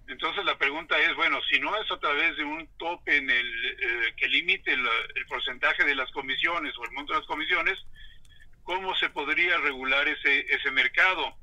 Entonces 0.08 0.44
la 0.46 0.58
pregunta 0.58 0.98
es, 1.00 1.15
bueno, 1.15 1.39
si 1.50 1.60
no 1.60 1.76
es 1.78 1.89
a 1.91 2.00
través 2.00 2.36
de 2.38 2.44
un 2.44 2.67
tope 2.78 3.15
en 3.15 3.30
el 3.30 4.13
que 4.17 4.28
limite 4.28 4.74
el, 4.74 4.86
el, 5.15 5.26
porcentaje 5.28 5.86
de 5.86 5.96
las 5.96 6.12
comisiones 6.12 6.76
o 6.78 6.84
el 6.84 6.91
monto 6.91 7.13
de 7.13 7.20
las 7.20 7.28
comisiones, 7.28 7.78
¿cómo 8.63 8.96
se 8.96 9.10
podría 9.10 9.58
regular 9.60 10.08
ese, 10.08 10.46
ese 10.50 10.72
mercado? 10.72 11.36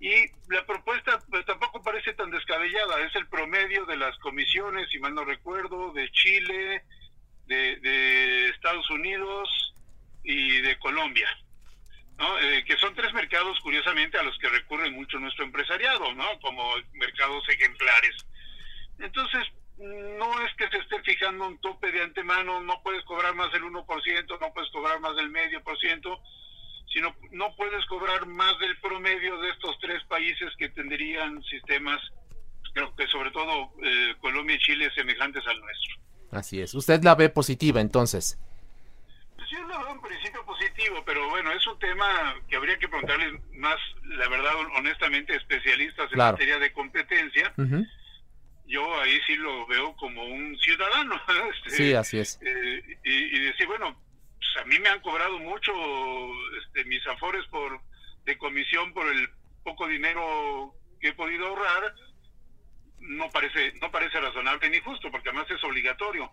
Y 0.00 0.30
la 0.48 0.64
propuesta 0.64 1.18
pues, 1.28 1.44
tampoco 1.44 1.82
parece 1.82 2.14
tan 2.14 2.30
descabellada, 2.30 3.02
es 3.02 3.14
el 3.16 3.28
promedio 3.28 3.84
de 3.84 3.98
las 3.98 4.16
comisiones, 4.18 4.88
si 4.90 4.98
mal 4.98 5.14
no 5.14 5.26
recuerdo, 5.26 5.92
de 5.92 6.10
Chile, 6.10 6.82
de, 7.46 8.48
Estados 8.48 8.88
Unidos 8.90 9.74
y 10.24 10.62
de 10.62 10.78
Colombia, 10.78 11.28
¿no? 12.18 12.38
Eh, 12.38 12.64
que 12.64 12.78
son 12.78 12.94
tres 12.94 13.12
mercados, 13.12 13.60
curiosamente, 13.60 14.16
a 14.16 14.22
los 14.22 14.38
que 14.38 14.48
recurre 14.48 14.90
mucho 14.90 15.18
nuestro 15.18 15.44
empresariado, 15.44 16.14
¿no? 16.14 16.38
como 16.40 16.64
mercados 16.94 17.46
ejemplares. 17.48 18.16
Entonces, 19.00 19.46
no 19.76 20.46
es 20.46 20.54
que 20.56 20.68
se 20.68 20.78
esté 20.78 21.02
fijando 21.02 21.46
un 21.46 21.58
tope 21.60 21.90
de 21.90 22.02
antemano, 22.02 22.60
no 22.60 22.82
puedes 22.82 23.04
cobrar 23.04 23.34
más 23.34 23.52
del 23.52 23.64
1%, 23.64 24.40
no 24.40 24.52
puedes 24.52 24.70
cobrar 24.70 25.00
más 25.00 25.16
del 25.16 25.30
medio 25.30 25.62
por 25.62 25.78
ciento, 25.78 26.20
sino 26.92 27.14
no 27.30 27.54
puedes 27.56 27.84
cobrar 27.86 28.26
más 28.26 28.58
del 28.58 28.76
promedio 28.78 29.40
de 29.40 29.50
estos 29.50 29.78
tres 29.80 30.02
países 30.04 30.50
que 30.58 30.68
tendrían 30.70 31.42
sistemas, 31.44 32.00
creo 32.74 32.94
que 32.96 33.06
sobre 33.06 33.30
todo 33.30 33.72
eh, 33.82 34.14
Colombia 34.20 34.56
y 34.56 34.58
Chile, 34.58 34.90
semejantes 34.94 35.46
al 35.46 35.60
nuestro. 35.60 35.94
Así 36.32 36.60
es. 36.60 36.74
¿Usted 36.74 37.02
la 37.02 37.14
ve 37.14 37.28
positiva 37.28 37.80
entonces? 37.80 38.38
Yo 39.50 39.66
la 39.66 39.78
veo 39.78 39.92
en 39.92 40.00
principio 40.00 40.44
positivo, 40.44 41.02
pero 41.04 41.28
bueno, 41.28 41.50
es 41.52 41.66
un 41.66 41.78
tema 41.78 42.36
que 42.48 42.56
habría 42.56 42.78
que 42.78 42.88
preguntarles 42.88 43.34
más, 43.54 43.78
la 44.04 44.28
verdad, 44.28 44.52
honestamente, 44.76 45.34
especialistas 45.34 46.10
en 46.12 46.18
materia 46.18 46.58
de 46.58 46.72
competencia. 46.72 47.52
Yo 48.66 49.00
ahí 49.00 49.18
sí 49.26 49.34
lo 49.34 49.66
veo 49.66 49.96
como 49.96 50.24
un 50.24 50.56
ciudadano. 50.58 51.20
Este, 51.52 51.70
sí, 51.70 51.94
así 51.94 52.18
es. 52.18 52.38
Eh, 52.42 52.98
y, 53.04 53.36
y 53.36 53.40
decir, 53.40 53.66
bueno, 53.66 53.96
pues, 54.40 54.64
a 54.64 54.66
mí 54.66 54.78
me 54.78 54.88
han 54.88 55.00
cobrado 55.00 55.38
mucho 55.38 55.72
este, 56.62 56.84
mis 56.84 57.06
afores 57.06 57.44
por 57.46 57.80
de 58.24 58.38
comisión 58.38 58.92
por 58.92 59.06
el 59.06 59.28
poco 59.62 59.86
dinero 59.86 60.74
que 61.00 61.08
he 61.08 61.12
podido 61.12 61.46
ahorrar 61.46 61.94
no 62.98 63.30
parece 63.30 63.72
no 63.80 63.90
parece 63.90 64.20
razonable 64.20 64.68
ni 64.70 64.80
justo 64.80 65.10
porque 65.10 65.28
además 65.30 65.50
es 65.50 65.62
obligatorio. 65.64 66.30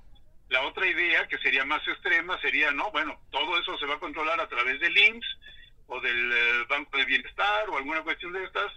La 0.49 0.61
otra 0.61 0.87
idea 0.87 1.27
que 1.27 1.37
sería 1.39 1.65
más 1.65 1.85
extrema 1.87 2.39
sería 2.39 2.71
no 2.71 2.91
bueno 2.91 3.19
todo 3.31 3.57
eso 3.59 3.77
se 3.77 3.85
va 3.85 3.95
a 3.95 3.99
controlar 3.99 4.39
a 4.39 4.47
través 4.47 4.79
del 4.79 4.97
IMSS 4.97 5.37
o 5.87 5.99
del 6.01 6.31
eh, 6.31 6.65
Banco 6.69 6.97
de 6.97 7.05
Bienestar 7.05 7.69
o 7.69 7.77
alguna 7.77 8.01
cuestión 8.03 8.33
de 8.33 8.43
estas 8.43 8.71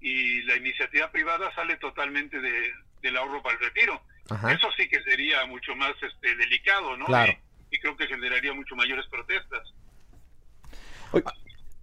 y 0.00 0.42
la 0.42 0.56
iniciativa 0.56 1.10
privada 1.10 1.54
sale 1.54 1.76
totalmente 1.78 2.38
de, 2.38 2.72
del 3.00 3.16
ahorro 3.16 3.42
para 3.42 3.56
el 3.56 3.64
retiro. 3.64 4.02
Eso 4.50 4.70
sí 4.76 4.88
que 4.88 5.02
sería 5.02 5.44
mucho 5.46 5.74
más 5.76 5.94
este 6.02 6.34
delicado 6.36 6.96
no 6.96 7.06
claro 7.06 7.34
y 7.74 7.78
creo 7.80 7.96
que 7.96 8.06
generaría 8.06 8.52
mucho 8.54 8.76
mayores 8.76 9.04
protestas. 9.08 9.74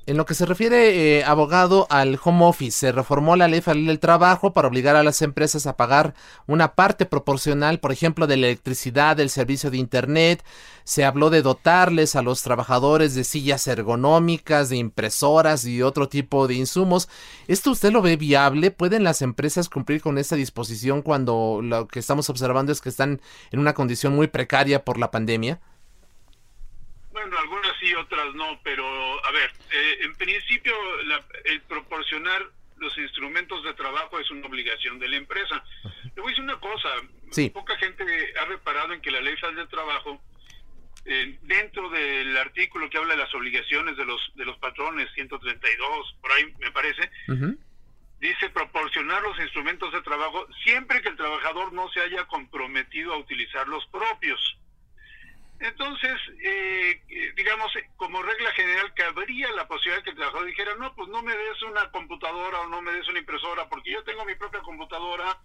En 0.08 0.18
lo 0.18 0.26
que 0.26 0.34
se 0.34 0.48
refiere, 0.48 1.20
eh, 1.20 1.24
abogado, 1.24 1.86
al 1.90 2.20
home 2.24 2.46
office, 2.46 2.80
se 2.80 2.92
reformó 2.92 3.36
la 3.36 3.48
ley 3.48 3.62
del 3.62 4.00
trabajo 4.00 4.52
para 4.52 4.68
obligar 4.68 4.96
a 4.96 5.04
las 5.04 5.22
empresas 5.22 5.68
a 5.68 5.78
pagar 5.78 6.16
una 6.48 6.74
parte 6.74 7.06
proporcional, 7.06 7.80
por 7.80 7.92
ejemplo, 7.92 8.26
de 8.26 8.36
la 8.38 8.48
electricidad, 8.48 9.16
del 9.16 9.30
servicio 9.30 9.70
de 9.70 9.78
Internet. 9.78 10.44
Se 10.86 11.06
habló 11.06 11.30
de 11.30 11.44
dotarles 11.44 12.16
a 12.16 12.24
los 12.24 12.42
trabajadores 12.42 13.14
de 13.14 13.24
sillas 13.24 13.68
ergonómicas, 13.68 14.70
de 14.70 14.78
impresoras 14.78 15.66
y 15.66 15.84
otro 15.84 16.10
tipo 16.10 16.48
de 16.48 16.56
insumos. 16.56 17.08
¿Esto 17.48 17.70
usted 17.70 17.92
lo 17.92 18.02
ve 18.02 18.18
viable? 18.18 18.72
¿Pueden 18.72 19.04
las 19.04 19.22
empresas 19.22 19.70
cumplir 19.70 20.02
con 20.02 20.18
esta 20.18 20.36
disposición 20.36 21.04
cuando 21.04 21.60
lo 21.62 21.88
que 21.88 22.00
estamos 22.00 22.30
observando 22.30 22.72
es 22.72 22.82
que 22.82 22.90
están 22.90 23.22
en 23.52 23.60
una 23.60 23.74
condición 23.74 24.16
muy 24.16 24.28
precaria 24.28 24.84
por 24.84 24.98
la 24.98 25.12
pandemia? 25.12 25.62
Bueno, 27.12 27.38
algunas 27.38 27.78
sí, 27.80 27.94
otras 27.94 28.34
no, 28.36 28.60
pero 28.64 28.86
a 29.26 29.32
ver, 29.32 29.52
eh, 29.72 29.98
en 30.02 30.16
principio 30.16 30.74
el 31.46 31.62
proporcionar 31.62 32.48
los 32.82 32.98
instrumentos 32.98 33.64
de 33.64 33.74
trabajo 33.74 34.20
es 34.20 34.30
una 34.32 34.48
obligación 34.48 35.00
de 35.00 35.08
la 35.08 35.18
empresa. 35.18 35.64
Le 36.16 36.22
voy 36.22 36.32
a 36.32 36.32
decir 36.32 36.44
una 36.44 36.60
cosa, 36.60 36.90
poca 37.54 37.78
gente 37.78 38.04
ha 38.40 38.46
reparado 38.46 38.94
en 38.94 39.02
que 39.02 39.12
la 39.12 39.22
ley 39.22 39.36
federal 39.36 39.56
de 39.56 39.68
trabajo, 39.68 40.22
eh, 41.06 41.38
dentro 41.44 41.90
del 41.90 42.36
artículo 42.38 42.90
que 42.90 42.98
habla 42.98 43.16
de 43.16 43.22
las 43.22 43.34
obligaciones 43.36 43.98
de 43.98 44.06
los, 44.06 44.20
de 44.36 44.46
los 44.46 44.58
patrones, 44.58 45.10
132, 45.14 46.18
por 46.22 46.32
ahí 46.32 46.54
me 46.60 46.72
parece, 46.72 47.10
dice 48.20 48.50
proporcionar 48.50 49.22
los 49.22 49.40
instrumentos 49.40 49.92
de 49.94 50.02
trabajo 50.02 50.48
siempre 50.64 51.02
que 51.02 51.10
el 51.10 51.18
trabajador 51.18 51.74
no 51.74 51.90
se 51.90 52.02
haya 52.02 52.26
comprometido 52.26 53.14
a 53.14 53.18
utilizar 53.18 53.68
los 53.68 53.86
propios. 53.88 54.58
Entonces, 55.62 56.18
eh, 56.44 57.02
digamos, 57.36 57.72
como 57.96 58.24
regla 58.24 58.52
general, 58.54 58.92
cabría 58.96 59.52
la 59.52 59.68
posibilidad 59.68 60.04
que 60.04 60.10
el 60.10 60.16
trabajador 60.16 60.48
dijera, 60.48 60.74
no, 60.76 60.96
pues 60.96 61.08
no 61.10 61.22
me 61.22 61.38
des 61.38 61.62
una 61.62 61.92
computadora 61.92 62.62
o 62.62 62.68
no 62.68 62.82
me 62.82 62.92
des 62.92 63.08
una 63.08 63.20
impresora, 63.20 63.70
porque 63.70 63.92
yo 63.92 64.04
tengo 64.04 64.26
mi 64.26 64.34
propia 64.34 64.62
computadora, 64.62 65.38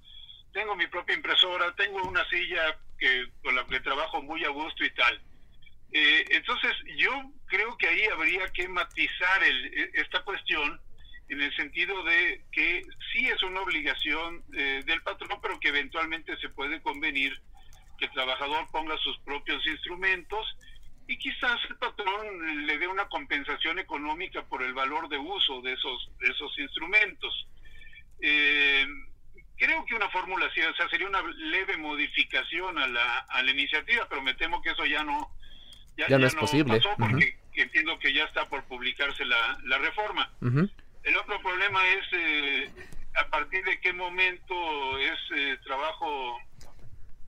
tengo 0.54 0.74
mi 0.74 0.86
propia 0.86 1.16
impresora, 1.16 1.74
tengo 1.76 2.02
una 2.02 2.26
silla 2.30 2.78
que 2.98 3.26
con 3.42 3.54
la 3.54 3.66
que 3.66 3.78
trabajo 3.80 4.22
muy 4.22 4.42
a 4.44 4.48
gusto 4.48 4.84
y 4.84 4.90
tal. 4.94 5.20
Eh, 5.92 6.24
entonces, 6.30 6.72
yo 6.96 7.12
creo 7.44 7.76
que 7.76 7.86
ahí 7.86 8.06
habría 8.06 8.48
que 8.54 8.68
matizar 8.68 9.44
el, 9.44 9.66
e, 9.66 9.90
esta 10.00 10.22
cuestión 10.22 10.80
en 11.28 11.42
el 11.42 11.54
sentido 11.56 12.02
de 12.04 12.42
que 12.52 12.82
sí 13.12 13.28
es 13.28 13.42
una 13.42 13.60
obligación 13.60 14.42
eh, 14.56 14.82
del 14.86 15.02
patrón, 15.02 15.38
pero 15.42 15.60
que 15.60 15.68
eventualmente 15.68 16.38
se 16.38 16.48
puede 16.48 16.80
convenir 16.80 17.38
que 17.96 18.06
el 18.06 18.12
trabajador 18.12 18.66
ponga 18.70 18.96
sus 18.98 19.18
propios 19.20 19.64
instrumentos 19.66 20.56
y 21.08 21.18
quizás 21.18 21.58
el 21.68 21.76
patrón 21.76 22.66
le 22.66 22.78
dé 22.78 22.88
una 22.88 23.08
compensación 23.08 23.78
económica 23.78 24.44
por 24.44 24.62
el 24.62 24.74
valor 24.74 25.08
de 25.08 25.18
uso 25.18 25.62
de 25.62 25.72
esos, 25.72 26.10
de 26.18 26.28
esos 26.28 26.58
instrumentos. 26.58 27.46
Eh, 28.20 28.86
creo 29.56 29.84
que 29.84 29.94
una 29.94 30.08
fórmula 30.10 30.46
así, 30.46 30.60
o 30.60 30.74
sea, 30.74 30.88
sería 30.88 31.06
una 31.06 31.22
leve 31.22 31.76
modificación 31.76 32.78
a 32.78 32.88
la, 32.88 33.18
a 33.18 33.42
la 33.42 33.50
iniciativa, 33.50 34.06
pero 34.08 34.22
me 34.22 34.34
temo 34.34 34.60
que 34.62 34.70
eso 34.70 34.84
ya 34.84 35.04
no, 35.04 35.30
ya, 35.96 36.18
no 36.18 36.26
es 36.26 36.34
posible. 36.34 36.76
Pasó 36.78 36.94
porque 36.98 37.38
entiendo 37.54 37.98
que 37.98 38.12
ya 38.12 38.24
está 38.24 38.48
por 38.48 38.64
publicarse 38.64 39.24
la, 39.24 39.58
la 39.64 39.78
reforma. 39.78 40.30
El 40.40 41.16
otro 41.16 41.40
problema 41.40 41.86
es 41.88 42.04
eh, 42.12 42.70
a 43.14 43.28
partir 43.28 43.64
de 43.64 43.80
qué 43.80 43.92
momento 43.92 44.98
es 44.98 45.18
eh, 45.36 45.56
trabajo 45.64 46.38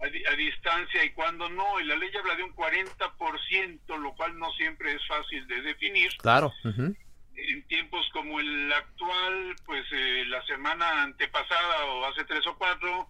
a, 0.00 0.36
distancia 0.36 1.04
y 1.04 1.10
cuando 1.10 1.48
no. 1.48 1.80
Y 1.80 1.84
la 1.84 1.96
ley 1.96 2.10
habla 2.18 2.34
de 2.34 2.44
un 2.44 2.54
40%, 2.54 3.98
lo 3.98 4.14
cual 4.14 4.38
no 4.38 4.50
siempre 4.52 4.92
es 4.92 5.06
fácil 5.06 5.46
de 5.46 5.62
definir. 5.62 6.10
Claro. 6.18 6.52
En 6.64 7.62
tiempos 7.68 8.08
como 8.12 8.40
el 8.40 8.72
actual, 8.72 9.56
pues 9.64 9.84
eh, 9.92 10.24
la 10.26 10.44
semana 10.46 11.02
antepasada 11.02 11.84
o 11.86 12.04
hace 12.06 12.24
tres 12.24 12.46
o 12.46 12.56
cuatro, 12.58 13.08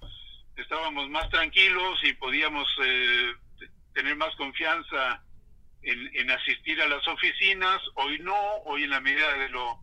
estábamos 0.56 1.08
más 1.08 1.28
tranquilos 1.30 1.98
y 2.04 2.12
podíamos 2.14 2.68
eh, 2.82 3.32
tener 3.94 4.16
más 4.16 4.34
confianza 4.36 5.22
en, 5.82 6.10
en 6.14 6.30
asistir 6.30 6.80
a 6.82 6.88
las 6.88 7.06
oficinas. 7.08 7.80
Hoy 7.94 8.18
no, 8.18 8.36
hoy 8.66 8.84
en 8.84 8.90
la 8.90 9.00
medida 9.00 9.32
de 9.34 9.48
lo 9.48 9.80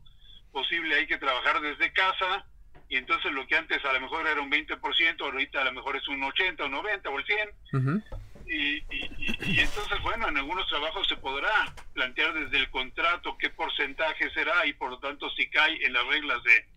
posible 0.51 0.95
hay 0.95 1.07
que 1.07 1.17
trabajar 1.17 1.59
desde 1.59 1.91
casa 1.91 2.45
y 2.89 2.97
entonces 2.97 3.31
lo 3.31 3.45
que 3.47 3.55
antes 3.55 3.83
a 3.83 3.93
lo 3.93 4.01
mejor 4.01 4.27
era 4.27 4.41
un 4.41 4.51
20%, 4.51 5.21
ahorita 5.21 5.61
a 5.61 5.65
lo 5.65 5.73
mejor 5.73 5.95
es 5.95 6.07
un 6.07 6.23
80 6.23 6.63
o 6.63 6.69
90 6.69 7.09
o 7.09 7.19
el 7.19 7.25
100. 7.25 8.03
y, 8.47 8.75
y, 8.77 9.59
entonces, 9.59 9.99
bueno, 10.03 10.27
en 10.29 10.37
algunos 10.37 10.67
trabajos 10.67 11.07
se 11.07 11.17
podrá 11.17 11.73
plantear 11.93 12.33
desde 12.33 12.57
el 12.57 12.69
contrato 12.69 13.37
qué 13.39 13.49
porcentaje 13.49 14.29
será 14.31 14.65
y 14.67 14.73
por 14.73 14.91
lo 14.91 14.99
tanto 14.99 15.29
si 15.31 15.49
cae 15.49 15.83
en 15.83 15.93
las 15.93 16.05
reglas 16.07 16.43
de 16.43 16.75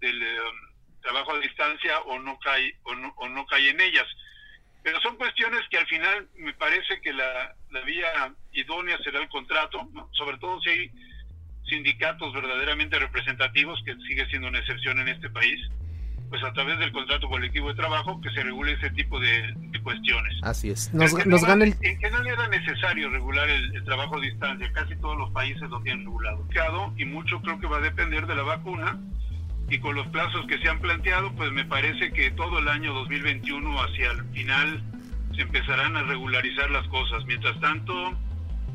del, 0.00 0.22
um, 0.22 1.00
trabajo 1.00 1.32
a 1.32 1.38
distancia 1.40 2.00
o 2.00 2.18
no 2.18 2.38
cae 2.38 2.74
o 2.84 2.94
no, 2.94 3.12
o 3.16 3.28
no 3.28 3.46
cae 3.46 3.70
en 3.70 3.80
ellas. 3.80 4.06
Pero 4.82 5.00
son 5.00 5.16
cuestiones 5.16 5.60
que 5.68 5.78
al 5.78 5.86
final 5.86 6.28
me 6.36 6.54
parece 6.54 7.00
que 7.00 7.12
la, 7.12 7.54
la 7.70 7.80
vía 7.82 8.34
idónea 8.52 8.98
será 8.98 9.20
el 9.20 9.28
contrato, 9.28 9.88
sobre 10.12 10.38
todo 10.38 10.60
si 10.60 10.70
hay 10.70 10.92
sindicatos 11.68 12.32
verdaderamente 12.32 12.98
representativos, 12.98 13.82
que 13.84 13.94
sigue 14.06 14.26
siendo 14.28 14.48
una 14.48 14.58
excepción 14.58 14.98
en 15.00 15.08
este 15.08 15.30
país, 15.30 15.60
pues 16.28 16.42
a 16.42 16.52
través 16.52 16.78
del 16.78 16.92
contrato 16.92 17.28
colectivo 17.28 17.68
de 17.68 17.74
trabajo 17.74 18.20
que 18.20 18.30
se 18.30 18.42
regule 18.42 18.72
ese 18.72 18.90
tipo 18.90 19.18
de, 19.18 19.54
cuestiones. 19.82 20.34
Así 20.42 20.70
es. 20.70 20.92
Nos, 20.92 21.26
nos 21.26 21.44
gana 21.44 21.64
el... 21.64 21.74
En 21.80 21.98
general 21.98 22.26
era 22.26 22.48
necesario 22.48 23.08
regular 23.08 23.48
el, 23.48 23.82
trabajo 23.84 24.18
a 24.18 24.20
distancia, 24.20 24.70
casi 24.72 24.96
todos 24.96 25.16
los 25.16 25.30
países 25.30 25.62
lo 25.70 25.80
tienen 25.80 26.04
regulado. 26.04 26.46
Y 26.96 27.04
mucho 27.06 27.40
creo 27.40 27.58
que 27.58 27.66
va 27.66 27.78
a 27.78 27.80
depender 27.80 28.26
de 28.26 28.34
la 28.34 28.42
vacuna 28.42 28.98
y 29.70 29.78
con 29.78 29.94
los 29.94 30.06
plazos 30.08 30.46
que 30.46 30.58
se 30.58 30.68
han 30.68 30.80
planteado, 30.80 31.32
pues 31.32 31.52
me 31.52 31.64
parece 31.64 32.10
que 32.12 32.30
todo 32.32 32.58
el 32.58 32.68
año 32.68 32.92
2021 32.94 33.82
hacia 33.82 34.10
el 34.10 34.24
final 34.32 34.82
se 35.34 35.42
empezarán 35.42 35.96
a 35.96 36.02
regularizar 36.02 36.70
las 36.70 36.86
cosas. 36.88 37.24
Mientras 37.26 37.58
tanto, 37.60 38.18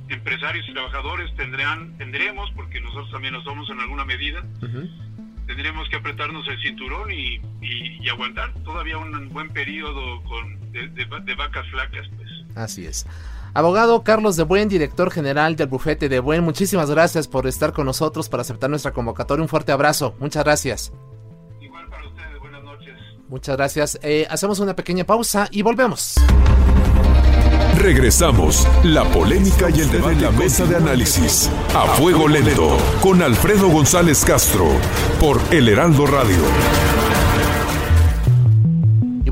empresarios 0.10 0.68
y 0.68 0.74
trabajadores 0.74 1.34
tendrán, 1.36 1.98
tendremos, 1.98 2.52
porque 2.56 2.80
nosotros 2.82 3.12
también 3.12 3.34
lo 3.34 3.44
somos 3.44 3.70
en 3.70 3.80
alguna 3.80 4.06
medida, 4.06 4.44
tendremos 5.48 5.90
que 5.90 5.98
apretarnos 5.98 6.48
el 6.48 6.62
cinturón 6.62 7.12
y, 7.12 7.42
aguantar 8.10 8.54
todavía 8.64 8.98
un 8.98 9.30
buen 9.30 9.50
periodo 9.50 10.22
con, 10.24 10.72
de, 10.72 11.36
vacas 11.36 11.66
flacas. 11.72 12.08
Pues. 12.16 12.30
Así 12.56 12.86
es. 12.86 13.08
Abogado 13.56 14.04
Carlos 14.04 14.36
de 14.36 14.44
Buen, 14.44 14.68
director 14.68 15.12
general 15.12 15.56
del 15.56 15.68
bufete 15.68 16.10
de 16.10 16.20
Buen, 16.20 16.44
muchísimas 16.44 16.90
gracias 16.90 17.28
por 17.28 17.48
estar 17.48 17.72
con 17.72 17.86
nosotros, 17.86 18.30
para 18.30 18.42
aceptar 18.42 18.70
nuestra 18.70 18.92
convocatoria. 18.92 19.44
Un 19.44 19.50
fuerte 19.50 19.72
abrazo. 19.72 20.16
Muchas 20.20 20.44
gracias. 20.44 20.94
Igual 21.62 21.88
para 21.88 22.08
ustedes, 22.08 22.40
buenas 22.40 22.64
noches. 22.64 22.94
Muchas 23.30 23.56
gracias. 23.56 24.00
Eh, 24.02 24.28
hacemos 24.30 24.60
una 24.60 24.76
pequeña 24.76 25.04
pausa 25.06 25.48
y 25.52 25.62
volvemos. 25.62 26.16
Regresamos. 27.78 28.68
La 28.84 29.04
polémica 29.04 29.70
y 29.70 29.82
el 29.82 29.92
debate 29.92 30.14
en 30.14 30.22
la 30.22 30.32
mesa 30.32 30.66
de 30.66 30.76
análisis. 30.76 31.50
A 31.76 31.88
fuego 31.96 32.28
lento. 32.28 32.78
Con 33.02 33.22
Alfredo 33.22 33.70
González 33.70 34.24
Castro. 34.26 34.68
Por 35.20 35.42
El 35.52 35.70
Heraldo 35.70 36.06
Radio 36.06 36.93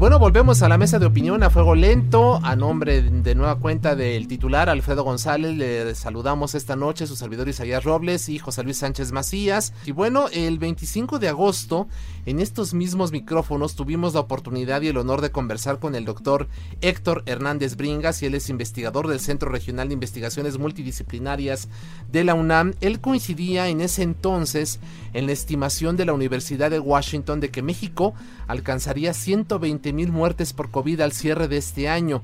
bueno, 0.02 0.18
volvemos 0.18 0.64
a 0.64 0.68
la 0.68 0.80
mesa 0.80 0.98
de 0.98 1.06
opinión 1.06 1.44
a 1.44 1.52
fuego 1.52 1.76
lento. 1.76 2.40
A 2.44 2.56
nombre 2.56 3.04
de 3.04 3.36
nueva 3.36 3.60
cuenta 3.60 3.96
del 3.96 4.28
titular 4.28 4.68
Alfredo 4.68 5.04
González, 5.04 5.56
le 5.56 5.94
saludamos 5.94 6.56
esta 6.56 6.76
noche 6.76 7.06
su 7.06 7.16
servidor 7.16 7.48
Isaías 7.48 7.84
Robles 7.84 8.28
y 8.28 8.40
José 8.40 8.64
Luis 8.64 8.78
Sánchez 8.78 9.12
Macías. 9.12 9.74
Y 9.86 9.92
bueno, 9.92 10.26
el 10.34 10.58
25 10.58 11.20
de 11.20 11.28
agosto, 11.28 11.88
en 12.26 12.40
estos 12.40 12.74
mismos 12.74 13.12
micrófonos, 13.12 13.76
tuvimos 13.76 14.16
la 14.16 14.22
oportunidad 14.22 14.82
y 14.82 14.88
el 14.88 14.98
honor 14.98 15.22
de 15.22 15.30
conversar 15.30 15.78
con 15.78 15.94
el 15.94 16.04
doctor 16.04 16.48
Héctor 16.82 17.22
Hernández 17.28 17.76
Bringas, 17.76 18.24
y 18.24 18.26
él 18.26 18.34
es 18.34 18.50
investigador 18.50 19.08
del 19.08 19.20
Centro 19.20 19.52
Regional 19.52 19.90
de 19.90 19.94
Investigaciones 19.94 20.58
Multidisciplinarias 20.58 21.68
de 22.12 22.24
la 22.24 22.34
UNAM. 22.34 22.74
Él 22.82 23.02
coincidía 23.02 23.68
en 23.68 23.82
ese 23.82 24.02
entonces 24.02 24.80
en 25.14 25.28
la 25.28 25.34
estimación 25.34 25.96
de 25.96 26.06
la 26.06 26.14
Universidad 26.14 26.72
de 26.72 26.80
Washington 26.80 27.40
de 27.40 27.52
que 27.52 27.62
México 27.62 28.16
alcanzaría 28.52 29.14
120 29.14 29.94
mil 29.94 30.12
muertes 30.12 30.54
por 30.54 30.72
COVID 30.72 31.02
al 31.02 31.14
cierre 31.14 31.48
de 31.48 31.58
este 31.58 31.90
año. 31.90 32.22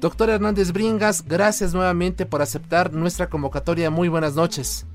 Doctor 0.00 0.30
Hernández 0.30 0.72
Bringas, 0.72 1.26
gracias 1.26 1.72
nuevamente 1.72 2.26
por 2.26 2.42
aceptar 2.42 2.92
nuestra 2.92 3.28
convocatoria. 3.28 3.90
Muy 3.90 4.08
buenas 4.08 4.34
noches. 4.34 4.86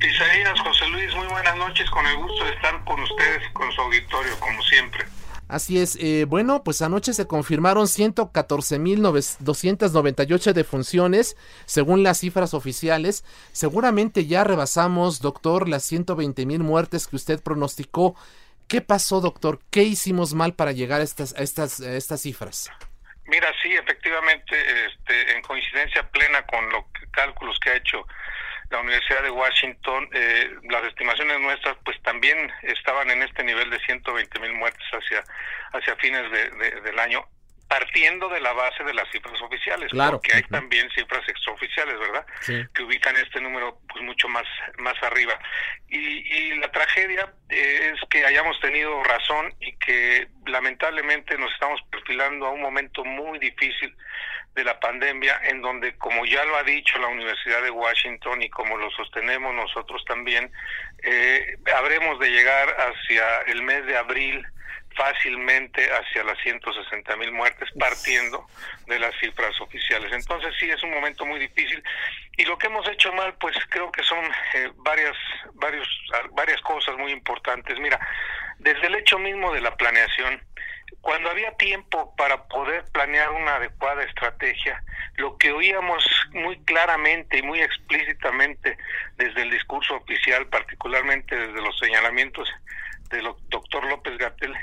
Isaías, 0.00 0.60
José 0.60 0.88
Luis, 0.88 1.14
muy 1.14 1.26
buenas 1.26 1.56
noches. 1.56 1.88
Con 1.90 2.06
el 2.06 2.16
gusto 2.16 2.44
de 2.44 2.52
estar 2.52 2.84
con 2.84 3.00
ustedes 3.00 3.42
y 3.50 3.52
con 3.52 3.70
su 3.72 3.80
auditorio, 3.80 4.38
como 4.40 4.62
siempre. 4.62 5.04
Así 5.48 5.78
es, 5.78 5.96
eh, 6.00 6.26
bueno, 6.28 6.64
pues 6.64 6.82
anoche 6.82 7.12
se 7.12 7.28
confirmaron 7.28 7.86
114.298 7.86 10.52
defunciones 10.52 11.36
según 11.66 12.02
las 12.02 12.18
cifras 12.18 12.52
oficiales. 12.52 13.24
Seguramente 13.52 14.26
ya 14.26 14.42
rebasamos, 14.42 15.20
doctor, 15.20 15.68
las 15.68 15.88
120.000 15.90 16.58
muertes 16.58 17.06
que 17.06 17.14
usted 17.14 17.40
pronosticó. 17.40 18.16
¿Qué 18.68 18.80
pasó, 18.80 19.20
doctor? 19.20 19.60
¿Qué 19.70 19.82
hicimos 19.82 20.34
mal 20.34 20.54
para 20.54 20.72
llegar 20.72 21.00
a 21.00 21.04
estas, 21.04 21.34
estas, 21.38 21.80
estas 21.80 22.22
cifras? 22.22 22.70
Mira, 23.26 23.48
sí, 23.62 23.74
efectivamente, 23.74 24.56
este, 24.86 25.36
en 25.36 25.42
coincidencia 25.42 26.08
plena 26.10 26.44
con 26.46 26.68
los 26.70 26.84
cálculos 27.12 27.58
que 27.60 27.70
ha 27.70 27.76
hecho 27.76 28.06
la 28.70 28.80
Universidad 28.80 29.22
de 29.22 29.30
Washington, 29.30 30.08
eh, 30.12 30.50
las 30.68 30.84
estimaciones 30.84 31.40
nuestras 31.40 31.76
pues 31.84 32.00
también 32.02 32.52
estaban 32.62 33.10
en 33.10 33.22
este 33.22 33.44
nivel 33.44 33.70
de 33.70 33.78
120 33.80 34.40
mil 34.40 34.52
muertes 34.54 34.86
hacia, 34.92 35.22
hacia 35.72 35.96
fines 35.96 36.30
de, 36.30 36.80
del 36.80 36.98
año 36.98 37.24
partiendo 37.68 38.28
de 38.28 38.40
la 38.40 38.52
base 38.52 38.84
de 38.84 38.94
las 38.94 39.10
cifras 39.10 39.40
oficiales, 39.42 39.90
claro. 39.90 40.12
porque 40.12 40.36
hay 40.36 40.42
también 40.44 40.88
cifras 40.90 41.28
extraoficiales, 41.28 41.98
¿verdad? 41.98 42.26
Que 42.72 42.82
ubican 42.82 43.16
este 43.16 43.40
número 43.40 43.78
pues 43.88 44.04
mucho 44.04 44.28
más 44.28 44.44
más 44.78 44.94
arriba. 45.02 45.38
Y, 45.88 46.54
la 46.56 46.70
tragedia 46.70 47.32
eh, 47.50 47.92
es 47.92 48.08
que 48.08 48.24
hayamos 48.24 48.58
tenido 48.60 49.02
razón 49.04 49.52
y 49.60 49.76
que 49.76 50.28
lamentablemente 50.46 51.36
nos 51.36 51.52
estamos 51.52 51.80
perfilando 51.90 52.46
a 52.46 52.50
un 52.50 52.62
momento 52.62 53.04
muy 53.04 53.38
difícil 53.38 53.94
de 54.54 54.64
la 54.64 54.80
pandemia, 54.80 55.38
en 55.44 55.60
donde, 55.60 55.96
como 55.98 56.24
ya 56.24 56.42
lo 56.44 56.56
ha 56.56 56.62
dicho 56.62 56.98
la 56.98 57.08
Universidad 57.08 57.62
de 57.62 57.70
Washington 57.70 58.40
y 58.40 58.48
como 58.48 58.78
lo 58.78 58.90
sostenemos 58.92 59.54
nosotros 59.54 60.02
también, 60.06 60.50
eh, 61.02 61.58
habremos 61.76 62.18
de 62.18 62.30
llegar 62.30 62.74
hacia 62.78 63.42
el 63.48 63.62
mes 63.62 63.84
de 63.84 63.98
abril 63.98 64.46
fácilmente 64.96 65.86
hacia 65.92 66.24
las 66.24 66.38
160 66.38 67.16
mil 67.16 67.32
muertes 67.32 67.68
partiendo 67.78 68.46
de 68.86 68.98
las 68.98 69.14
cifras 69.20 69.60
oficiales. 69.60 70.12
Entonces 70.12 70.54
sí 70.58 70.68
es 70.70 70.82
un 70.82 70.90
momento 70.90 71.24
muy 71.26 71.38
difícil 71.38 71.82
y 72.36 72.44
lo 72.44 72.58
que 72.58 72.66
hemos 72.66 72.88
hecho 72.88 73.12
mal 73.12 73.34
pues 73.34 73.56
creo 73.68 73.92
que 73.92 74.02
son 74.02 74.24
eh, 74.54 74.70
varias, 74.76 75.16
varios, 75.54 75.88
varias 76.32 76.60
cosas 76.62 76.96
muy 76.96 77.12
importantes. 77.12 77.78
Mira, 77.78 78.00
desde 78.58 78.86
el 78.86 78.94
hecho 78.96 79.18
mismo 79.18 79.52
de 79.52 79.60
la 79.60 79.76
planeación, 79.76 80.40
cuando 81.00 81.30
había 81.30 81.52
tiempo 81.52 82.14
para 82.16 82.44
poder 82.48 82.84
planear 82.92 83.30
una 83.30 83.56
adecuada 83.56 84.02
estrategia, 84.02 84.82
lo 85.16 85.36
que 85.36 85.52
oíamos 85.52 86.04
muy 86.32 86.58
claramente 86.64 87.38
y 87.38 87.42
muy 87.42 87.60
explícitamente 87.60 88.76
desde 89.16 89.42
el 89.42 89.50
discurso 89.50 89.96
oficial, 89.96 90.46
particularmente 90.48 91.36
desde 91.36 91.62
los 91.62 91.78
señalamientos 91.78 92.48
del 93.10 93.28
doctor 93.48 93.84
López 93.84 94.18
Gatel 94.18 94.56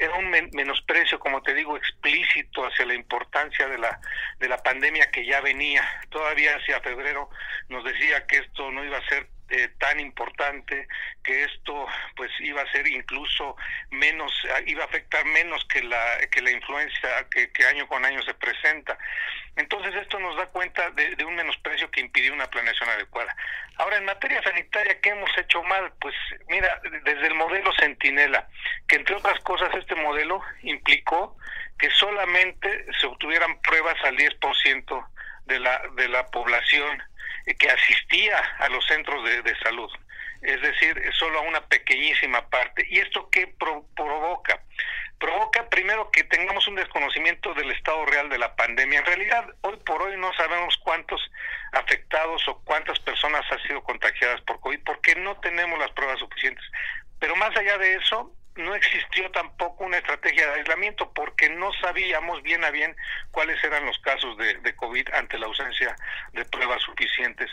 era 0.00 0.14
un 0.14 0.30
menosprecio, 0.30 1.20
como 1.20 1.42
te 1.42 1.52
digo, 1.52 1.76
explícito 1.76 2.64
hacia 2.66 2.86
la 2.86 2.94
importancia 2.94 3.68
de 3.68 3.76
la 3.76 4.00
de 4.38 4.48
la 4.48 4.56
pandemia 4.56 5.10
que 5.10 5.26
ya 5.26 5.42
venía. 5.42 5.86
Todavía 6.08 6.56
hacia 6.56 6.80
febrero 6.80 7.28
nos 7.68 7.84
decía 7.84 8.26
que 8.26 8.38
esto 8.38 8.70
no 8.70 8.82
iba 8.82 8.96
a 8.96 9.08
ser 9.08 9.28
eh, 9.50 9.68
tan 9.78 10.00
importante 10.00 10.88
que 11.22 11.44
esto 11.44 11.86
pues 12.16 12.30
iba 12.40 12.62
a 12.62 12.72
ser 12.72 12.86
incluso 12.86 13.56
menos 13.90 14.32
iba 14.64 14.84
a 14.84 14.86
afectar 14.86 15.24
menos 15.26 15.64
que 15.66 15.82
la 15.82 16.20
que 16.30 16.40
la 16.40 16.52
influencia 16.52 17.26
que, 17.30 17.50
año 17.66 17.88
con 17.88 18.04
año 18.04 18.22
se 18.22 18.32
presenta 18.34 18.96
entonces 19.56 19.94
esto 19.96 20.18
nos 20.18 20.36
da 20.36 20.46
cuenta 20.46 20.90
de, 20.90 21.16
de, 21.16 21.24
un 21.24 21.34
menosprecio 21.34 21.90
que 21.90 22.00
impidió 22.00 22.32
una 22.32 22.48
planeación 22.48 22.88
adecuada 22.88 23.34
ahora 23.76 23.98
en 23.98 24.04
materia 24.04 24.42
sanitaria 24.42 25.00
qué 25.00 25.10
hemos 25.10 25.30
hecho 25.38 25.62
mal 25.64 25.92
pues 26.00 26.14
mira 26.48 26.80
desde 27.04 27.26
el 27.26 27.34
modelo 27.34 27.72
Centinela 27.78 28.48
que 28.86 28.96
entre 28.96 29.16
otras 29.16 29.40
cosas 29.40 29.74
este 29.74 29.94
modelo 29.94 30.40
implicó 30.62 31.36
que 31.78 31.90
solamente 31.90 32.86
se 33.00 33.06
obtuvieran 33.06 33.60
pruebas 33.62 33.96
al 34.04 34.16
10% 34.16 35.06
de 35.46 35.58
la 35.58 35.82
de 35.96 36.08
la 36.08 36.26
población 36.26 37.02
que 37.58 37.70
asistía 37.70 38.38
a 38.58 38.68
los 38.68 38.84
centros 38.86 39.24
de, 39.24 39.56
salud, 39.58 39.90
es 40.42 40.60
decir, 40.60 41.02
solo 41.18 41.38
a 41.38 41.42
una 41.42 41.60
pequeñísima 41.66 42.48
parte. 42.48 42.86
¿Y 42.88 42.98
esto 42.98 43.28
qué 43.30 43.52
provoca? 43.94 44.60
Provoca 45.20 45.68
primero 45.68 46.10
que 46.10 46.24
tengamos 46.24 46.66
un 46.66 46.76
desconocimiento 46.76 47.52
del 47.52 47.70
estado 47.72 48.06
real 48.06 48.30
de 48.30 48.38
la 48.38 48.56
pandemia. 48.56 49.00
En 49.00 49.04
realidad, 49.04 49.44
hoy 49.60 49.76
por 49.84 50.00
hoy 50.00 50.16
no 50.16 50.32
sabemos 50.32 50.76
cuántos 50.82 51.20
afectados 51.72 52.42
o 52.48 52.58
cuántas 52.64 52.98
personas 53.00 53.44
han 53.52 53.62
sido 53.64 53.84
contagiadas 53.84 54.40
por 54.40 54.58
COVID 54.60 54.80
porque 54.82 55.14
no 55.16 55.36
tenemos 55.40 55.78
las 55.78 55.90
pruebas 55.90 56.18
suficientes. 56.18 56.64
Pero 57.18 57.36
más 57.36 57.54
allá 57.54 57.76
de 57.76 57.96
eso, 57.96 58.32
no 58.60 58.74
existió 58.74 59.30
tampoco 59.30 59.84
una 59.84 59.98
estrategia 59.98 60.46
de 60.46 60.60
aislamiento 60.60 61.12
porque 61.12 61.48
no 61.50 61.72
sabíamos 61.80 62.42
bien 62.42 62.64
a 62.64 62.70
bien 62.70 62.94
cuáles 63.30 63.62
eran 63.64 63.84
los 63.86 63.98
casos 63.98 64.36
de, 64.36 64.74
COVID 64.76 65.08
ante 65.12 65.38
la 65.38 65.46
ausencia 65.46 65.94
de 66.32 66.44
pruebas 66.44 66.80
suficientes. 66.82 67.50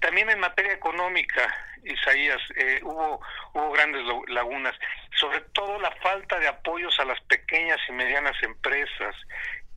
También 0.00 0.28
en 0.30 0.40
materia 0.40 0.72
económica, 0.72 1.54
Isaías, 1.84 2.40
eh, 2.56 2.80
hubo, 2.82 3.20
hubo 3.54 3.70
grandes 3.72 4.02
lagunas, 4.28 4.74
sobre 5.16 5.40
todo 5.52 5.78
la 5.80 5.90
falta 6.02 6.38
de 6.38 6.48
apoyos 6.48 6.98
a 7.00 7.04
las 7.04 7.20
pequeñas 7.22 7.78
y 7.88 7.92
medianas 7.92 8.36
empresas 8.42 9.14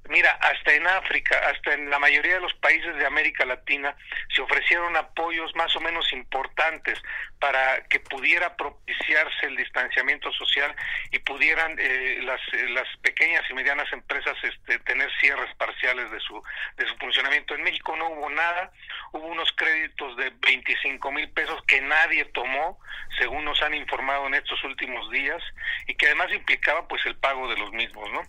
Mira, 0.09 0.31
hasta 0.41 0.73
en 0.73 0.87
África, 0.87 1.39
hasta 1.51 1.75
en 1.75 1.87
la 1.87 1.99
mayoría 1.99 2.33
de 2.33 2.39
los 2.39 2.53
países 2.55 2.95
de 2.95 3.05
América 3.05 3.45
Latina 3.45 3.95
se 4.35 4.41
ofrecieron 4.41 4.97
apoyos 4.97 5.55
más 5.55 5.75
o 5.75 5.79
menos 5.81 6.11
importantes 6.13 6.99
para 7.39 7.83
que 7.85 7.99
pudiera 7.99 8.55
propiciarse 8.57 9.45
el 9.45 9.55
distanciamiento 9.55 10.31
social 10.33 10.75
y 11.11 11.19
pudieran 11.19 11.75
eh, 11.77 12.21
las, 12.23 12.41
eh, 12.53 12.69
las 12.69 12.87
pequeñas 13.03 13.43
y 13.51 13.53
medianas 13.53 13.91
empresas 13.93 14.35
este, 14.41 14.79
tener 14.79 15.09
cierres 15.21 15.53
parciales 15.57 16.09
de 16.09 16.19
su, 16.21 16.41
de 16.77 16.87
su 16.87 16.97
funcionamiento. 16.97 17.53
En 17.53 17.61
México 17.61 17.95
no 17.95 18.09
hubo 18.09 18.31
nada, 18.31 18.71
hubo 19.11 19.27
unos 19.27 19.51
créditos 19.55 20.17
de 20.17 20.31
25 20.41 21.11
mil 21.11 21.29
pesos 21.29 21.61
que 21.67 21.81
nadie 21.81 22.25
tomó, 22.25 22.79
según 23.19 23.45
nos 23.45 23.61
han 23.61 23.75
informado 23.75 24.25
en 24.25 24.33
estos 24.33 24.63
últimos 24.63 25.09
días, 25.11 25.43
y 25.85 25.93
que 25.93 26.07
además 26.07 26.33
implicaba 26.33 26.87
pues 26.87 27.05
el 27.05 27.15
pago 27.15 27.47
de 27.47 27.57
los 27.57 27.71
mismos, 27.73 28.11
¿no? 28.11 28.23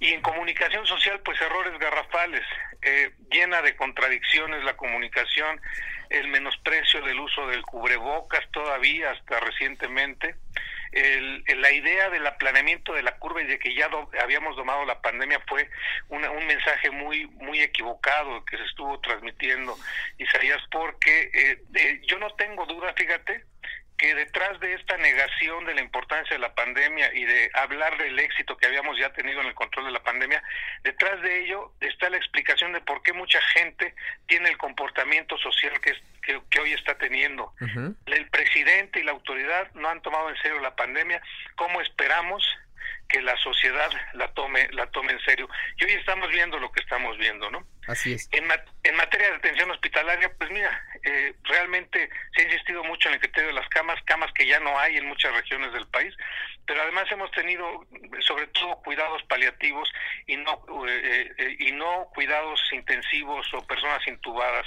Y 0.00 0.12
en 0.12 0.22
comunicación 0.22 0.86
social, 0.86 1.07
pues 1.24 1.40
errores 1.40 1.78
garrafales, 1.78 2.44
eh, 2.82 3.10
llena 3.30 3.62
de 3.62 3.76
contradicciones 3.76 4.64
la 4.64 4.76
comunicación, 4.76 5.60
el 6.10 6.28
menosprecio 6.28 7.02
del 7.02 7.18
uso 7.20 7.46
del 7.46 7.62
cubrebocas 7.62 8.44
todavía 8.50 9.10
hasta 9.10 9.40
recientemente, 9.40 10.36
el, 10.92 11.44
la 11.60 11.70
idea 11.70 12.08
del 12.08 12.26
aplaneamiento 12.26 12.94
de 12.94 13.02
la 13.02 13.18
curva 13.18 13.42
y 13.42 13.46
de 13.46 13.58
que 13.58 13.74
ya 13.74 13.90
habíamos 14.22 14.56
domado 14.56 14.84
la 14.86 15.00
pandemia 15.02 15.40
fue 15.46 15.68
un 16.08 16.46
mensaje 16.46 16.90
muy 16.90 17.26
muy 17.26 17.60
equivocado 17.60 18.42
que 18.46 18.56
se 18.56 18.64
estuvo 18.64 18.98
transmitiendo 19.00 19.76
Isaías 20.16 20.62
porque 20.70 21.30
eh, 21.34 21.62
eh, 21.74 22.00
yo 22.06 22.18
no 22.18 22.30
tengo 22.36 22.64
duda 22.64 22.94
fíjate 22.96 23.44
que 23.98 24.14
detrás 24.14 24.58
de 24.60 24.74
esta 24.74 24.96
negación 24.96 25.66
de 25.66 25.74
la 25.74 25.80
importancia 25.80 26.36
de 26.36 26.40
la 26.40 26.54
pandemia 26.54 27.12
y 27.12 27.24
de 27.24 27.50
hablar 27.52 27.98
del 27.98 28.18
éxito 28.18 28.56
que 28.56 28.66
habíamos 28.66 28.96
ya 28.96 29.12
tenido 29.12 29.40
en 29.40 29.48
el 29.48 29.54
control 29.54 29.86
de 29.86 29.90
la 29.90 30.02
pandemia, 30.02 30.40
detrás 30.84 31.20
de 31.20 31.44
ello 31.44 31.72
está 31.80 32.08
la 32.08 32.16
explicación 32.16 32.72
de 32.72 32.80
por 32.80 33.02
qué 33.02 33.12
mucha 33.12 33.42
gente 33.42 33.94
tiene 34.26 34.50
el 34.50 34.56
comportamiento 34.56 35.36
social 35.38 35.72
que, 35.80 35.94
que, 36.48 36.60
hoy 36.60 36.72
está 36.72 36.96
teniendo. 36.96 37.52
El 38.06 38.28
presidente 38.30 39.00
y 39.00 39.02
la 39.02 39.12
autoridad 39.12 39.70
no 39.74 39.88
han 39.88 40.00
tomado 40.00 40.30
en 40.30 40.36
serio 40.36 40.60
la 40.60 40.76
pandemia. 40.76 41.20
¿Cómo 41.56 41.80
esperamos 41.80 42.44
que 43.08 43.22
la 43.22 43.36
sociedad 43.38 43.90
la 44.14 44.28
tome 44.34 44.68
la 44.72 44.86
tome 44.90 45.12
en 45.12 45.20
serio. 45.20 45.48
Y 45.78 45.84
hoy 45.84 45.92
estamos 45.92 46.28
viendo 46.30 46.58
lo 46.58 46.70
que 46.70 46.80
estamos 46.80 47.16
viendo, 47.18 47.50
¿no? 47.50 47.66
Así 47.86 48.12
es. 48.12 48.28
En, 48.32 48.44
en 48.84 48.96
materia 48.96 49.30
de 49.30 49.36
atención 49.36 49.70
hospitalaria, 49.70 50.30
pues 50.36 50.50
mira, 50.50 50.82
eh, 51.04 51.34
realmente 51.44 52.10
se 52.34 52.42
ha 52.42 52.44
insistido 52.44 52.84
mucho 52.84 53.08
en 53.08 53.14
el 53.14 53.20
criterio 53.20 53.48
de 53.48 53.54
las 53.54 53.68
camas, 53.70 53.98
camas 54.04 54.30
que 54.34 54.46
ya 54.46 54.60
no 54.60 54.78
hay 54.78 54.98
en 54.98 55.06
muchas 55.06 55.32
regiones 55.34 55.72
del 55.72 55.86
país, 55.88 56.14
pero 56.66 56.82
además 56.82 57.10
hemos 57.10 57.30
tenido 57.30 57.86
sobre 58.20 58.46
todo 58.48 58.76
cuidados 58.82 59.22
paliativos 59.24 59.90
y 60.26 60.36
no 60.36 60.62
eh, 60.86 61.32
eh, 61.38 61.56
y 61.60 61.72
no 61.72 62.08
cuidados 62.14 62.60
intensivos 62.72 63.46
o 63.54 63.66
personas 63.66 64.06
intubadas 64.06 64.66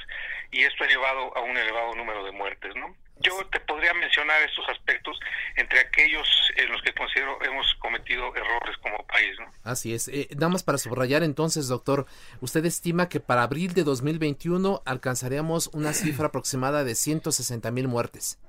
y 0.52 0.64
esto 0.64 0.84
ha 0.84 0.88
llevado 0.88 1.36
a 1.38 1.42
un 1.42 1.56
elevado 1.56 1.96
número 1.96 2.24
de 2.24 2.32
muertes, 2.32 2.76
¿no? 2.76 2.96
Yo 3.22 3.46
te 3.48 3.60
podría 3.62 3.94
mencionar 3.94 4.42
estos 4.44 4.68
aspectos 4.70 5.20
entre 5.56 5.80
aquellos 5.80 6.28
en 6.56 6.72
los 6.72 6.82
que 6.82 6.94
considero 6.94 7.42
hemos 7.44 7.74
cometido 7.76 8.36
errores 8.36 8.78
como 8.78 9.06
país. 9.08 9.38
¿no? 9.40 9.52
Así 9.64 9.94
es. 9.94 10.08
Eh, 10.08 10.28
nada 10.36 10.50
más 10.50 10.64
para 10.64 10.78
subrayar 10.78 11.24
entonces, 11.24 11.68
doctor, 11.68 12.06
usted 12.40 12.66
estima 12.66 13.10
que 13.10 13.20
para 13.20 13.44
abril 13.44 13.74
de 13.74 13.84
2021 13.84 14.82
alcanzaríamos 14.86 15.68
una 15.74 15.94
cifra 15.94 16.28
aproximada 16.28 16.84
de 16.84 16.96
160 16.96 17.72
mil 17.72 17.88
muertes. 17.88 18.40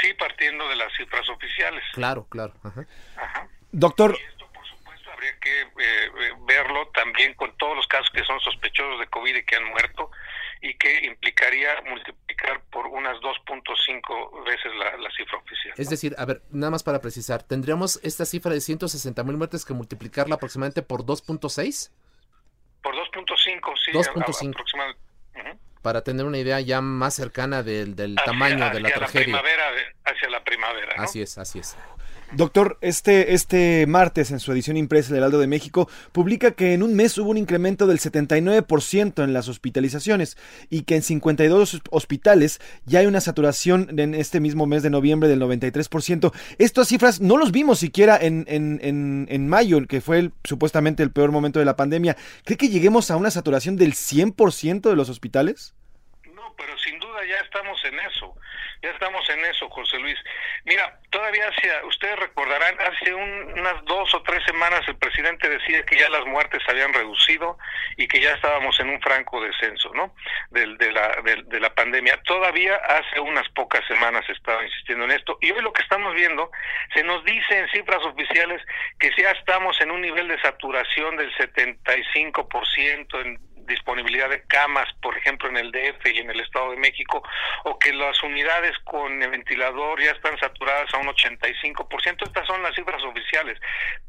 Sí, 0.00 0.12
partiendo 0.14 0.68
de 0.68 0.76
las 0.76 0.92
cifras 0.96 1.28
oficiales. 1.28 1.82
Claro, 1.92 2.26
claro. 2.28 2.54
Ajá. 2.62 2.86
Doctor. 3.72 4.16
Y 4.18 4.22
esto, 4.22 4.46
por 4.52 4.66
supuesto, 4.66 5.10
habría 5.10 5.38
que 5.40 5.60
eh, 5.60 5.66
eh, 5.78 6.32
verlo 6.46 6.88
también 6.88 7.34
con 7.34 7.56
todos 7.56 7.76
los 7.76 7.86
casos 7.86 8.08
que 8.10 8.22
son 8.24 8.38
sospechosos 8.40 9.00
de 9.00 9.06
COVID 9.08 9.36
y 9.36 9.44
que 9.44 9.56
han 9.56 9.64
muerto 9.64 10.10
y 10.60 10.74
que 10.74 11.06
implicaría 11.06 11.70
multiplicar 11.88 12.62
por 12.70 12.86
unas 12.86 13.16
2.5 13.18 14.44
veces 14.44 14.72
la, 14.76 15.10
cifra 15.16 15.38
oficial. 15.38 15.74
Es 15.76 15.88
decir, 15.90 16.14
a 16.18 16.24
ver, 16.24 16.42
nada 16.50 16.70
más 16.70 16.82
para 16.82 17.00
precisar, 17.00 17.42
¿tendríamos 17.42 18.00
esta 18.02 18.24
cifra 18.24 18.52
de 18.52 18.60
160 18.60 19.22
mil 19.24 19.36
muertes 19.36 19.64
que 19.64 19.74
multiplicarla 19.74 20.36
aproximadamente 20.36 20.82
por 20.82 21.04
2.6? 21.04 21.90
Por 22.82 22.94
2.5, 22.94 23.74
sí. 23.84 23.92
2.5. 23.92 24.50
Aproximadamente. 24.50 25.08
Para 25.82 26.02
tener 26.02 26.26
una 26.26 26.38
idea 26.38 26.60
ya 26.60 26.80
más 26.80 27.14
cercana 27.14 27.62
del, 27.62 27.94
del 27.94 28.16
tamaño 28.16 28.68
de 28.70 28.80
la 28.80 28.90
tragedia. 28.90 29.36
La 29.36 29.42
primavera, 29.42 29.64
hacia 30.04 30.28
la 30.28 30.44
primavera. 30.44 30.94
Así 30.98 31.22
es, 31.22 31.38
así 31.38 31.60
es. 31.60 31.76
Doctor, 32.32 32.76
este, 32.82 33.32
este 33.32 33.86
martes 33.86 34.30
en 34.30 34.38
su 34.38 34.52
edición 34.52 34.76
impresa 34.76 35.08
del 35.08 35.22
Heraldo 35.22 35.38
de 35.38 35.46
México 35.46 35.88
publica 36.12 36.50
que 36.50 36.74
en 36.74 36.82
un 36.82 36.94
mes 36.94 37.16
hubo 37.16 37.30
un 37.30 37.38
incremento 37.38 37.86
del 37.86 37.98
79% 38.00 39.24
en 39.24 39.32
las 39.32 39.48
hospitalizaciones 39.48 40.36
y 40.68 40.82
que 40.82 40.96
en 40.96 41.02
52 41.02 41.80
hospitales 41.90 42.60
ya 42.84 43.00
hay 43.00 43.06
una 43.06 43.22
saturación 43.22 43.98
en 43.98 44.14
este 44.14 44.40
mismo 44.40 44.66
mes 44.66 44.82
de 44.82 44.90
noviembre 44.90 45.28
del 45.28 45.40
93%. 45.40 46.32
Estas 46.58 46.88
cifras 46.88 47.20
no 47.20 47.38
los 47.38 47.50
vimos 47.50 47.78
siquiera 47.78 48.18
en, 48.20 48.44
en, 48.46 48.78
en, 48.82 49.26
en 49.30 49.48
mayo, 49.48 49.86
que 49.86 50.02
fue 50.02 50.30
supuestamente 50.44 51.02
el 51.02 51.10
peor 51.10 51.32
momento 51.32 51.58
de 51.58 51.64
la 51.64 51.76
pandemia. 51.76 52.16
¿Cree 52.44 52.58
que 52.58 52.68
lleguemos 52.68 53.10
a 53.10 53.16
una 53.16 53.30
saturación 53.30 53.76
del 53.76 53.94
100% 53.94 54.82
de 54.82 54.96
los 54.96 55.08
hospitales? 55.08 55.74
No, 56.34 56.54
pero 56.58 56.76
sin 56.78 56.98
duda 56.98 57.20
ya 57.26 57.42
estamos 57.44 57.78
en 57.84 57.94
eso. 58.00 58.34
Ya 58.82 58.90
estamos 58.90 59.28
en 59.30 59.44
eso, 59.44 59.68
José 59.70 59.98
Luis. 59.98 60.18
Mira, 60.64 60.98
todavía 61.10 61.48
hacia, 61.48 61.84
ustedes 61.84 62.18
recordarán, 62.18 62.76
hace 62.80 63.12
unas 63.12 63.84
dos 63.84 64.14
o 64.14 64.22
tres 64.22 64.44
semanas 64.44 64.86
el 64.86 64.96
presidente 64.96 65.48
decía 65.48 65.84
que 65.84 65.98
ya 65.98 66.08
las 66.08 66.24
muertes 66.26 66.62
se 66.64 66.70
habían 66.70 66.92
reducido 66.92 67.58
y 67.96 68.06
que 68.06 68.20
ya 68.20 68.32
estábamos 68.32 68.78
en 68.80 68.90
un 68.90 69.00
franco 69.00 69.40
descenso, 69.40 69.92
¿no? 69.94 70.14
de, 70.50 70.92
la, 70.92 71.20
de, 71.22 71.60
la 71.60 71.74
pandemia. 71.74 72.20
Todavía 72.24 72.76
hace 72.76 73.20
unas 73.20 73.48
pocas 73.50 73.84
semanas 73.86 74.24
estaba 74.28 74.64
insistiendo 74.64 75.04
en 75.04 75.12
esto 75.12 75.38
y 75.40 75.50
hoy 75.50 75.60
lo 75.62 75.72
que 75.72 75.82
estamos 75.82 76.14
viendo, 76.14 76.50
se 76.94 77.02
nos 77.02 77.24
dice 77.24 77.58
en 77.58 77.68
cifras 77.70 78.04
oficiales 78.04 78.62
que 78.98 79.10
ya 79.16 79.30
estamos 79.32 79.80
en 79.80 79.90
un 79.90 80.00
nivel 80.00 80.28
de 80.28 80.40
saturación 80.40 81.16
del 81.16 81.32
75% 81.34 83.20
en 83.24 83.47
disponibilidad 83.68 84.28
de 84.28 84.42
camas, 84.42 84.92
por 85.00 85.16
ejemplo, 85.16 85.48
en 85.48 85.56
el 85.56 85.70
DF 85.70 86.06
y 86.06 86.18
en 86.18 86.30
el 86.30 86.40
Estado 86.40 86.72
de 86.72 86.76
México, 86.76 87.22
o 87.64 87.78
que 87.78 87.92
las 87.92 88.20
unidades 88.22 88.76
con 88.84 89.22
el 89.22 89.30
ventilador 89.30 90.02
ya 90.02 90.10
están 90.10 90.36
saturadas 90.38 90.92
a 90.94 90.98
un 90.98 91.06
85%. 91.06 92.26
Estas 92.26 92.46
son 92.46 92.62
las 92.62 92.74
cifras 92.74 93.02
oficiales. 93.04 93.60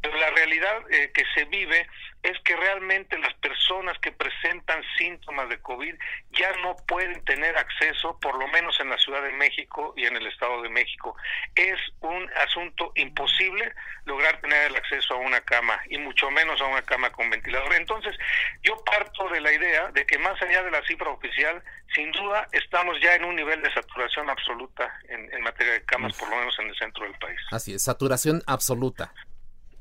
Pero 0.02 0.18
la 0.18 0.30
realidad 0.32 0.78
eh, 0.90 1.12
que 1.14 1.24
se 1.36 1.46
vive 1.46 1.88
es 2.22 2.38
que 2.44 2.56
realmente 2.56 3.18
las 3.18 3.34
personas 3.36 3.98
que 4.00 4.12
presentan 4.12 4.84
síntomas 4.98 5.48
de 5.48 5.60
COVID 5.62 5.96
ya 6.32 6.52
no 6.62 6.76
pueden 6.88 7.24
tener 7.24 7.58
acceso, 7.58 8.20
por 8.20 8.38
lo 8.38 8.48
menos 8.50 8.78
en 8.80 8.90
la 8.90 8.98
Ciudad 8.98 9.24
de 9.24 9.32
México 9.32 9.94
y 9.96 10.06
en 10.06 10.16
el 10.18 10.28
Estado 10.28 10.62
de 10.62 10.70
México. 10.70 11.16
Es 11.56 11.80
un 12.02 12.30
asunto 12.46 12.92
imposible 12.96 13.74
lograr 14.06 14.42
tener 14.42 14.70
el 14.70 14.76
acceso 14.76 15.14
a 15.14 15.18
una 15.18 15.40
cama 15.42 15.82
y 15.90 15.98
mucho 15.98 16.30
menos 16.32 16.60
a 16.60 16.66
una 16.66 16.82
cama 16.82 17.10
con 17.12 17.30
ventilador. 17.30 17.74
Entonces, 17.74 18.18
yo 18.64 18.76
parto 18.84 19.30
de 19.30 19.40
la 19.40 19.54
idea 19.54 19.90
de 19.92 20.06
que 20.06 20.18
más 20.18 20.42
allá 20.42 20.64
de 20.64 20.72
la 20.72 20.84
cifra 20.84 21.10
oficial, 21.10 21.64
sin 21.96 22.12
duda 22.12 22.48
estamos 22.52 23.00
ya 23.02 23.16
en 23.16 23.24
un 23.24 23.36
nivel 23.36 23.62
de 23.62 23.74
saturación 23.74 24.30
absoluta 24.30 24.94
en, 25.08 25.42
materia 25.42 25.74
de 25.74 25.86
camas, 25.86 26.18
por 26.18 26.30
lo 26.30 26.36
menos 26.36 26.58
en 26.60 26.68
el 26.68 26.76
centro 26.76 27.06
del 27.06 27.18
país. 27.18 27.40
Así 27.52 27.74
es, 27.74 27.84
saturación 27.84 28.42
absoluta. 28.46 29.14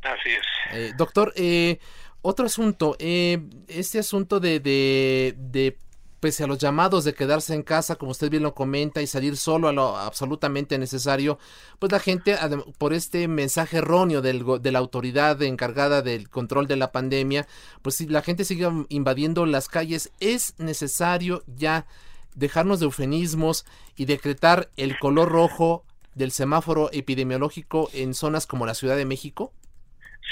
Así 0.02 0.30
es. 0.30 0.46
Eh, 0.72 0.92
doctor, 0.96 1.32
eh, 1.36 1.78
otro 2.22 2.46
asunto, 2.46 2.96
eh, 2.98 3.42
este 3.68 3.98
asunto 3.98 4.40
de, 4.40 4.60
de, 4.60 5.34
de, 5.38 5.76
pese 6.20 6.44
a 6.44 6.46
los 6.46 6.58
llamados 6.58 7.04
de 7.04 7.14
quedarse 7.14 7.54
en 7.54 7.62
casa, 7.62 7.96
como 7.96 8.10
usted 8.10 8.30
bien 8.30 8.42
lo 8.42 8.54
comenta, 8.54 9.00
y 9.00 9.06
salir 9.06 9.36
solo 9.36 9.68
a 9.68 9.72
lo 9.72 9.96
absolutamente 9.96 10.78
necesario, 10.78 11.38
pues 11.78 11.92
la 11.92 12.00
gente, 12.00 12.36
por 12.78 12.92
este 12.92 13.28
mensaje 13.28 13.78
erróneo 13.78 14.20
del, 14.20 14.44
de 14.60 14.72
la 14.72 14.78
autoridad 14.78 15.40
encargada 15.42 16.02
del 16.02 16.28
control 16.28 16.66
de 16.66 16.76
la 16.76 16.92
pandemia, 16.92 17.46
pues 17.82 17.96
si 17.96 18.06
la 18.06 18.22
gente 18.22 18.44
sigue 18.44 18.68
invadiendo 18.88 19.46
las 19.46 19.68
calles, 19.68 20.10
es 20.20 20.54
necesario 20.58 21.44
ya 21.46 21.86
dejarnos 22.34 22.80
de 22.80 22.86
eufemismos 22.86 23.64
y 23.96 24.04
decretar 24.04 24.70
el 24.76 24.98
color 24.98 25.28
rojo 25.28 25.84
del 26.14 26.32
semáforo 26.32 26.90
epidemiológico 26.92 27.90
en 27.92 28.12
zonas 28.12 28.46
como 28.46 28.66
la 28.66 28.74
Ciudad 28.74 28.96
de 28.96 29.04
México? 29.04 29.52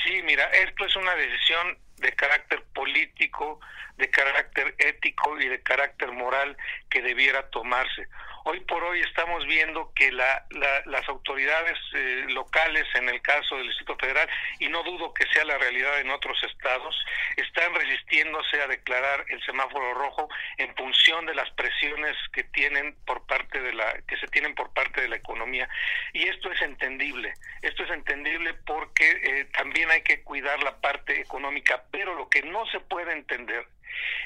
Sí, 0.04 0.22
mira, 0.22 0.44
esto 0.50 0.84
es 0.84 0.96
una 0.96 1.14
decisión 1.14 1.78
de 1.96 2.12
carácter 2.12 2.62
político, 2.74 3.60
de 3.96 4.10
carácter 4.10 4.74
ético 4.78 5.40
y 5.40 5.48
de 5.48 5.62
carácter 5.62 6.12
moral 6.12 6.56
que 6.90 7.02
debiera 7.02 7.48
tomarse. 7.50 8.08
Hoy 8.48 8.60
por 8.60 8.80
hoy 8.84 9.00
estamos 9.00 9.44
viendo 9.44 9.92
que 9.92 10.12
la, 10.12 10.46
las 10.84 11.08
autoridades 11.08 11.76
eh, 11.94 12.26
locales, 12.28 12.86
en 12.94 13.08
el 13.08 13.20
caso 13.20 13.56
del 13.56 13.66
Distrito 13.66 13.96
Federal, 13.96 14.28
y 14.60 14.68
no 14.68 14.84
dudo 14.84 15.12
que 15.12 15.26
sea 15.32 15.44
la 15.44 15.58
realidad 15.58 15.98
en 15.98 16.10
otros 16.10 16.40
estados, 16.44 16.94
están 17.36 17.74
resistiéndose 17.74 18.62
a 18.62 18.68
declarar 18.68 19.24
el 19.30 19.42
semáforo 19.42 19.94
rojo 19.94 20.28
en 20.58 20.72
función 20.76 21.26
de 21.26 21.34
las 21.34 21.50
presiones 21.54 22.16
que 22.32 22.44
tienen 22.44 22.94
por 23.04 23.26
parte 23.26 23.60
de 23.60 23.72
la 23.72 24.00
que 24.02 24.16
se 24.16 24.28
tienen 24.28 24.54
por 24.54 24.72
parte 24.72 25.00
de 25.00 25.08
la 25.08 25.16
economía 25.16 25.68
y 26.12 26.28
esto 26.28 26.52
es 26.52 26.62
entendible. 26.62 27.34
Esto 27.62 27.82
es 27.82 27.90
entendible 27.90 28.54
porque 28.64 29.10
eh, 29.24 29.46
también 29.56 29.90
hay 29.90 30.02
que 30.02 30.22
cuidar 30.22 30.62
la 30.62 30.80
parte 30.80 31.20
económica, 31.20 31.82
pero 31.90 32.14
lo 32.14 32.28
que 32.28 32.42
no 32.42 32.64
se 32.66 32.78
puede 32.78 33.10
entender 33.10 33.66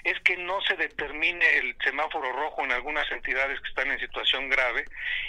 es 0.04 0.18
que 0.20 0.36
no 0.36 0.60
se 0.62 0.76
determine 0.76 1.44
el 1.58 1.76
semáforo 1.82 2.32
rojo 2.32 2.64
en 2.64 2.72
algunas 2.72 3.10
entidades 3.10 3.60
que 3.60 3.68
están 3.68 3.90
en 3.90 4.00
situación 4.00 4.48
grave 4.48 4.84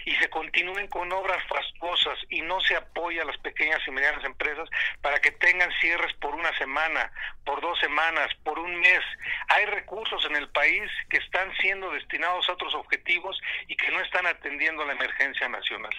y 0.06 0.16
se 0.16 0.30
continúen 0.30 0.88
con 0.88 1.12
obras 1.12 1.44
fastuosas 1.48 2.18
y 2.30 2.42
no 2.42 2.60
se 2.62 2.76
apoya 2.76 3.24
a 3.24 3.26
las 3.26 3.38
pequeñas 3.38 3.80
y 3.88 3.92
medianas 3.92 4.24
empresas 4.24 4.70
para 5.02 5.20
que 5.20 5.32
tengan 5.32 5.72
cierres 5.80 6.14
por 6.16 6.34
una 6.36 6.56
semana, 6.58 7.12
por 7.46 7.62
dos 7.62 7.80
semanas, 7.80 8.30
por 8.44 8.60
un 8.60 8.80
mes. 8.80 9.02
Hay 9.50 9.66
recursos 9.66 10.26
en 10.26 10.36
el 10.36 10.50
país 10.50 10.90
que 11.10 11.18
están 11.18 11.52
siendo 11.58 11.92
destinados 11.92 12.48
a 12.48 12.54
otros 12.54 12.74
objetivos 12.76 13.40
y 13.68 13.76
que 13.76 13.92
no 13.92 14.00
están 14.02 14.26
atendiendo 14.26 14.86
la 14.86 14.94
emergencia 14.94 15.48
nacional. 15.50 15.94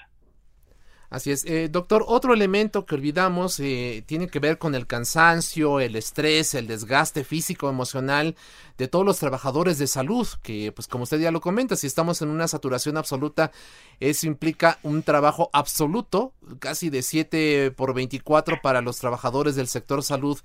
Así 1.13 1.31
es. 1.31 1.45
Eh, 1.45 1.69
doctor, 1.71 2.07
otro 2.09 2.33
elemento 2.33 2.87
que 2.87 2.95
olvidamos 2.95 3.61
eh, 3.61 4.03
tiene 4.07 4.29
que 4.29 4.39
ver 4.39 4.57
con 4.57 4.75
el 4.75 4.87
cansancio, 4.87 5.79
el 5.79 5.95
estrés, 5.95 6.55
el 6.55 6.67
desgaste 6.67 7.23
físico, 7.23 7.69
emocional 7.69 8.35
de 8.79 8.89
todos 8.89 9.05
los 9.05 9.19
trabajadores 9.19 9.77
de 9.77 9.89
salud, 9.89 10.27
que 10.43 10.73
pues 10.73 10.89
como 10.89 11.05
usted 11.05 11.21
ya 11.21 11.31
lo 11.31 11.43
comenta, 11.43 11.77
si 11.77 11.87
estamos 11.87 12.23
en 12.23 12.31
una 12.31 12.49
saturación 12.49 12.97
absoluta, 12.97 13.53
eso 14.01 14.27
implica 14.27 14.79
un 14.83 15.03
trabajo 15.03 15.51
absoluto, 15.53 16.33
casi 16.61 16.89
de 16.89 17.03
7 17.03 17.73
por 17.77 17.93
24 17.93 18.63
para 18.63 18.81
los 18.81 18.97
trabajadores 18.97 19.55
del 19.55 19.69
sector 19.69 20.03
salud. 20.03 20.41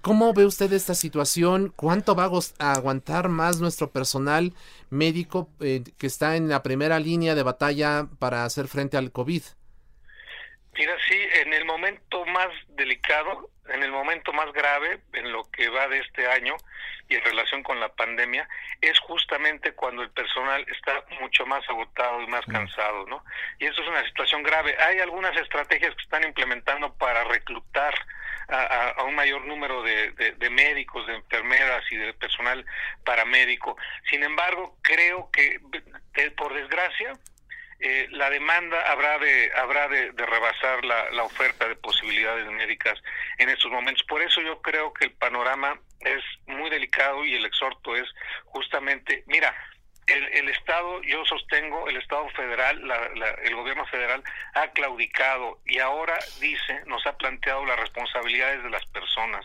¿Cómo 0.00 0.34
ve 0.34 0.46
usted 0.46 0.72
esta 0.72 0.96
situación? 0.96 1.72
¿Cuánto 1.76 2.16
va 2.16 2.28
a 2.58 2.72
aguantar 2.72 3.28
más 3.28 3.60
nuestro 3.60 3.92
personal 3.92 4.52
médico 4.90 5.48
eh, 5.60 5.84
que 5.96 6.08
está 6.08 6.34
en 6.34 6.48
la 6.48 6.64
primera 6.64 6.98
línea 6.98 7.36
de 7.36 7.44
batalla 7.44 8.08
para 8.18 8.44
hacer 8.44 8.66
frente 8.66 8.96
al 8.96 9.12
COVID? 9.12 9.42
Mira, 10.74 10.96
sí, 11.06 11.18
en 11.42 11.52
el 11.52 11.66
momento 11.66 12.24
más 12.26 12.48
delicado, 12.68 13.50
en 13.68 13.82
el 13.82 13.92
momento 13.92 14.32
más 14.32 14.50
grave, 14.52 15.00
en 15.12 15.30
lo 15.30 15.44
que 15.50 15.68
va 15.68 15.86
de 15.88 15.98
este 15.98 16.26
año 16.26 16.56
y 17.08 17.16
en 17.16 17.24
relación 17.24 17.62
con 17.62 17.78
la 17.78 17.90
pandemia, 17.90 18.48
es 18.80 18.98
justamente 19.00 19.72
cuando 19.74 20.02
el 20.02 20.10
personal 20.10 20.64
está 20.68 21.04
mucho 21.20 21.44
más 21.44 21.68
agotado 21.68 22.22
y 22.22 22.26
más 22.26 22.44
cansado, 22.46 23.06
¿no? 23.06 23.22
Y 23.58 23.66
eso 23.66 23.82
es 23.82 23.88
una 23.88 24.04
situación 24.06 24.42
grave. 24.42 24.74
Hay 24.86 24.98
algunas 25.00 25.36
estrategias 25.36 25.94
que 25.94 26.02
están 26.02 26.24
implementando 26.24 26.94
para 26.94 27.22
reclutar 27.24 27.94
a, 28.48 29.04
un 29.04 29.14
mayor 29.14 29.44
número 29.44 29.82
de, 29.82 30.12
de, 30.12 30.50
médicos, 30.50 31.06
de 31.06 31.14
enfermeras 31.14 31.84
y 31.90 31.96
de 31.96 32.14
personal 32.14 32.64
paramédico. 33.04 33.76
Sin 34.10 34.22
embargo, 34.22 34.76
creo 34.82 35.30
que, 35.32 35.60
por 36.36 36.54
desgracia, 36.54 37.12
eh, 37.84 38.06
la 38.12 38.30
demanda 38.30 38.80
habrá 38.90 39.18
de 39.18 39.50
habrá 39.56 39.88
de, 39.88 40.12
rebasar 40.12 40.84
la, 40.84 41.10
la, 41.10 41.24
oferta 41.24 41.68
de 41.68 41.74
posibilidades 41.74 42.46
médicas 42.50 42.96
en 43.38 43.48
estos 43.48 43.72
momentos. 43.72 44.04
Por 44.06 44.22
eso 44.22 44.40
yo 44.40 44.62
creo 44.62 44.92
que 44.92 45.06
el 45.06 45.12
panorama 45.12 45.80
es 46.00 46.22
muy 46.46 46.70
delicado 46.70 47.24
y 47.24 47.34
el 47.34 47.44
exhorto 47.44 47.96
es 47.96 48.08
justamente, 48.44 49.24
mira, 49.26 49.52
el, 50.06 50.22
el 50.32 50.48
Estado, 50.50 51.02
yo 51.02 51.24
sostengo, 51.24 51.88
el 51.88 51.96
Estado 51.96 52.28
federal, 52.30 52.80
el 53.42 53.54
gobierno 53.56 53.84
federal 53.86 54.22
ha 54.54 54.68
claudicado 54.68 55.58
y 55.66 55.80
ahora 55.80 56.16
dice, 56.40 56.82
nos 56.86 57.04
ha 57.06 57.16
planteado 57.16 57.66
las 57.66 57.80
responsabilidades 57.80 58.62
de 58.62 58.70
las 58.70 58.86
personas 58.86 59.44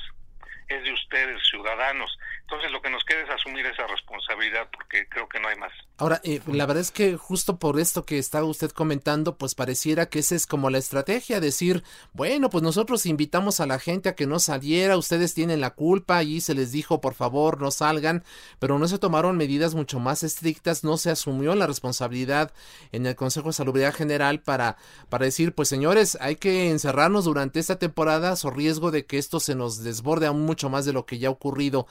es 0.68 0.84
de 0.84 0.94
ustedes, 0.94 1.42
ciudadanos. 1.50 2.18
Entonces 2.50 2.72
lo 2.72 2.82
que 2.82 2.90
nos 2.90 3.04
queda 3.04 3.24
es 3.24 3.30
asumir 3.30 3.66
esa 3.66 3.86
responsabilidad 3.88 4.70
porque 4.72 5.06
creo 5.10 5.28
que 5.28 5.38
no 5.38 5.50
hay 5.50 5.58
más. 5.58 5.74
Ahora, 5.98 6.22
eh, 6.24 6.40
la 6.48 6.66
verdad 6.66 6.80
es 6.80 6.92
que 6.92 7.18
justo 7.18 7.60
por 7.60 7.78
esto 7.78 8.06
que 8.06 8.18
estaba 8.18 8.46
usted 8.46 8.72
comentando, 8.72 9.38
pues 9.38 9.54
pareciera 9.54 10.06
que 10.06 10.20
esa 10.20 10.34
es 10.34 10.48
como 10.48 10.70
la 10.70 10.78
estrategia, 10.78 11.42
decir, 11.42 11.84
bueno, 12.14 12.50
pues 12.50 12.64
nosotros 12.64 13.06
invitamos 13.06 13.60
a 13.60 13.66
la 13.66 13.80
gente 13.80 14.08
a 14.08 14.16
que 14.16 14.28
no 14.28 14.40
saliera, 14.40 14.96
ustedes 14.96 15.34
tienen 15.34 15.60
la 15.60 15.72
culpa 15.72 16.24
y 16.24 16.40
se 16.40 16.54
les 16.54 16.72
dijo, 16.72 17.02
por 17.02 17.16
favor, 17.16 17.60
no 17.60 17.70
salgan, 17.70 18.24
pero 18.60 18.80
no 18.80 18.88
se 18.88 18.98
tomaron 18.98 19.36
medidas 19.36 19.76
mucho 19.76 20.00
más 20.00 20.24
estrictas, 20.24 20.86
no 20.86 20.96
se 20.96 21.10
asumió 21.10 21.54
la 21.54 21.68
responsabilidad 21.68 22.54
en 22.94 23.08
el 23.08 23.18
Consejo 23.18 23.48
de 23.48 23.54
Salubridad 23.54 23.94
General 23.94 24.40
para, 24.40 24.78
para 25.10 25.26
decir, 25.26 25.54
pues 25.54 25.68
señores, 25.68 26.18
hay 26.22 26.38
que 26.38 26.70
encerrarnos 26.70 27.26
durante 27.26 27.60
esta 27.60 27.78
temporada, 27.78 28.38
so 28.38 28.52
riesgo 28.52 28.90
de 28.90 29.06
que 29.06 29.18
esto 29.18 29.42
se 29.42 29.54
nos 29.54 29.84
desborde 29.84 30.28
aún 30.28 30.46
mucho 30.46 30.70
más 30.70 30.86
de 30.86 30.94
lo 30.94 31.06
que 31.06 31.18
ya 31.18 31.28
ha 31.28 31.32
ocurrido. 31.32 31.88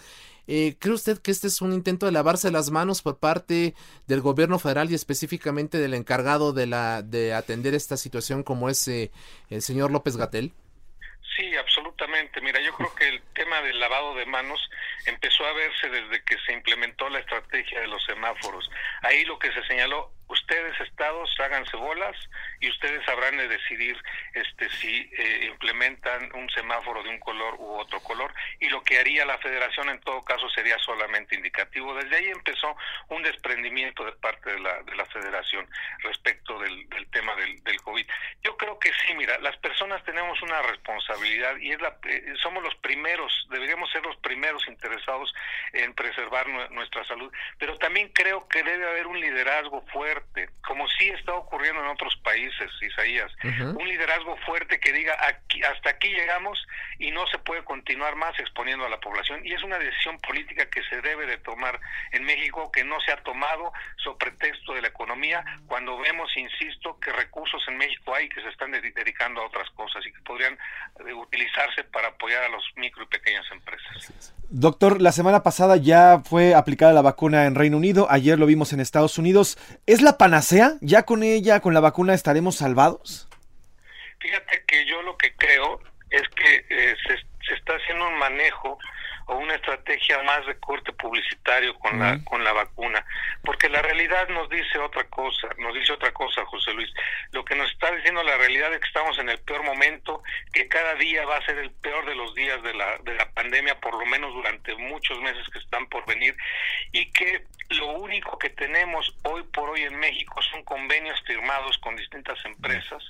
Eh, 0.48 0.76
¿Cree 0.78 0.94
usted 0.94 1.18
que 1.20 1.30
este 1.30 1.48
es 1.48 1.60
un 1.60 1.72
intento 1.72 2.06
de 2.06 2.12
lavarse 2.12 2.50
las 2.50 2.70
manos 2.70 3.02
por 3.02 3.18
parte 3.18 3.74
del 4.06 4.20
gobierno 4.20 4.58
federal 4.58 4.90
y 4.90 4.94
específicamente 4.94 5.78
del 5.78 5.94
encargado 5.94 6.52
de 6.52 6.66
la 6.66 7.02
de 7.02 7.34
atender 7.34 7.74
esta 7.74 7.96
situación 7.96 8.42
como 8.44 8.68
es 8.68 8.86
eh, 8.86 9.10
el 9.50 9.62
señor 9.62 9.90
López 9.90 10.16
Gatel? 10.16 10.52
Sí, 11.36 11.54
absolutamente. 11.56 12.40
Mira, 12.40 12.60
yo 12.60 12.72
creo 12.74 12.94
que 12.94 13.08
el 13.08 13.22
tema 13.34 13.60
del 13.60 13.78
lavado 13.78 14.14
de 14.14 14.24
manos 14.24 14.60
empezó 15.04 15.44
a 15.44 15.52
verse 15.52 15.90
desde 15.90 16.22
que 16.24 16.36
se 16.46 16.52
implementó 16.52 17.08
la 17.08 17.18
estrategia 17.18 17.80
de 17.80 17.88
los 17.88 18.02
semáforos. 18.04 18.70
Ahí 19.02 19.24
lo 19.24 19.38
que 19.38 19.52
se 19.52 19.62
señaló 19.66 20.12
ustedes 20.28 20.78
estados 20.80 21.30
háganse 21.40 21.76
bolas 21.76 22.16
y 22.60 22.68
ustedes 22.70 23.04
sabrán 23.04 23.36
de 23.36 23.48
decidir 23.48 23.96
este 24.34 24.68
si 24.70 25.10
eh, 25.18 25.46
implementan 25.50 26.30
un 26.34 26.48
semáforo 26.50 27.02
de 27.02 27.10
un 27.10 27.18
color 27.20 27.54
u 27.58 27.78
otro 27.78 28.00
color. 28.00 28.32
Y 28.60 28.68
lo 28.68 28.82
que 28.82 28.98
haría 28.98 29.24
la 29.24 29.38
federación 29.38 29.88
en 29.88 30.00
todo 30.00 30.24
caso 30.24 30.48
sería 30.50 30.78
solamente 30.78 31.34
indicativo. 31.34 31.94
Desde 31.94 32.16
ahí 32.16 32.28
empezó 32.28 32.76
un 33.08 33.22
desprendimiento 33.22 34.04
de 34.04 34.12
parte 34.12 34.52
de 34.52 34.60
la, 34.60 34.82
de 34.82 34.96
la 34.96 35.04
federación 35.06 35.68
respecto 36.00 36.58
del, 36.58 36.88
del 36.88 37.06
tema 37.10 37.34
del, 37.36 37.62
del 37.62 37.80
covid. 37.82 38.06
Yo 38.42 38.56
creo 38.56 38.78
que 38.78 38.90
sí 39.06 39.14
mira 39.14 39.38
las 39.38 39.56
personas 39.58 40.02
tenemos 40.04 40.40
una 40.42 40.62
responsabilidad 40.62 41.56
y 41.58 41.72
es 41.72 41.80
la 41.80 41.96
eh, 42.08 42.34
somos 42.42 42.62
los 42.62 42.74
primeros 42.76 43.32
deberíamos 43.50 43.90
ser 43.90 44.02
los 44.04 44.16
primeros 44.16 44.66
interesados 44.68 45.32
en 45.72 45.94
preservar 45.94 46.48
nuestra 46.70 47.04
salud. 47.04 47.32
Pero 47.58 47.76
también 47.78 48.08
creo 48.12 48.48
que 48.48 48.62
debe 48.62 48.88
haber 48.88 49.06
un 49.06 49.20
liderazgo 49.20 49.84
fuerte 49.92 50.15
como 50.66 50.86
sí 50.88 51.08
está 51.08 51.34
ocurriendo 51.34 51.80
en 51.80 51.88
otros 51.88 52.16
países, 52.22 52.70
Isaías. 52.80 53.32
Un 53.42 53.88
liderazgo 53.88 54.36
fuerte 54.38 54.78
que 54.80 54.92
diga 54.92 55.16
aquí, 55.26 55.62
hasta 55.62 55.90
aquí 55.90 56.08
llegamos 56.08 56.58
y 56.98 57.10
no 57.10 57.26
se 57.28 57.38
puede 57.38 57.64
continuar 57.64 58.16
más 58.16 58.38
exponiendo 58.38 58.84
a 58.84 58.88
la 58.88 59.00
población. 59.00 59.40
Y 59.44 59.52
es 59.52 59.62
una 59.62 59.78
decisión 59.78 60.18
política 60.18 60.66
que 60.66 60.82
se 60.84 61.00
debe 61.00 61.26
de 61.26 61.38
tomar 61.38 61.80
en 62.12 62.24
México, 62.24 62.70
que 62.72 62.84
no 62.84 63.00
se 63.00 63.12
ha 63.12 63.22
tomado 63.22 63.72
sobre 63.96 64.26
pretexto 64.26 64.74
de 64.74 64.82
la 64.82 64.88
economía, 64.88 65.44
cuando 65.66 65.98
vemos, 65.98 66.30
insisto, 66.36 66.98
que 67.00 67.12
recursos 67.12 67.62
en 67.68 67.76
México 67.76 68.14
hay 68.14 68.28
que 68.28 68.40
se 68.40 68.48
están 68.48 68.72
dedicando 68.72 69.40
a 69.40 69.46
otras 69.46 69.68
cosas 69.70 70.04
y 70.06 70.12
que 70.12 70.20
podrían 70.22 70.54
eh, 71.06 71.12
utilizarse 71.12 71.84
para 71.84 72.08
apoyar 72.08 72.42
a 72.44 72.48
los 72.48 72.64
micro 72.76 73.04
y 73.04 73.06
pequeñas 73.06 73.44
empresas. 73.52 74.34
Doctor, 74.48 75.02
la 75.02 75.12
semana 75.12 75.42
pasada 75.42 75.76
ya 75.76 76.20
fue 76.24 76.54
aplicada 76.54 76.92
la 76.92 77.02
vacuna 77.02 77.46
en 77.46 77.54
Reino 77.54 77.76
Unido, 77.76 78.06
ayer 78.10 78.38
lo 78.38 78.46
vimos 78.46 78.72
en 78.72 78.80
Estados 78.80 79.18
Unidos. 79.18 79.58
¿Es 79.86 80.02
la 80.06 80.18
panacea? 80.18 80.74
¿Ya 80.80 81.02
con 81.02 81.24
ella, 81.24 81.58
con 81.60 81.74
la 81.74 81.80
vacuna, 81.80 82.14
estaremos 82.14 82.54
salvados? 82.56 83.28
Fíjate 84.20 84.62
que 84.66 84.86
yo 84.86 85.02
lo 85.02 85.18
que 85.18 85.34
creo 85.34 85.80
es 86.10 86.22
que 86.28 86.64
eh, 86.70 86.96
se, 87.06 87.16
se, 87.46 87.54
está 87.54 87.72
haciendo 87.74 88.06
un 88.06 88.16
manejo 88.16 88.78
o 89.26 89.36
una 89.36 89.54
estrategia 89.54 90.22
más 90.22 90.46
de 90.46 90.58
corte 90.58 90.92
publicitario 90.92 91.78
con 91.78 91.98
la 91.98 92.18
con 92.24 92.44
la 92.44 92.52
vacuna, 92.52 93.04
porque 93.42 93.68
la 93.68 93.82
realidad 93.82 94.28
nos 94.28 94.48
dice 94.48 94.78
otra 94.78 95.04
cosa, 95.04 95.48
nos 95.58 95.74
dice 95.74 95.92
otra 95.92 96.12
cosa, 96.12 96.44
José 96.46 96.72
Luis. 96.72 96.92
Lo 97.32 97.44
que 97.44 97.56
nos 97.56 97.70
está 97.72 97.90
diciendo 97.90 98.22
la 98.22 98.36
realidad 98.36 98.72
es 98.72 98.80
que 98.80 98.86
estamos 98.86 99.18
en 99.18 99.28
el 99.28 99.38
peor 99.40 99.64
momento, 99.64 100.22
que 100.52 100.68
cada 100.68 100.94
día 100.94 101.26
va 101.26 101.36
a 101.36 101.44
ser 101.44 101.58
el 101.58 101.70
peor 101.70 102.06
de 102.06 102.14
los 102.14 102.34
días 102.34 102.62
de 102.62 102.74
la 102.74 102.98
de 102.98 103.14
la 103.14 103.28
pandemia, 103.32 103.80
por 103.80 103.94
lo 103.94 104.06
menos 104.06 104.32
durante 104.32 104.74
muchos 104.76 105.20
meses 105.20 105.44
que 105.52 105.58
están 105.58 105.86
por 105.88 106.06
venir 106.06 106.36
y 106.92 107.10
que 107.10 107.44
lo 107.70 107.88
único 107.88 108.38
que 108.38 108.50
tenemos 108.50 109.12
hoy 109.24 109.42
por 109.52 109.70
hoy 109.70 109.82
en 109.82 109.98
México 109.98 110.40
son 110.42 110.62
convenios 110.62 111.20
firmados 111.26 111.78
con 111.78 111.96
distintas 111.96 112.38
empresas 112.44 113.02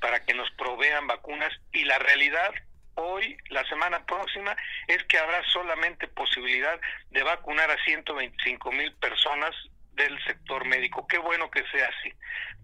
para 0.00 0.24
que 0.24 0.34
nos 0.34 0.50
provean 0.52 1.06
vacunas 1.06 1.52
y 1.72 1.84
la 1.84 1.98
realidad 1.98 2.52
hoy, 2.94 3.36
la 3.48 3.64
semana 3.68 4.04
próxima, 4.04 4.56
es 4.86 5.02
que 5.04 5.18
habrá 5.18 5.42
solamente 5.44 6.08
posibilidad 6.08 6.80
de 7.10 7.22
vacunar 7.22 7.70
a 7.70 7.84
125 7.84 8.72
mil 8.72 8.92
personas 8.96 9.54
del 9.94 10.22
sector 10.24 10.64
médico. 10.64 11.06
Qué 11.06 11.18
bueno 11.18 11.50
que 11.50 11.64
sea 11.68 11.88
así. 11.88 12.12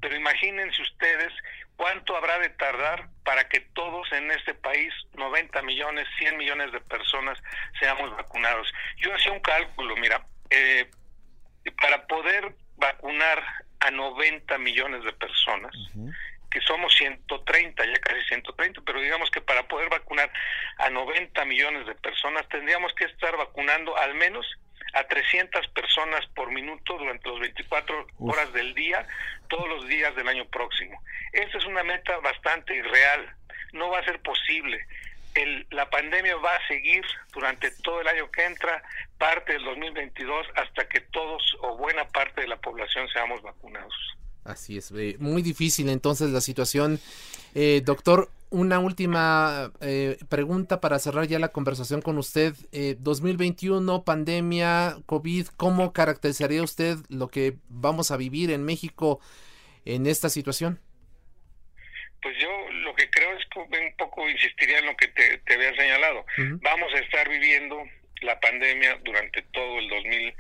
Pero 0.01 0.17
imagínense 0.17 0.81
ustedes 0.83 1.33
cuánto 1.77 2.17
habrá 2.17 2.39
de 2.39 2.51
tardar 2.51 3.09
para 3.25 3.49
que 3.49 3.61
todos 3.61 4.11
en 4.13 4.31
este 4.31 4.55
país, 4.55 4.93
90 5.15 5.63
millones, 5.63 6.07
100 6.19 6.37
millones 6.37 6.73
de 6.73 6.81
personas, 6.81 7.39
seamos 7.79 8.11
vacunados. 8.17 8.73
Yo 8.97 9.15
hacía 9.15 9.33
un 9.33 9.41
cálculo, 9.41 9.97
mira, 9.97 10.25
eh, 10.51 10.91
para 11.81 12.07
poder 12.07 12.55
vacunar 12.77 13.43
a 13.81 13.91
90 13.91 14.59
millones 14.59 15.05
de 15.05 15.13
personas, 15.13 15.73
que 16.51 16.61
somos 16.63 16.95
130, 16.95 17.85
ya 17.85 18.01
casi 18.01 18.23
130, 18.29 18.81
pero 18.85 19.01
digamos 19.01 19.31
que 19.31 19.41
para 19.41 19.67
poder 19.69 19.89
vacunar 19.91 20.31
a 20.79 20.91
90 20.91 21.45
millones 21.45 21.87
de 21.87 21.95
personas 21.95 22.49
tendríamos 22.49 22.93
que 22.95 23.05
estar 23.05 23.37
vacunando 23.37 23.97
al 23.97 24.15
menos 24.15 24.47
a 24.95 25.05
300 25.05 25.69
personas 25.69 26.27
por 26.35 26.51
minuto 26.51 26.97
durante 26.97 27.29
los 27.29 27.41
24 27.41 28.07
horas 28.21 28.53
del 28.53 28.75
día, 28.75 29.07
todos 29.49 29.69
los 29.69 29.87
días 29.87 30.15
del 30.17 30.29
año 30.29 30.47
próximo. 30.47 31.03
Esta 31.33 31.59
es 31.59 31.65
una 31.65 31.83
meta 31.83 32.17
bastante 32.19 32.75
irreal, 32.75 33.35
no 33.73 33.91
va 33.91 33.99
a 33.99 34.05
ser 34.05 34.21
posible. 34.21 34.87
El, 35.35 35.67
la 35.71 35.89
pandemia 35.91 36.37
va 36.37 36.57
a 36.57 36.67
seguir 36.67 37.05
durante 37.33 37.71
todo 37.83 38.01
el 38.01 38.09
año 38.09 38.31
que 38.31 38.45
entra, 38.45 38.83
parte 39.19 39.53
del 39.53 39.65
2022, 39.65 40.47
hasta 40.55 40.89
que 40.89 41.01
todos 41.01 41.57
o 41.61 41.77
buena 41.77 42.05
parte 42.09 42.41
de 42.41 42.49
la 42.49 42.57
población 42.57 43.09
seamos 43.11 43.43
vacunados. 43.43 43.95
Así 44.49 44.79
es, 44.79 44.91
eh, 44.97 45.17
muy 45.19 45.43
difícil 45.43 45.91
entonces 45.91 46.31
la 46.31 46.41
situación. 46.41 46.99
Eh, 47.55 47.83
doctor, 47.85 48.31
una 48.49 48.79
última 48.79 49.71
eh, 49.83 50.17
pregunta 50.31 50.81
para 50.81 50.99
cerrar 50.99 51.27
ya 51.27 51.39
la 51.39 51.49
conversación 51.49 52.01
con 52.01 52.17
usted. 52.17 52.55
2021, 52.99 54.05
pandemia, 54.05 54.97
COVID, 55.05 55.49
¿cómo 55.59 55.93
caracterizaría 55.93 56.63
usted 56.63 56.97
lo 57.11 57.29
que 57.29 57.57
vamos 57.69 58.11
a 58.11 58.17
vivir 58.17 58.51
en 58.51 58.65
México 58.65 59.21
en 59.85 60.07
esta 60.07 60.31
situación? 60.31 60.81
Pues 62.23 62.35
yo 62.41 62.49
lo 62.85 62.95
que 62.95 63.11
creo 63.11 63.31
es 63.37 63.45
que 63.53 63.61
un 63.61 63.97
poco 63.99 64.27
insistiría 64.31 64.79
en 64.79 64.87
lo 64.87 64.97
que 64.97 65.09
te, 65.09 65.55
había 65.55 65.77
señalado. 65.77 66.25
Vamos 66.63 66.93
a 66.95 66.99
estar 67.01 67.29
viviendo 67.29 67.85
la 68.23 68.41
pandemia 68.41 68.99
durante 69.05 69.43
todo 69.53 69.79
el 69.79 69.89
2021. 69.89 70.33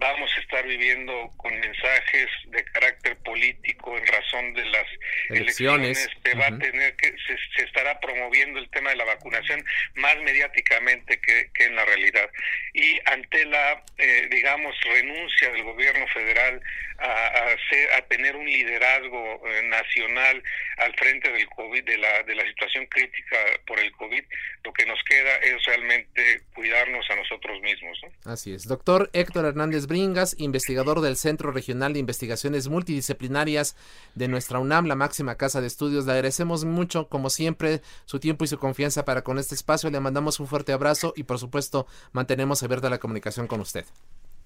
Vamos 0.00 0.30
a 0.34 0.40
estar 0.40 0.66
viviendo 0.66 1.30
con 1.36 1.52
mensajes 1.60 2.26
de 2.46 2.64
carácter 2.64 3.16
político 3.18 3.98
en 3.98 4.06
razón 4.06 4.54
de 4.54 4.64
las 4.64 4.86
elecciones. 5.28 6.08
se 6.24 6.34
va 6.34 6.46
a 6.46 6.58
tener 6.58 6.96
que 6.96 7.14
se, 7.26 7.64
estará 7.64 8.00
promoviendo 8.00 8.58
el 8.58 8.68
tema 8.70 8.90
de 8.90 8.96
la 8.96 9.04
vacunación 9.04 9.62
más 9.94 10.16
mediáticamente 10.22 11.20
que, 11.20 11.50
en 11.66 11.76
la 11.76 11.84
realidad. 11.84 12.30
Y 12.72 12.98
ante 13.04 13.44
la, 13.44 13.84
eh, 13.98 14.28
digamos, 14.30 14.74
renuncia 14.84 15.50
del 15.50 15.64
gobierno 15.64 16.06
federal 16.08 16.62
a, 16.98 17.56
a, 17.96 18.02
tener 18.08 18.36
un 18.36 18.46
liderazgo 18.46 19.40
eh, 19.46 19.62
nacional 19.68 20.42
al 20.76 20.94
frente 20.96 21.30
del 21.32 21.48
COVID, 21.48 21.84
de 21.84 21.96
la, 21.96 22.22
de 22.24 22.34
la 22.34 22.44
situación 22.46 22.86
crítica 22.86 23.36
por 23.66 23.78
el 23.80 23.90
COVID, 23.92 24.22
lo 24.64 24.72
que 24.72 24.84
nos 24.84 25.02
queda 25.04 25.36
es 25.36 25.64
realmente 25.64 26.42
cuidarnos 26.54 27.08
a 27.10 27.16
nosotros 27.16 27.60
mismos. 27.62 27.98
Así 28.24 28.52
es. 28.52 28.66
Doctor 28.66 28.89
Héctor 29.12 29.44
Hernández 29.44 29.86
Bringas, 29.86 30.34
investigador 30.38 31.00
del 31.00 31.16
Centro 31.16 31.52
Regional 31.52 31.92
de 31.92 32.00
Investigaciones 32.00 32.68
Multidisciplinarias 32.68 33.76
de 34.16 34.26
nuestra 34.26 34.58
UNAM, 34.58 34.86
la 34.86 34.96
máxima 34.96 35.36
casa 35.36 35.60
de 35.60 35.68
estudios. 35.68 36.06
Le 36.06 36.12
agradecemos 36.12 36.64
mucho, 36.64 37.08
como 37.08 37.30
siempre, 37.30 37.82
su 38.04 38.18
tiempo 38.18 38.44
y 38.44 38.48
su 38.48 38.58
confianza 38.58 39.04
para 39.04 39.22
con 39.22 39.38
este 39.38 39.54
espacio. 39.54 39.90
Le 39.90 40.00
mandamos 40.00 40.40
un 40.40 40.48
fuerte 40.48 40.72
abrazo 40.72 41.12
y, 41.16 41.22
por 41.22 41.38
supuesto, 41.38 41.86
mantenemos 42.12 42.62
abierta 42.62 42.90
la 42.90 42.98
comunicación 42.98 43.46
con 43.46 43.60
usted. 43.60 43.84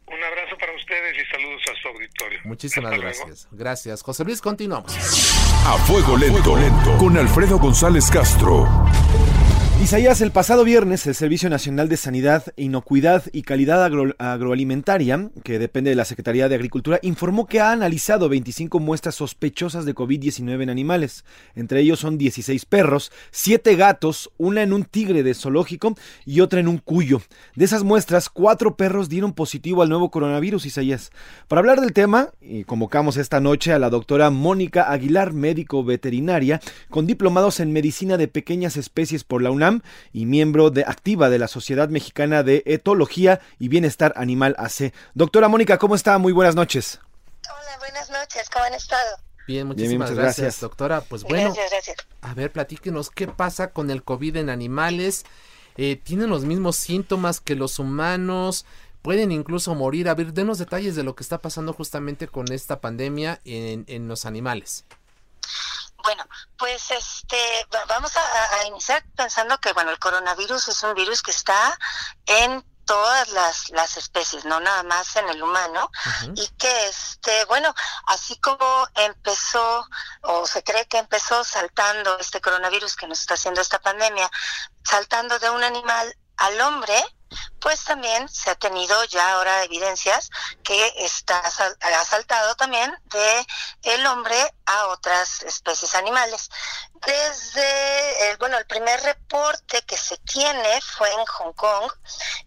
Un 0.06 0.22
abrazo 0.22 0.56
para 0.58 0.74
ustedes 0.76 1.16
y 1.16 1.30
saludos 1.30 1.62
a 1.72 1.80
su 1.80 1.88
auditorio. 1.88 2.40
Muchísimas 2.44 2.98
gracias. 2.98 3.48
Gracias. 3.50 4.02
José 4.02 4.24
Luis, 4.24 4.42
continuamos. 4.42 4.94
A 4.94 5.78
fuego 5.86 6.18
lento, 6.18 6.56
lento, 6.56 6.98
con 6.98 7.16
Alfredo 7.16 7.58
González 7.58 8.10
Castro. 8.10 8.68
Isaías, 9.82 10.22
el 10.22 10.30
pasado 10.30 10.64
viernes 10.64 11.06
el 11.06 11.14
Servicio 11.14 11.50
Nacional 11.50 11.90
de 11.90 11.98
Sanidad, 11.98 12.44
Inocuidad 12.56 13.24
y 13.32 13.42
Calidad 13.42 13.84
Agroalimentaria, 14.18 15.30
que 15.42 15.58
depende 15.58 15.90
de 15.90 15.96
la 15.96 16.06
Secretaría 16.06 16.48
de 16.48 16.54
Agricultura, 16.54 17.00
informó 17.02 17.46
que 17.46 17.60
ha 17.60 17.70
analizado 17.70 18.30
25 18.30 18.80
muestras 18.80 19.16
sospechosas 19.16 19.84
de 19.84 19.94
COVID-19 19.94 20.62
en 20.62 20.70
animales. 20.70 21.24
Entre 21.54 21.80
ellos 21.80 21.98
son 21.98 22.16
16 22.16 22.64
perros, 22.64 23.12
7 23.32 23.74
gatos, 23.74 24.30
una 24.38 24.62
en 24.62 24.72
un 24.72 24.84
tigre 24.84 25.22
de 25.22 25.34
zoológico 25.34 25.94
y 26.24 26.40
otra 26.40 26.60
en 26.60 26.68
un 26.68 26.78
cuyo. 26.78 27.20
De 27.54 27.66
esas 27.66 27.82
muestras, 27.82 28.30
4 28.30 28.76
perros 28.76 29.10
dieron 29.10 29.34
positivo 29.34 29.82
al 29.82 29.90
nuevo 29.90 30.10
coronavirus, 30.10 30.64
Isaías. 30.64 31.10
Para 31.46 31.58
hablar 31.60 31.80
del 31.80 31.92
tema, 31.92 32.30
convocamos 32.64 33.18
esta 33.18 33.40
noche 33.40 33.72
a 33.72 33.78
la 33.78 33.90
doctora 33.90 34.30
Mónica 34.30 34.90
Aguilar, 34.90 35.34
médico 35.34 35.84
veterinaria, 35.84 36.60
con 36.88 37.06
diplomados 37.06 37.60
en 37.60 37.72
medicina 37.72 38.16
de 38.16 38.28
pequeñas 38.28 38.78
especies 38.78 39.24
por 39.24 39.42
la 39.42 39.50
UNAM 39.50 39.63
y 40.12 40.26
miembro 40.26 40.70
de, 40.70 40.82
activa 40.82 41.30
de 41.30 41.38
la 41.38 41.48
Sociedad 41.48 41.88
Mexicana 41.88 42.42
de 42.42 42.62
Etología 42.66 43.40
y 43.58 43.68
Bienestar 43.68 44.12
Animal 44.16 44.54
AC. 44.58 44.92
Doctora 45.14 45.48
Mónica, 45.48 45.78
¿cómo 45.78 45.94
está? 45.94 46.18
Muy 46.18 46.32
buenas 46.32 46.54
noches. 46.54 47.00
Hola, 47.48 47.78
buenas 47.78 48.10
noches, 48.10 48.48
¿cómo 48.50 48.64
han 48.64 48.74
estado? 48.74 49.16
Bien, 49.46 49.66
muchísimas 49.66 50.12
gracias, 50.12 50.60
doctora. 50.60 51.02
Pues 51.02 51.22
bueno, 51.22 51.54
a 52.22 52.34
ver, 52.34 52.50
platíquenos 52.50 53.10
qué 53.10 53.26
pasa 53.26 53.72
con 53.72 53.90
el 53.90 54.02
COVID 54.02 54.36
en 54.36 54.50
animales. 54.50 55.24
Eh, 55.76 55.96
¿Tienen 55.96 56.30
los 56.30 56.44
mismos 56.44 56.76
síntomas 56.76 57.40
que 57.40 57.54
los 57.54 57.78
humanos? 57.78 58.64
¿Pueden 59.02 59.32
incluso 59.32 59.74
morir? 59.74 60.08
A 60.08 60.14
ver, 60.14 60.32
denos 60.32 60.58
detalles 60.58 60.96
de 60.96 61.02
lo 61.02 61.14
que 61.14 61.22
está 61.22 61.38
pasando 61.38 61.74
justamente 61.74 62.26
con 62.26 62.50
esta 62.52 62.80
pandemia 62.80 63.40
en, 63.44 63.84
en 63.88 64.08
los 64.08 64.24
animales. 64.24 64.86
Bueno, 66.04 66.28
pues 66.58 66.90
este, 66.90 67.66
vamos 67.88 68.12
a, 68.14 68.66
iniciar 68.66 69.02
pensando 69.16 69.58
que 69.58 69.72
bueno, 69.72 69.90
el 69.90 69.98
coronavirus 69.98 70.68
es 70.68 70.82
un 70.82 70.94
virus 70.94 71.22
que 71.22 71.30
está 71.30 71.78
en 72.26 72.62
todas 72.84 73.30
las, 73.30 73.70
las 73.70 73.96
especies, 73.96 74.44
no 74.44 74.60
nada 74.60 74.82
más 74.82 75.16
en 75.16 75.26
el 75.30 75.42
humano, 75.42 75.90
y 76.34 76.46
que 76.58 76.88
este, 76.88 77.46
bueno, 77.46 77.74
así 78.06 78.38
como 78.38 78.86
empezó 78.94 79.88
o 80.20 80.46
se 80.46 80.62
cree 80.62 80.86
que 80.86 80.98
empezó 80.98 81.42
saltando 81.42 82.18
este 82.18 82.42
coronavirus 82.42 82.96
que 82.96 83.06
nos 83.06 83.20
está 83.20 83.34
haciendo 83.34 83.62
esta 83.62 83.80
pandemia, 83.80 84.30
saltando 84.84 85.38
de 85.38 85.48
un 85.48 85.64
animal 85.64 86.14
al 86.36 86.60
hombre, 86.60 87.02
pues 87.60 87.84
también 87.84 88.28
se 88.28 88.50
ha 88.50 88.54
tenido 88.54 89.04
ya 89.04 89.32
ahora 89.32 89.64
evidencias 89.64 90.30
que 90.62 90.92
está 90.98 91.38
ha 91.38 92.04
saltado 92.04 92.54
también 92.56 92.94
de 93.04 93.46
el 93.82 94.06
hombre 94.06 94.36
a 94.66 94.86
otras 94.88 95.42
especies 95.42 95.94
animales. 95.94 96.50
Desde 97.06 98.30
el, 98.30 98.36
bueno, 98.38 98.56
el 98.58 98.66
primer 98.66 99.00
reporte 99.02 99.82
que 99.82 99.96
se 99.96 100.16
tiene 100.18 100.80
fue 100.80 101.10
en 101.12 101.24
Hong 101.26 101.52
Kong 101.52 101.92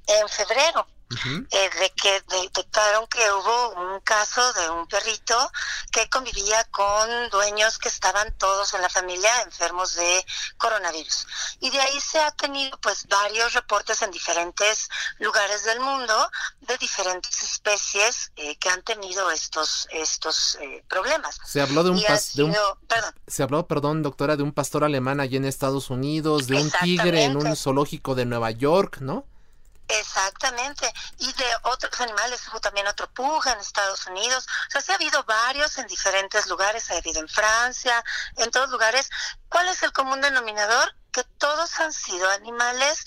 en 0.07 0.29
febrero 0.29 0.87
eh, 1.09 1.69
de 1.79 1.89
que 1.91 2.21
detectaron 2.27 3.07
que 3.07 3.19
hubo 3.31 3.69
un 3.93 3.99
caso 4.01 4.53
de 4.53 4.69
un 4.69 4.87
perrito 4.87 5.51
que 5.91 6.09
convivía 6.09 6.63
con 6.65 7.29
dueños 7.29 7.77
que 7.77 7.87
estaban 7.87 8.37
todos 8.37 8.73
en 8.73 8.81
la 8.81 8.89
familia 8.89 9.29
enfermos 9.43 9.95
de 9.95 10.25
coronavirus. 10.57 11.25
Y 11.61 11.69
de 11.69 11.79
ahí 11.79 11.99
se 12.01 12.19
ha 12.19 12.31
tenido 12.31 12.77
pues 12.81 13.07
varios 13.07 13.53
reportes 13.53 14.01
en 14.01 14.11
diferentes 14.11 14.89
lugares 15.19 15.63
del 15.63 15.79
mundo 15.79 16.29
de 16.61 16.77
diferentes 16.77 17.41
especies 17.41 18.31
eh, 18.35 18.57
que 18.57 18.69
han 18.69 18.83
tenido 18.83 19.31
estos 19.31 19.87
estos 19.91 20.55
eh, 20.61 20.83
problemas. 20.89 21.39
Se 21.45 21.61
habló 21.61 21.83
de 21.83 21.91
un, 21.91 22.03
perdón. 22.87 23.15
se 23.27 23.43
habló, 23.43 23.67
perdón, 23.67 24.03
doctora, 24.03 24.35
de 24.35 24.43
un 24.43 24.51
pastor 24.51 24.83
alemán 24.83 25.19
allí 25.19 25.37
en 25.37 25.45
Estados 25.45 25.89
Unidos, 25.89 26.47
de 26.47 26.55
un 26.61 26.71
tigre 26.81 27.23
en 27.23 27.37
un 27.37 27.55
zoológico 27.55 28.15
de 28.15 28.25
Nueva 28.25 28.51
York, 28.51 28.97
¿no? 28.99 29.25
Exactamente. 29.87 30.91
Y 31.19 31.31
de 31.33 31.45
otros 31.63 31.99
animales, 32.01 32.41
hubo 32.49 32.59
también 32.59 32.87
otro 32.87 33.09
puja 33.13 33.53
en 33.53 33.59
Estados 33.59 34.05
Unidos. 34.07 34.45
O 34.67 34.71
sea, 34.71 34.81
sí 34.81 34.91
ha 34.91 34.95
habido 34.95 35.23
varios 35.23 35.77
en 35.77 35.87
diferentes 35.87 36.47
lugares, 36.47 36.91
ha 36.91 36.97
habido 36.97 37.21
en 37.21 37.29
Francia, 37.29 38.03
en 38.35 38.51
todos 38.51 38.69
lugares. 38.69 39.09
¿Cuál 39.49 39.69
es 39.69 39.81
el 39.83 39.93
común 39.93 40.21
denominador? 40.21 40.95
Que 41.11 41.23
todos 41.23 41.79
han 41.79 41.93
sido 41.93 42.29
animales 42.29 43.03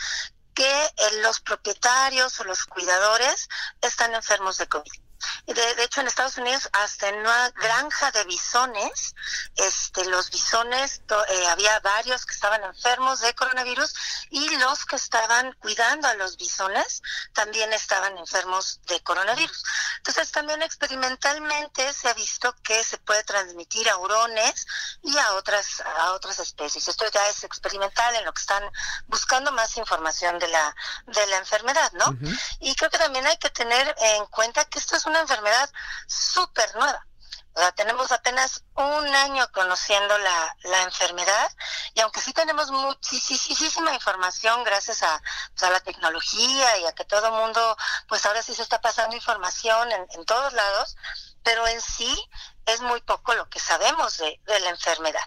que 0.54 0.84
eh, 0.84 0.92
los 1.22 1.40
propietarios 1.40 2.38
o 2.40 2.44
los 2.44 2.64
cuidadores 2.64 3.48
están 3.80 4.14
enfermos 4.14 4.58
de 4.58 4.68
COVID. 4.68 5.09
De, 5.46 5.74
de, 5.74 5.84
hecho, 5.84 6.00
en 6.00 6.06
Estados 6.06 6.38
Unidos, 6.38 6.68
hasta 6.72 7.08
en 7.08 7.16
una 7.16 7.50
granja 7.50 8.10
de 8.12 8.24
bisones, 8.24 9.14
este, 9.56 10.04
los 10.06 10.30
bisones, 10.30 11.02
eh, 11.28 11.46
había 11.48 11.78
varios 11.80 12.24
que 12.26 12.34
estaban 12.34 12.62
enfermos 12.64 13.20
de 13.20 13.34
coronavirus 13.34 13.92
y 14.30 14.56
los 14.56 14.84
que 14.84 14.96
estaban 14.96 15.52
cuidando 15.60 16.08
a 16.08 16.14
los 16.14 16.36
bisones 16.36 17.02
también 17.32 17.72
estaban 17.72 18.16
enfermos 18.18 18.80
de 18.86 19.00
coronavirus. 19.02 19.62
Entonces, 19.98 20.30
también 20.30 20.62
experimentalmente 20.62 21.92
se 21.92 22.08
ha 22.08 22.14
visto 22.14 22.54
que 22.62 22.82
se 22.84 22.98
puede 22.98 23.24
transmitir 23.24 23.88
a 23.90 23.96
hurones 23.98 24.66
y 25.02 25.16
a 25.18 25.34
otras, 25.34 25.80
a 25.80 26.12
otras 26.12 26.38
especies. 26.38 26.88
Esto 26.88 27.04
ya 27.10 27.26
es 27.28 27.44
experimental 27.44 28.14
en 28.14 28.24
lo 28.24 28.32
que 28.32 28.40
están 28.40 28.62
buscando 29.06 29.52
más 29.52 29.76
información 29.76 30.38
de 30.38 30.48
la, 30.48 30.74
de 31.06 31.26
la 31.26 31.36
enfermedad, 31.38 31.92
¿no? 31.92 32.16
Y 32.60 32.74
creo 32.74 32.90
que 32.90 32.98
también 32.98 33.26
hay 33.26 33.36
que 33.36 33.50
tener 33.50 33.94
en 33.98 34.26
cuenta 34.26 34.64
que 34.64 34.78
esto 34.78 34.96
es 34.96 35.06
una 35.10 35.20
enfermedad 35.20 35.70
súper 36.06 36.74
nueva. 36.76 37.06
O 37.52 37.58
sea, 37.58 37.72
tenemos 37.72 38.12
apenas 38.12 38.62
un 38.74 39.06
año 39.14 39.44
conociendo 39.52 40.16
la, 40.18 40.56
la 40.62 40.82
enfermedad 40.82 41.50
y 41.94 42.00
aunque 42.00 42.20
sí 42.20 42.32
tenemos 42.32 42.70
muchísima 42.70 43.92
información 43.92 44.62
gracias 44.62 45.02
a, 45.02 45.20
pues, 45.50 45.64
a 45.64 45.70
la 45.70 45.80
tecnología 45.80 46.78
y 46.78 46.86
a 46.86 46.92
que 46.92 47.04
todo 47.04 47.26
el 47.26 47.32
mundo, 47.32 47.76
pues 48.06 48.24
ahora 48.24 48.42
sí 48.42 48.54
se 48.54 48.62
está 48.62 48.80
pasando 48.80 49.16
información 49.16 49.90
en, 49.90 50.06
en 50.12 50.24
todos 50.26 50.52
lados, 50.52 50.96
pero 51.42 51.66
en 51.66 51.80
sí 51.80 52.28
es 52.66 52.80
muy 52.80 53.00
poco 53.00 53.34
lo 53.34 53.48
que 53.48 53.58
sabemos 53.58 54.18
de, 54.18 54.40
de, 54.46 54.60
la 54.60 54.70
enfermedad. 54.70 55.22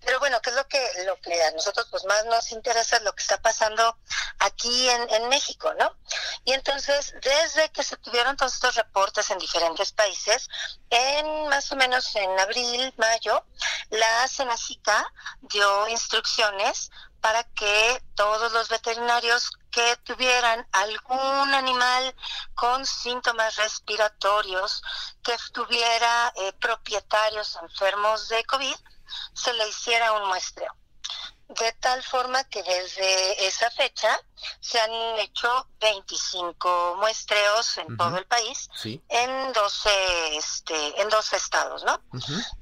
Pero 0.00 0.18
bueno, 0.18 0.40
¿qué 0.40 0.50
es 0.50 0.56
lo 0.56 0.66
que, 0.66 0.84
lo 1.04 1.20
que 1.20 1.42
a 1.42 1.50
nosotros 1.52 1.86
pues 1.90 2.04
más 2.06 2.24
nos 2.24 2.50
interesa? 2.50 2.96
Es 2.96 3.02
lo 3.02 3.14
que 3.14 3.22
está 3.22 3.40
pasando 3.40 3.98
aquí 4.40 4.88
en, 4.88 5.10
en 5.10 5.28
México, 5.28 5.72
¿no? 5.74 5.96
Y 6.44 6.52
entonces, 6.52 7.14
desde 7.22 7.70
que 7.70 7.84
se 7.84 7.96
tuvieron 7.98 8.36
todos 8.36 8.54
estos 8.54 8.74
reportes 8.74 9.30
en 9.30 9.38
diferentes 9.38 9.92
países, 9.92 10.48
en 10.90 11.48
más 11.48 11.70
o 11.70 11.76
menos 11.76 12.14
en 12.16 12.38
abril, 12.40 12.92
mayo, 12.96 13.44
la 13.90 14.26
Senacica 14.28 15.12
dio 15.42 15.88
instrucciones 15.88 16.90
para 17.20 17.44
que 17.44 18.02
todos 18.14 18.52
los 18.52 18.68
veterinarios 18.68 19.50
que 19.70 19.96
tuvieran 20.04 20.66
algún 20.72 21.54
animal 21.54 22.14
con 22.54 22.84
síntomas 22.86 23.56
respiratorios, 23.56 24.82
que 25.22 25.36
tuviera 25.52 26.32
eh, 26.36 26.52
propietarios 26.54 27.58
enfermos 27.62 28.28
de 28.28 28.44
COVID, 28.44 28.76
se 29.34 29.52
le 29.54 29.68
hiciera 29.68 30.12
un 30.12 30.28
muestreo 30.28 30.74
de 31.48 31.72
tal 31.80 32.02
forma 32.02 32.44
que 32.44 32.62
desde 32.62 33.46
esa 33.46 33.70
fecha 33.70 34.20
se 34.60 34.78
han 34.78 34.92
hecho 35.18 35.66
25 35.80 36.96
muestreos 36.98 37.78
en 37.78 37.96
todo 37.96 38.18
el 38.18 38.26
país 38.26 38.68
en 38.84 39.52
12 39.52 40.36
este 40.36 41.00
en 41.00 41.08
12 41.08 41.36
estados, 41.36 41.84
¿no? 41.84 42.00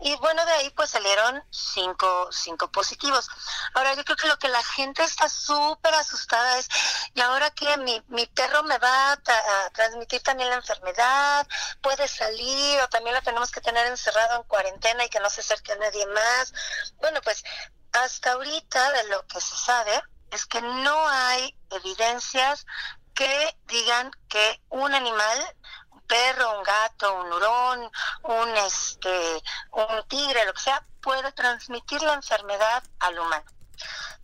Y 0.01 0.15
bueno, 0.17 0.45
de 0.47 0.53
ahí 0.53 0.71
pues 0.71 0.91
salieron 0.91 1.43
cinco, 1.51 2.29
cinco 2.31 2.71
positivos. 2.71 3.29
Ahora 3.75 3.95
yo 3.95 4.05
creo 4.05 4.17
que 4.17 4.29
lo 4.29 4.39
que 4.39 4.49
la 4.49 4.63
gente 4.63 5.03
está 5.03 5.29
súper 5.29 5.95
asustada 5.95 6.59
es 6.59 6.69
y 7.15 7.21
ahora 7.21 7.51
que 7.51 7.77
mi, 7.79 8.03
mi 8.09 8.27
perro 8.27 8.63
me 8.63 8.79
va 8.79 9.13
a, 9.13 9.17
transmitir 9.73 10.23
también 10.23 10.49
la 10.49 10.57
enfermedad, 10.57 11.47
puede 11.81 12.07
salir 12.09 12.81
o 12.81 12.89
también 12.89 13.15
lo 13.15 13.23
tenemos 13.23 13.51
que 13.51 13.61
tener 13.61 13.87
encerrado 13.87 14.37
en 14.37 14.43
cuarentena 14.45 15.05
y 15.05 15.09
que 15.09 15.21
no 15.21 15.29
se 15.29 15.41
acerque 15.41 15.73
a 15.73 15.77
nadie 15.77 16.07
más. 16.07 16.53
Bueno, 17.01 17.21
pues 17.23 17.43
hasta 18.03 18.33
ahorita 18.33 18.93
de 18.93 19.09
lo 19.09 19.27
que 19.27 19.41
se 19.41 19.57
sabe 19.57 20.03
es 20.31 20.47
que 20.47 20.61
no 20.61 21.09
hay 21.09 21.57
evidencias 21.71 22.67
que 23.15 23.57
digan 23.67 24.11
que 24.29 24.63
un 24.69 24.95
animal, 24.95 25.57
un 25.91 26.03
perro, 26.03 26.59
un 26.59 26.63
gato, 26.63 27.15
un 27.15 27.33
hurón, 27.33 27.91
un 28.23 28.57
este, 28.59 29.43
un 29.73 30.05
tigre, 30.09 30.45
lo 30.45 30.53
que 30.53 30.61
sea, 30.61 30.87
puede 31.01 31.33
transmitir 31.33 32.03
la 32.03 32.15
enfermedad 32.15 32.83
al 33.01 33.19
humano. 33.19 33.45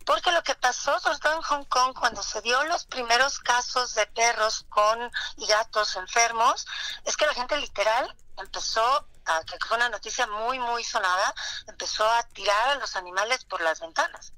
Porque 0.05 0.31
lo 0.31 0.43
que 0.43 0.55
pasó, 0.55 0.99
sobre 0.99 1.19
todo 1.19 1.35
en 1.35 1.41
Hong 1.41 1.65
Kong, 1.65 1.97
cuando 1.97 2.21
se 2.21 2.41
dio 2.41 2.63
los 2.65 2.85
primeros 2.85 3.39
casos 3.39 3.95
de 3.95 4.05
perros 4.07 4.65
con 4.69 5.11
y 5.37 5.45
gatos 5.47 5.95
enfermos, 5.95 6.67
es 7.05 7.15
que 7.15 7.25
la 7.25 7.33
gente 7.33 7.57
literal 7.57 8.15
empezó 8.37 9.07
que 9.45 9.57
fue 9.65 9.77
una 9.77 9.89
noticia 9.89 10.27
muy, 10.27 10.59
muy 10.59 10.83
sonada, 10.83 11.33
empezó 11.67 12.07
a 12.09 12.23
tirar 12.29 12.69
a 12.69 12.75
los 12.75 12.95
animales 12.95 13.45
por 13.45 13.61
las 13.61 13.79
ventanas. 13.79 14.33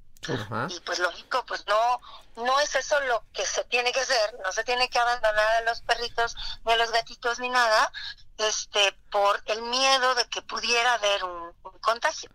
Y 0.70 0.80
pues 0.80 1.00
lógico, 1.00 1.46
pues 1.46 1.66
no, 1.68 2.00
no 2.38 2.60
es 2.60 2.74
eso 2.76 3.00
lo 3.02 3.24
que 3.34 3.46
se 3.46 3.64
tiene 3.66 3.92
que 3.92 4.00
hacer, 4.00 4.36
no 4.44 4.52
se 4.52 4.64
tiene 4.64 4.90
que 4.90 4.98
abandonar 4.98 5.48
a 5.58 5.62
los 5.62 5.82
perritos 5.82 6.36
ni 6.66 6.74
a 6.74 6.78
los 6.78 6.92
gatitos 6.92 7.40
ni 7.40 7.50
nada, 7.50 7.92
este, 8.38 8.98
por 9.12 9.42
el 9.46 9.62
miedo 9.62 10.16
de 10.16 10.28
que 10.30 10.42
pudiera 10.42 10.94
haber 10.94 11.24
un, 11.24 11.54
contagio. 11.82 12.32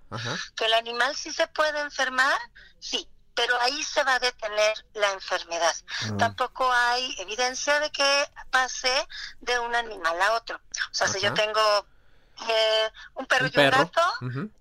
Que 0.55 0.67
el 0.67 0.75
animal 0.75 1.17
sí 1.17 1.33
se 1.33 1.49
puede 1.49 1.81
enfermar, 1.81 2.39
sí, 2.79 3.09
pero 3.35 3.61
ahí 3.63 3.83
se 3.83 4.05
va 4.05 4.15
a 4.15 4.19
detener 4.21 4.87
la 4.95 5.11
enfermedad. 5.11 5.75
Ah. 6.03 6.17
Tampoco 6.19 6.71
hay 6.73 7.17
evidencia 7.19 7.81
de 7.81 7.91
que 7.91 8.31
pase 8.51 9.09
de 9.41 9.59
un 9.59 9.75
animal 9.75 10.23
a 10.23 10.35
otro. 10.35 10.57
O 10.57 10.95
sea, 10.95 11.09
si 11.09 11.21
yo 11.21 11.35
tengo 11.35 11.87
eh, 12.49 12.91
un 13.15 13.27
perro 13.27 13.47
y 13.47 13.59
un 13.59 13.71
gato, 13.71 14.03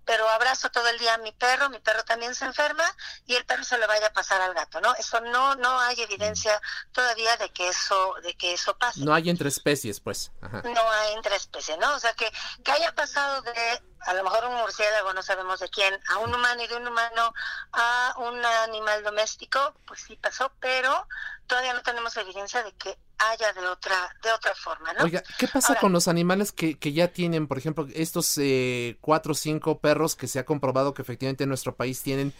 pero 0.05 0.27
abrazo 0.29 0.69
todo 0.69 0.87
el 0.87 0.97
día 0.97 1.13
a 1.13 1.17
mi 1.17 1.31
perro, 1.31 1.69
mi 1.69 1.79
perro 1.79 2.03
también 2.03 2.35
se 2.35 2.45
enferma 2.45 2.83
y 3.25 3.35
el 3.35 3.45
perro 3.45 3.63
se 3.63 3.77
lo 3.77 3.87
vaya 3.87 4.07
a 4.07 4.13
pasar 4.13 4.41
al 4.41 4.53
gato, 4.53 4.81
¿no? 4.81 4.93
Eso 4.95 5.19
no 5.21 5.55
no 5.55 5.79
hay 5.79 6.01
evidencia 6.01 6.61
todavía 6.91 7.37
de 7.37 7.49
que 7.49 7.69
eso 7.69 8.15
de 8.23 8.35
que 8.35 8.53
eso 8.53 8.77
pase. 8.77 9.01
No 9.01 9.13
hay 9.13 9.29
entre 9.29 9.49
especies, 9.49 9.99
pues. 9.99 10.31
No 10.41 10.91
hay 10.91 11.13
entre 11.13 11.35
especies, 11.35 11.77
¿no? 11.77 11.95
O 11.95 11.99
sea 11.99 12.13
que 12.13 12.31
que 12.63 12.71
haya 12.71 12.93
pasado 12.93 13.41
de 13.41 13.81
a 14.01 14.13
lo 14.13 14.23
mejor 14.23 14.45
un 14.45 14.55
murciélago, 14.55 15.13
no 15.13 15.21
sabemos 15.21 15.59
de 15.59 15.69
quién, 15.69 15.93
a 16.09 16.17
un 16.19 16.33
humano 16.33 16.63
y 16.63 16.67
de 16.67 16.75
un 16.75 16.87
humano 16.87 17.33
a 17.73 18.15
un 18.17 18.43
animal 18.63 19.03
doméstico, 19.03 19.73
pues 19.85 20.01
sí 20.01 20.17
pasó, 20.21 20.51
pero 20.59 21.07
todavía 21.47 21.73
no 21.73 21.81
tenemos 21.81 22.15
evidencia 22.17 22.63
de 22.63 22.71
que 22.73 22.97
haya 23.17 23.51
de 23.53 23.67
otra 23.67 24.15
de 24.23 24.31
otra 24.31 24.55
forma, 24.55 24.93
¿no? 24.93 25.03
Oiga, 25.03 25.23
¿qué 25.37 25.47
pasa 25.47 25.75
con 25.75 25.91
los 25.91 26.07
animales 26.07 26.51
que, 26.51 26.77
que 26.77 26.93
ya 26.93 27.09
tienen, 27.09 27.47
por 27.47 27.57
ejemplo, 27.57 27.87
estos 27.93 28.37
eh, 28.37 28.97
cuatro 29.01 29.33
o 29.33 29.35
cinco 29.35 29.79
perros 29.79 30.15
que 30.15 30.27
se 30.27 30.39
ha 30.39 30.45
comprobado 30.45 30.93
que 30.93 31.01
efectivamente 31.01 31.43
en 31.43 31.49
nuestro 31.49 31.75
país 31.75 32.01
tienen 32.01 32.33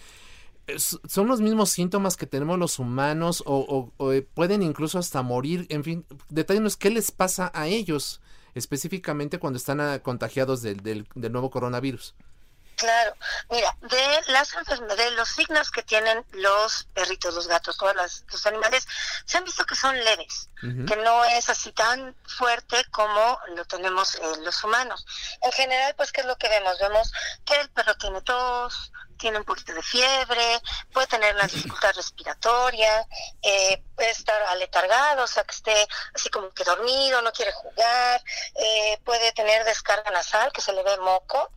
son 0.78 1.28
los 1.28 1.41
mismos 1.41 1.72
síntomas 1.72 2.16
que 2.16 2.28
tenemos 2.28 2.60
los 2.60 2.78
humanos 2.80 3.43
o, 3.45 3.91
eh, 4.12 4.22
pueden 4.22 4.62
incluso 4.62 4.99
hasta 4.99 5.22
morir, 5.22 5.66
en 5.70 5.84
fin, 5.84 6.05
detalles 6.30 6.78
qué 6.78 6.89
les 6.91 7.12
pasa 7.12 7.51
a 7.55 7.68
ellos 7.68 8.22
específicamente 8.60 9.39
cuando 9.39 9.57
están 9.57 9.82
ah, 9.82 9.99
contagiados 9.99 10.62
del, 10.62 10.84
del, 10.84 11.07
del 11.16 11.32
nuevo 11.32 11.49
coronavirus. 11.49 12.14
Claro, 12.80 13.14
mira, 13.49 13.76
de 13.82 14.32
las 14.32 14.53
enfermedades, 14.53 15.12
los 15.12 15.28
signos 15.28 15.70
que 15.70 15.84
tienen 15.84 16.26
los 16.32 16.86
perritos, 16.93 17.36
los 17.36 17.45
gatos, 17.45 17.78
todos 17.78 17.93
los, 17.93 18.45
animales, 18.45 18.88
se 19.26 19.38
han 19.38 19.43
visto 19.43 19.66
que 19.66 19.76
son 19.76 19.97
leves, 20.01 20.49
que 20.62 20.95
no 20.95 21.26
es 21.26 21.49
así 21.49 21.74
tan 21.74 22.16
fuerte 22.26 22.86
como 22.89 23.38
lo 23.53 23.66
tenemos 23.66 24.16
eh, 24.16 24.22
los 24.45 24.64
humanos. 24.64 25.05
En 25.41 25.51
general, 25.51 25.93
pues, 25.97 26.14
¿qué 26.14 26.22
es 26.22 26.28
lo 26.28 26.38
que 26.38 26.47
vemos? 26.47 26.80
Vemos 26.80 27.12
que 27.43 27.60
el 27.60 27.70
perro 27.70 27.97
tiene 27.97 28.22
tos, 28.22 28.93
tiene 29.20 29.38
un 29.38 29.44
poquito 29.44 29.74
de 29.74 29.84
fiebre, 29.84 30.62
puede 30.92 31.06
tener 31.08 31.36
una 31.36 31.46
dificultad 31.46 31.94
respiratoria, 31.94 33.06
eh, 33.44 33.84
puede 33.96 34.10
estar 34.10 34.42
aletargado, 34.44 35.24
o 35.24 35.28
sea, 35.28 35.44
que 35.44 35.54
esté 35.54 35.88
así 36.16 36.30
como 36.30 36.50
que 36.52 36.64
dormido, 36.64 37.22
no 37.22 37.32
quiere 37.32 37.52
jugar, 37.52 38.24
eh, 38.56 39.00
puede 39.04 39.32
tener 39.34 39.64
descarga 39.66 40.10
nasal, 40.10 40.52
que 40.52 40.62
se 40.62 40.74
le 40.74 40.82
ve 40.82 40.98
moco, 40.98 41.52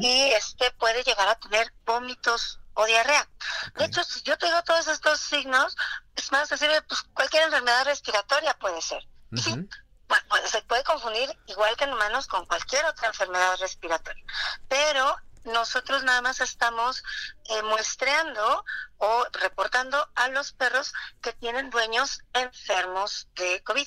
y 0.00 0.30
este 0.30 0.70
puede 0.72 1.02
llegar 1.02 1.28
a 1.28 1.38
tener 1.38 1.72
vómitos 1.84 2.60
o 2.74 2.86
diarrea. 2.86 3.28
De 3.74 3.84
hecho, 3.84 4.04
si 4.04 4.22
yo 4.22 4.38
tengo 4.38 4.62
todos 4.62 4.86
estos 4.86 5.20
signos, 5.20 5.76
es 6.14 6.30
más 6.30 6.48
decir, 6.48 6.70
pues 6.88 7.02
cualquier 7.12 7.42
enfermedad 7.42 7.84
respiratoria 7.84 8.54
puede 8.54 8.80
ser. 8.80 9.02
Sí, 9.34 9.68
bueno, 10.08 10.48
se 10.48 10.62
puede 10.62 10.82
confundir 10.84 11.38
igual 11.46 11.76
que 11.76 11.84
en 11.84 11.92
humanos 11.92 12.26
con 12.26 12.46
cualquier 12.46 12.84
otra 12.86 13.08
enfermedad 13.08 13.56
respiratoria. 13.58 14.24
Pero 14.68 15.16
nosotros 15.52 16.02
nada 16.04 16.22
más 16.22 16.40
estamos 16.40 17.02
eh, 17.50 17.62
muestreando 17.62 18.64
o 18.98 19.26
reportando 19.32 20.08
a 20.16 20.28
los 20.28 20.52
perros 20.52 20.92
que 21.22 21.32
tienen 21.32 21.70
dueños 21.70 22.22
enfermos 22.32 23.28
de 23.36 23.62
COVID. 23.62 23.86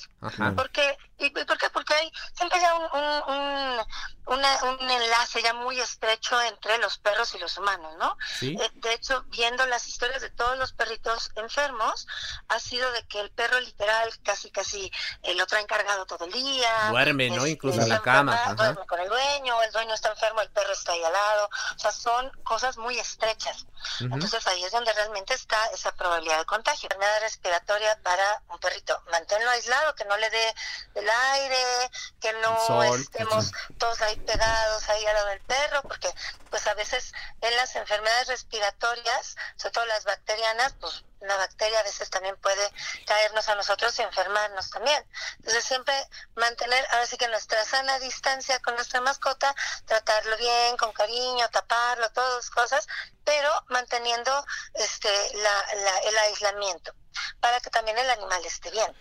Porque, 0.56 0.96
¿Y 1.18 1.30
por 1.30 1.58
qué? 1.58 1.70
Porque 1.70 1.94
hay 1.94 2.10
siempre 2.34 2.58
hay 2.58 2.66
un, 2.92 3.80
un, 4.26 4.90
enlace 4.90 5.42
ya 5.42 5.52
muy 5.52 5.78
estrecho 5.80 6.40
entre 6.42 6.78
los 6.78 6.98
perros 6.98 7.34
y 7.34 7.38
los 7.38 7.58
humanos, 7.58 7.94
¿no? 7.98 8.16
Eh, 8.40 8.70
de 8.74 8.94
hecho, 8.94 9.24
viendo 9.28 9.66
las 9.66 9.86
historias 9.86 10.22
de 10.22 10.30
todos 10.30 10.58
los 10.58 10.72
perritos 10.72 11.30
enfermos, 11.36 12.06
ha 12.48 12.58
sido 12.58 12.90
de 12.92 13.06
que 13.06 13.20
el 13.20 13.30
perro 13.30 13.60
literal 13.60 14.10
casi 14.22 14.50
casi 14.50 14.90
eh, 15.22 15.34
lo 15.34 15.46
trae 15.46 15.62
encargado 15.62 16.06
todo 16.06 16.24
el 16.24 16.32
día. 16.32 16.88
Duerme, 16.90 17.30
¿no? 17.30 17.46
Incluso 17.46 17.82
en 17.82 17.88
la 17.88 18.00
cama. 18.00 18.54
Duerme 18.54 18.86
con 18.86 19.00
el 19.00 19.08
dueño, 19.08 19.62
el 19.62 19.72
dueño 19.72 19.94
está 19.94 20.10
enfermo, 20.10 20.40
el 20.40 20.50
perro 20.50 20.72
está 20.72 20.92
ahí 20.92 21.02
al 21.02 21.12
lado. 21.12 21.50
O 21.76 21.78
sea, 21.78 21.92
son 21.92 22.30
cosas 22.44 22.76
muy 22.76 22.98
estrechas. 22.98 23.66
Entonces 24.00 24.46
ahí 24.46 24.62
es 24.64 24.72
donde 24.72 24.92
realmente 24.92 25.34
está 25.34 25.66
esa 25.66 25.92
probabilidad 25.92 26.38
de 26.38 26.44
contagio. 26.44 26.86
Enfermedad 26.86 27.20
respiratoria 27.20 27.98
para 28.02 28.42
un 28.48 28.58
perrito. 28.58 29.02
Manténlo 29.10 29.50
aislado, 29.50 29.94
que 29.94 30.04
no 30.04 30.16
le 30.16 30.30
dé 30.30 30.54
el 30.94 31.08
aire, 31.08 31.90
que 32.20 32.32
no 32.34 32.82
estemos 32.94 33.52
todos 33.78 34.00
ahí 34.02 34.16
pegados 34.16 34.88
ahí 34.88 35.04
al 35.06 35.14
lado 35.14 35.28
del 35.28 35.40
perro, 35.40 35.82
porque 35.82 36.12
pues 36.50 36.66
a 36.66 36.74
veces 36.74 37.12
en 37.40 37.56
las 37.56 37.74
enfermedades 37.76 38.28
respiratorias, 38.28 39.36
sobre 39.56 39.72
todo 39.72 39.86
las 39.86 40.04
bacterianas, 40.04 40.74
pues 40.80 41.04
una 41.22 41.36
bacteria 41.36 41.80
a 41.80 41.82
veces 41.84 42.10
también 42.10 42.36
puede 42.36 42.70
caernos 43.06 43.48
a 43.48 43.54
nosotros 43.54 43.98
y 43.98 44.02
enfermarnos 44.02 44.70
también. 44.70 45.04
Entonces 45.38 45.64
siempre 45.64 45.94
mantener, 46.34 46.84
ahora 46.90 47.06
sí 47.06 47.16
que 47.16 47.28
nuestra 47.28 47.64
sana 47.64 47.98
distancia 47.98 48.58
con 48.60 48.74
nuestra 48.74 49.00
mascota, 49.00 49.54
tratarlo 49.86 50.36
bien, 50.36 50.76
con 50.76 50.92
cariño, 50.92 51.48
taparlo, 51.50 52.10
todas 52.12 52.50
cosas, 52.50 52.86
pero 53.24 53.50
manteniendo 53.68 54.44
este 54.74 55.08
la, 55.34 55.60
el 56.04 56.18
aislamiento 56.18 56.94
para 57.40 57.60
que 57.60 57.70
también 57.70 57.98
el 57.98 58.10
animal 58.10 58.44
esté 58.44 58.70
bien. 58.70 58.92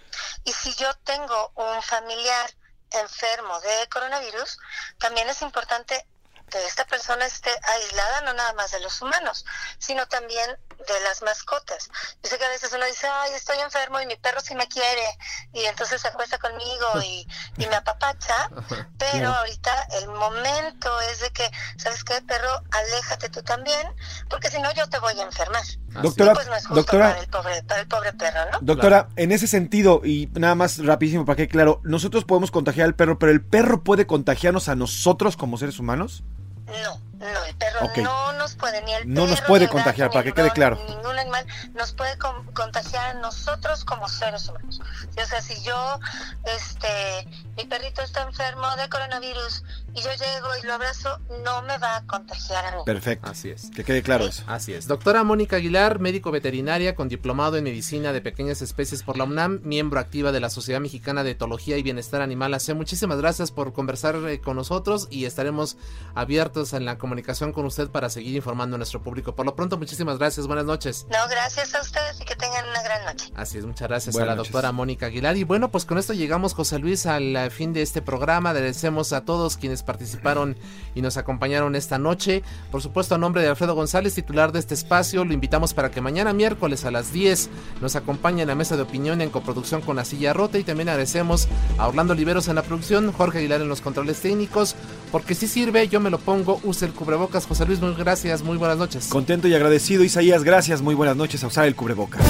Y 0.43 0.53
si 0.53 0.73
yo 0.75 0.93
tengo 1.03 1.51
un 1.55 1.81
familiar 1.81 2.51
enfermo 2.91 3.59
de 3.61 3.87
coronavirus, 3.89 4.57
también 4.97 5.29
es 5.29 5.41
importante 5.41 6.05
que 6.51 6.63
esta 6.67 6.85
persona 6.85 7.25
esté 7.25 7.49
aislada 7.49 8.21
no 8.21 8.33
nada 8.33 8.53
más 8.53 8.71
de 8.71 8.79
los 8.81 9.01
humanos, 9.01 9.45
sino 9.79 10.05
también 10.07 10.47
de 10.77 10.99
las 11.05 11.21
mascotas. 11.21 11.89
Yo 12.21 12.29
sé 12.29 12.37
que 12.37 12.45
a 12.45 12.49
veces 12.49 12.71
uno 12.73 12.85
dice, 12.85 13.07
ay, 13.07 13.31
estoy 13.33 13.57
enfermo 13.59 13.99
y 14.01 14.05
mi 14.05 14.17
perro 14.17 14.41
sí 14.41 14.53
me 14.53 14.67
quiere, 14.67 15.17
y 15.53 15.61
entonces 15.65 16.01
se 16.01 16.09
acuesta 16.09 16.37
conmigo 16.37 17.01
y, 17.03 17.25
y 17.57 17.65
me 17.67 17.75
apapacha, 17.75 18.49
pero 18.99 19.29
ahorita 19.29 19.87
el 20.01 20.09
momento 20.09 20.99
es 21.11 21.21
de 21.21 21.31
que, 21.31 21.49
¿sabes 21.77 22.03
qué, 22.03 22.21
perro? 22.21 22.61
Aléjate 22.71 23.29
tú 23.29 23.41
también, 23.41 23.87
porque 24.29 24.49
si 24.49 24.59
no 24.59 24.71
yo 24.73 24.87
te 24.89 24.99
voy 24.99 25.17
a 25.19 25.23
enfermar. 25.23 25.63
Doctora, 26.01 26.33
pues 26.33 26.47
no 26.47 26.55
es 26.55 26.67
justo 26.67 26.75
doctora, 26.75 27.09
para, 27.09 27.19
el 27.21 27.27
pobre, 27.27 27.63
para 27.63 27.81
el 27.81 27.87
pobre 27.87 28.13
perro, 28.13 28.51
¿no? 28.51 28.59
Doctora, 28.61 29.07
en 29.15 29.31
ese 29.31 29.47
sentido, 29.47 30.01
y 30.03 30.29
nada 30.33 30.55
más 30.55 30.77
rapidísimo 30.77 31.25
para 31.25 31.37
que 31.37 31.47
claro, 31.47 31.81
nosotros 31.83 32.25
podemos 32.25 32.51
contagiar 32.51 32.87
al 32.87 32.95
perro, 32.95 33.19
pero 33.19 33.31
el 33.31 33.43
perro 33.43 33.83
puede 33.83 34.05
contagiarnos 34.05 34.67
a 34.67 34.75
nosotros 34.75 35.37
como 35.37 35.57
seres 35.57 35.79
humanos? 35.79 36.23
No, 36.67 36.99
no, 37.21 37.43
el 37.45 37.55
perro 37.55 37.79
no 38.03 38.33
nos 38.33 38.55
puede, 38.55 38.81
ni 38.83 38.93
el 38.93 39.13
No 39.13 39.27
nos 39.27 39.35
perro, 39.39 39.47
puede 39.47 39.59
ni 39.61 39.63
el 39.65 39.67
gato, 39.69 39.77
contagiar, 39.77 40.09
para 40.11 40.23
que 40.23 40.33
quede 40.33 40.51
claro. 40.51 40.79
ni 40.87 40.95
Ningún 40.95 41.17
animal 41.19 41.45
nos 41.73 41.93
puede 41.93 42.17
con- 42.17 42.45
contagiar 42.53 43.15
a 43.15 43.19
nosotros 43.19 43.85
como 43.85 44.07
seres 44.09 44.47
humanos. 44.49 44.81
O 45.21 45.25
sea, 45.25 45.41
si 45.41 45.61
yo, 45.63 45.99
este, 46.45 47.27
mi 47.57 47.65
perrito 47.65 48.01
está 48.01 48.23
enfermo 48.23 48.65
de 48.77 48.89
coronavirus 48.89 49.63
y 49.93 50.01
yo 50.01 50.09
llego 50.11 50.47
y 50.61 50.65
lo 50.65 50.73
abrazo, 50.73 51.19
no 51.43 51.61
me 51.63 51.77
va 51.77 51.97
a 51.97 52.05
contagiar 52.05 52.65
a 52.65 52.71
mí. 52.77 52.83
Perfecto. 52.85 53.29
Así 53.29 53.49
es. 53.49 53.69
Que 53.71 53.83
quede 53.83 54.01
claro 54.01 54.25
eso. 54.25 54.43
Así 54.47 54.73
es. 54.73 54.87
Doctora 54.87 55.23
Mónica 55.23 55.57
Aguilar, 55.57 55.99
médico 55.99 56.31
veterinaria 56.31 56.95
con 56.95 57.09
diplomado 57.09 57.57
en 57.57 57.63
medicina 57.63 58.13
de 58.13 58.21
pequeñas 58.21 58.61
especies 58.61 59.03
por 59.03 59.17
la 59.17 59.25
UNAM, 59.25 59.59
miembro 59.63 59.99
activa 59.99 60.31
de 60.31 60.39
la 60.39 60.49
Sociedad 60.49 60.79
Mexicana 60.79 61.23
de 61.23 61.31
Etología 61.31 61.77
y 61.77 61.83
Bienestar 61.83 62.21
Animal. 62.21 62.53
AC. 62.53 62.73
Muchísimas 62.73 63.17
gracias 63.17 63.51
por 63.51 63.73
conversar 63.73 64.15
eh, 64.27 64.39
con 64.41 64.55
nosotros 64.55 65.07
y 65.11 65.25
estaremos 65.25 65.77
abiertos 66.15 66.73
en 66.73 66.85
la 66.85 66.97
comunicación 67.11 67.51
con 67.51 67.65
usted 67.65 67.89
para 67.89 68.09
seguir 68.09 68.37
informando 68.37 68.75
a 68.75 68.77
nuestro 68.77 69.03
público. 69.03 69.35
Por 69.35 69.45
lo 69.45 69.53
pronto, 69.53 69.77
muchísimas 69.77 70.17
gracias. 70.17 70.47
Buenas 70.47 70.63
noches. 70.63 71.05
No, 71.11 71.17
gracias 71.29 71.75
a 71.75 71.81
ustedes 71.81 72.21
y 72.21 72.23
que 72.23 72.37
tengan 72.37 72.65
una 72.69 72.81
gran 72.81 73.03
noche. 73.03 73.29
Así 73.35 73.57
es, 73.57 73.65
muchas 73.65 73.89
gracias 73.89 74.13
Buenas 74.13 74.29
a 74.29 74.31
la 74.31 74.35
noches. 74.37 74.53
doctora 74.53 74.71
Mónica 74.71 75.07
Aguilar. 75.07 75.35
Y 75.35 75.43
bueno, 75.43 75.69
pues 75.71 75.83
con 75.83 75.97
esto 75.97 76.13
llegamos, 76.13 76.53
José 76.53 76.79
Luis, 76.79 77.05
al 77.05 77.35
eh, 77.35 77.49
fin 77.49 77.73
de 77.73 77.81
este 77.81 78.01
programa. 78.01 78.51
Agradecemos 78.51 79.11
a 79.11 79.25
todos 79.25 79.57
quienes 79.57 79.83
participaron 79.83 80.55
y 80.95 81.01
nos 81.01 81.17
acompañaron 81.17 81.75
esta 81.75 81.97
noche. 81.97 82.43
Por 82.71 82.81
supuesto, 82.81 83.15
a 83.15 83.17
nombre 83.17 83.41
de 83.41 83.49
Alfredo 83.49 83.75
González, 83.75 84.15
titular 84.15 84.53
de 84.53 84.59
este 84.59 84.73
espacio, 84.73 85.25
lo 85.25 85.33
invitamos 85.33 85.73
para 85.73 85.91
que 85.91 85.99
mañana 85.99 86.31
miércoles 86.31 86.85
a 86.85 86.91
las 86.91 87.11
10 87.11 87.49
nos 87.81 87.97
acompañe 87.97 88.43
en 88.43 88.47
la 88.47 88.55
mesa 88.55 88.77
de 88.77 88.83
opinión 88.83 89.19
en 89.19 89.31
coproducción 89.31 89.81
con 89.81 89.97
La 89.97 90.05
Silla 90.05 90.31
Rota. 90.31 90.57
Y 90.59 90.63
también 90.63 90.87
agradecemos 90.87 91.49
a 91.77 91.89
Orlando 91.89 92.13
Oliveros 92.13 92.47
en 92.47 92.55
la 92.55 92.63
producción, 92.63 93.11
Jorge 93.11 93.39
Aguilar 93.39 93.59
en 93.59 93.67
los 93.67 93.81
controles 93.81 94.21
técnicos. 94.21 94.77
Porque 95.11 95.35
si 95.35 95.49
sirve, 95.49 95.89
yo 95.89 95.99
me 95.99 96.09
lo 96.09 96.19
pongo, 96.19 96.61
use 96.63 96.85
el 96.85 96.93
cubrebocas. 97.01 97.47
José 97.47 97.65
Luis, 97.65 97.81
muy 97.81 97.93
gracias, 97.95 98.43
muy 98.43 98.57
buenas 98.57 98.77
noches. 98.77 99.07
Contento 99.07 99.47
y 99.47 99.55
agradecido, 99.55 100.03
Isaías. 100.03 100.43
Gracias. 100.43 100.81
Muy 100.81 100.93
buenas 100.93 101.17
noches 101.17 101.43
a 101.43 101.47
usar 101.47 101.65
el 101.65 101.75
cubrebocas. 101.75 102.21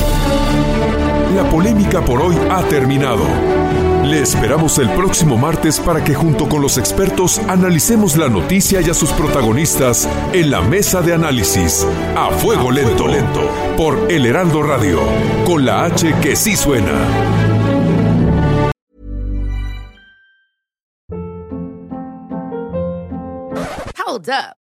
La 1.35 1.49
polémica 1.49 2.03
por 2.03 2.21
hoy 2.21 2.35
ha 2.49 2.63
terminado. 2.63 3.25
Le 4.03 4.21
esperamos 4.21 4.77
el 4.79 4.89
próximo 4.91 5.37
martes 5.37 5.79
para 5.79 6.03
que 6.03 6.15
junto 6.15 6.49
con 6.49 6.61
los 6.61 6.77
expertos 6.77 7.39
analicemos 7.47 8.17
la 8.17 8.29
noticia 8.29 8.81
y 8.81 8.89
a 8.89 8.93
sus 8.93 9.11
protagonistas 9.11 10.07
en 10.33 10.49
la 10.49 10.61
mesa 10.61 11.01
de 11.01 11.13
análisis 11.13 11.85
a 12.15 12.31
fuego 12.31 12.71
lento, 12.71 13.07
lento 13.07 13.49
por 13.77 14.11
El 14.11 14.25
Heraldo 14.25 14.63
Radio, 14.63 14.99
con 15.45 15.65
la 15.65 15.83
H 15.83 16.13
que 16.21 16.35
sí 16.35 16.55
suena. 16.55 16.91
Hold 24.11 24.29
up. 24.29 24.60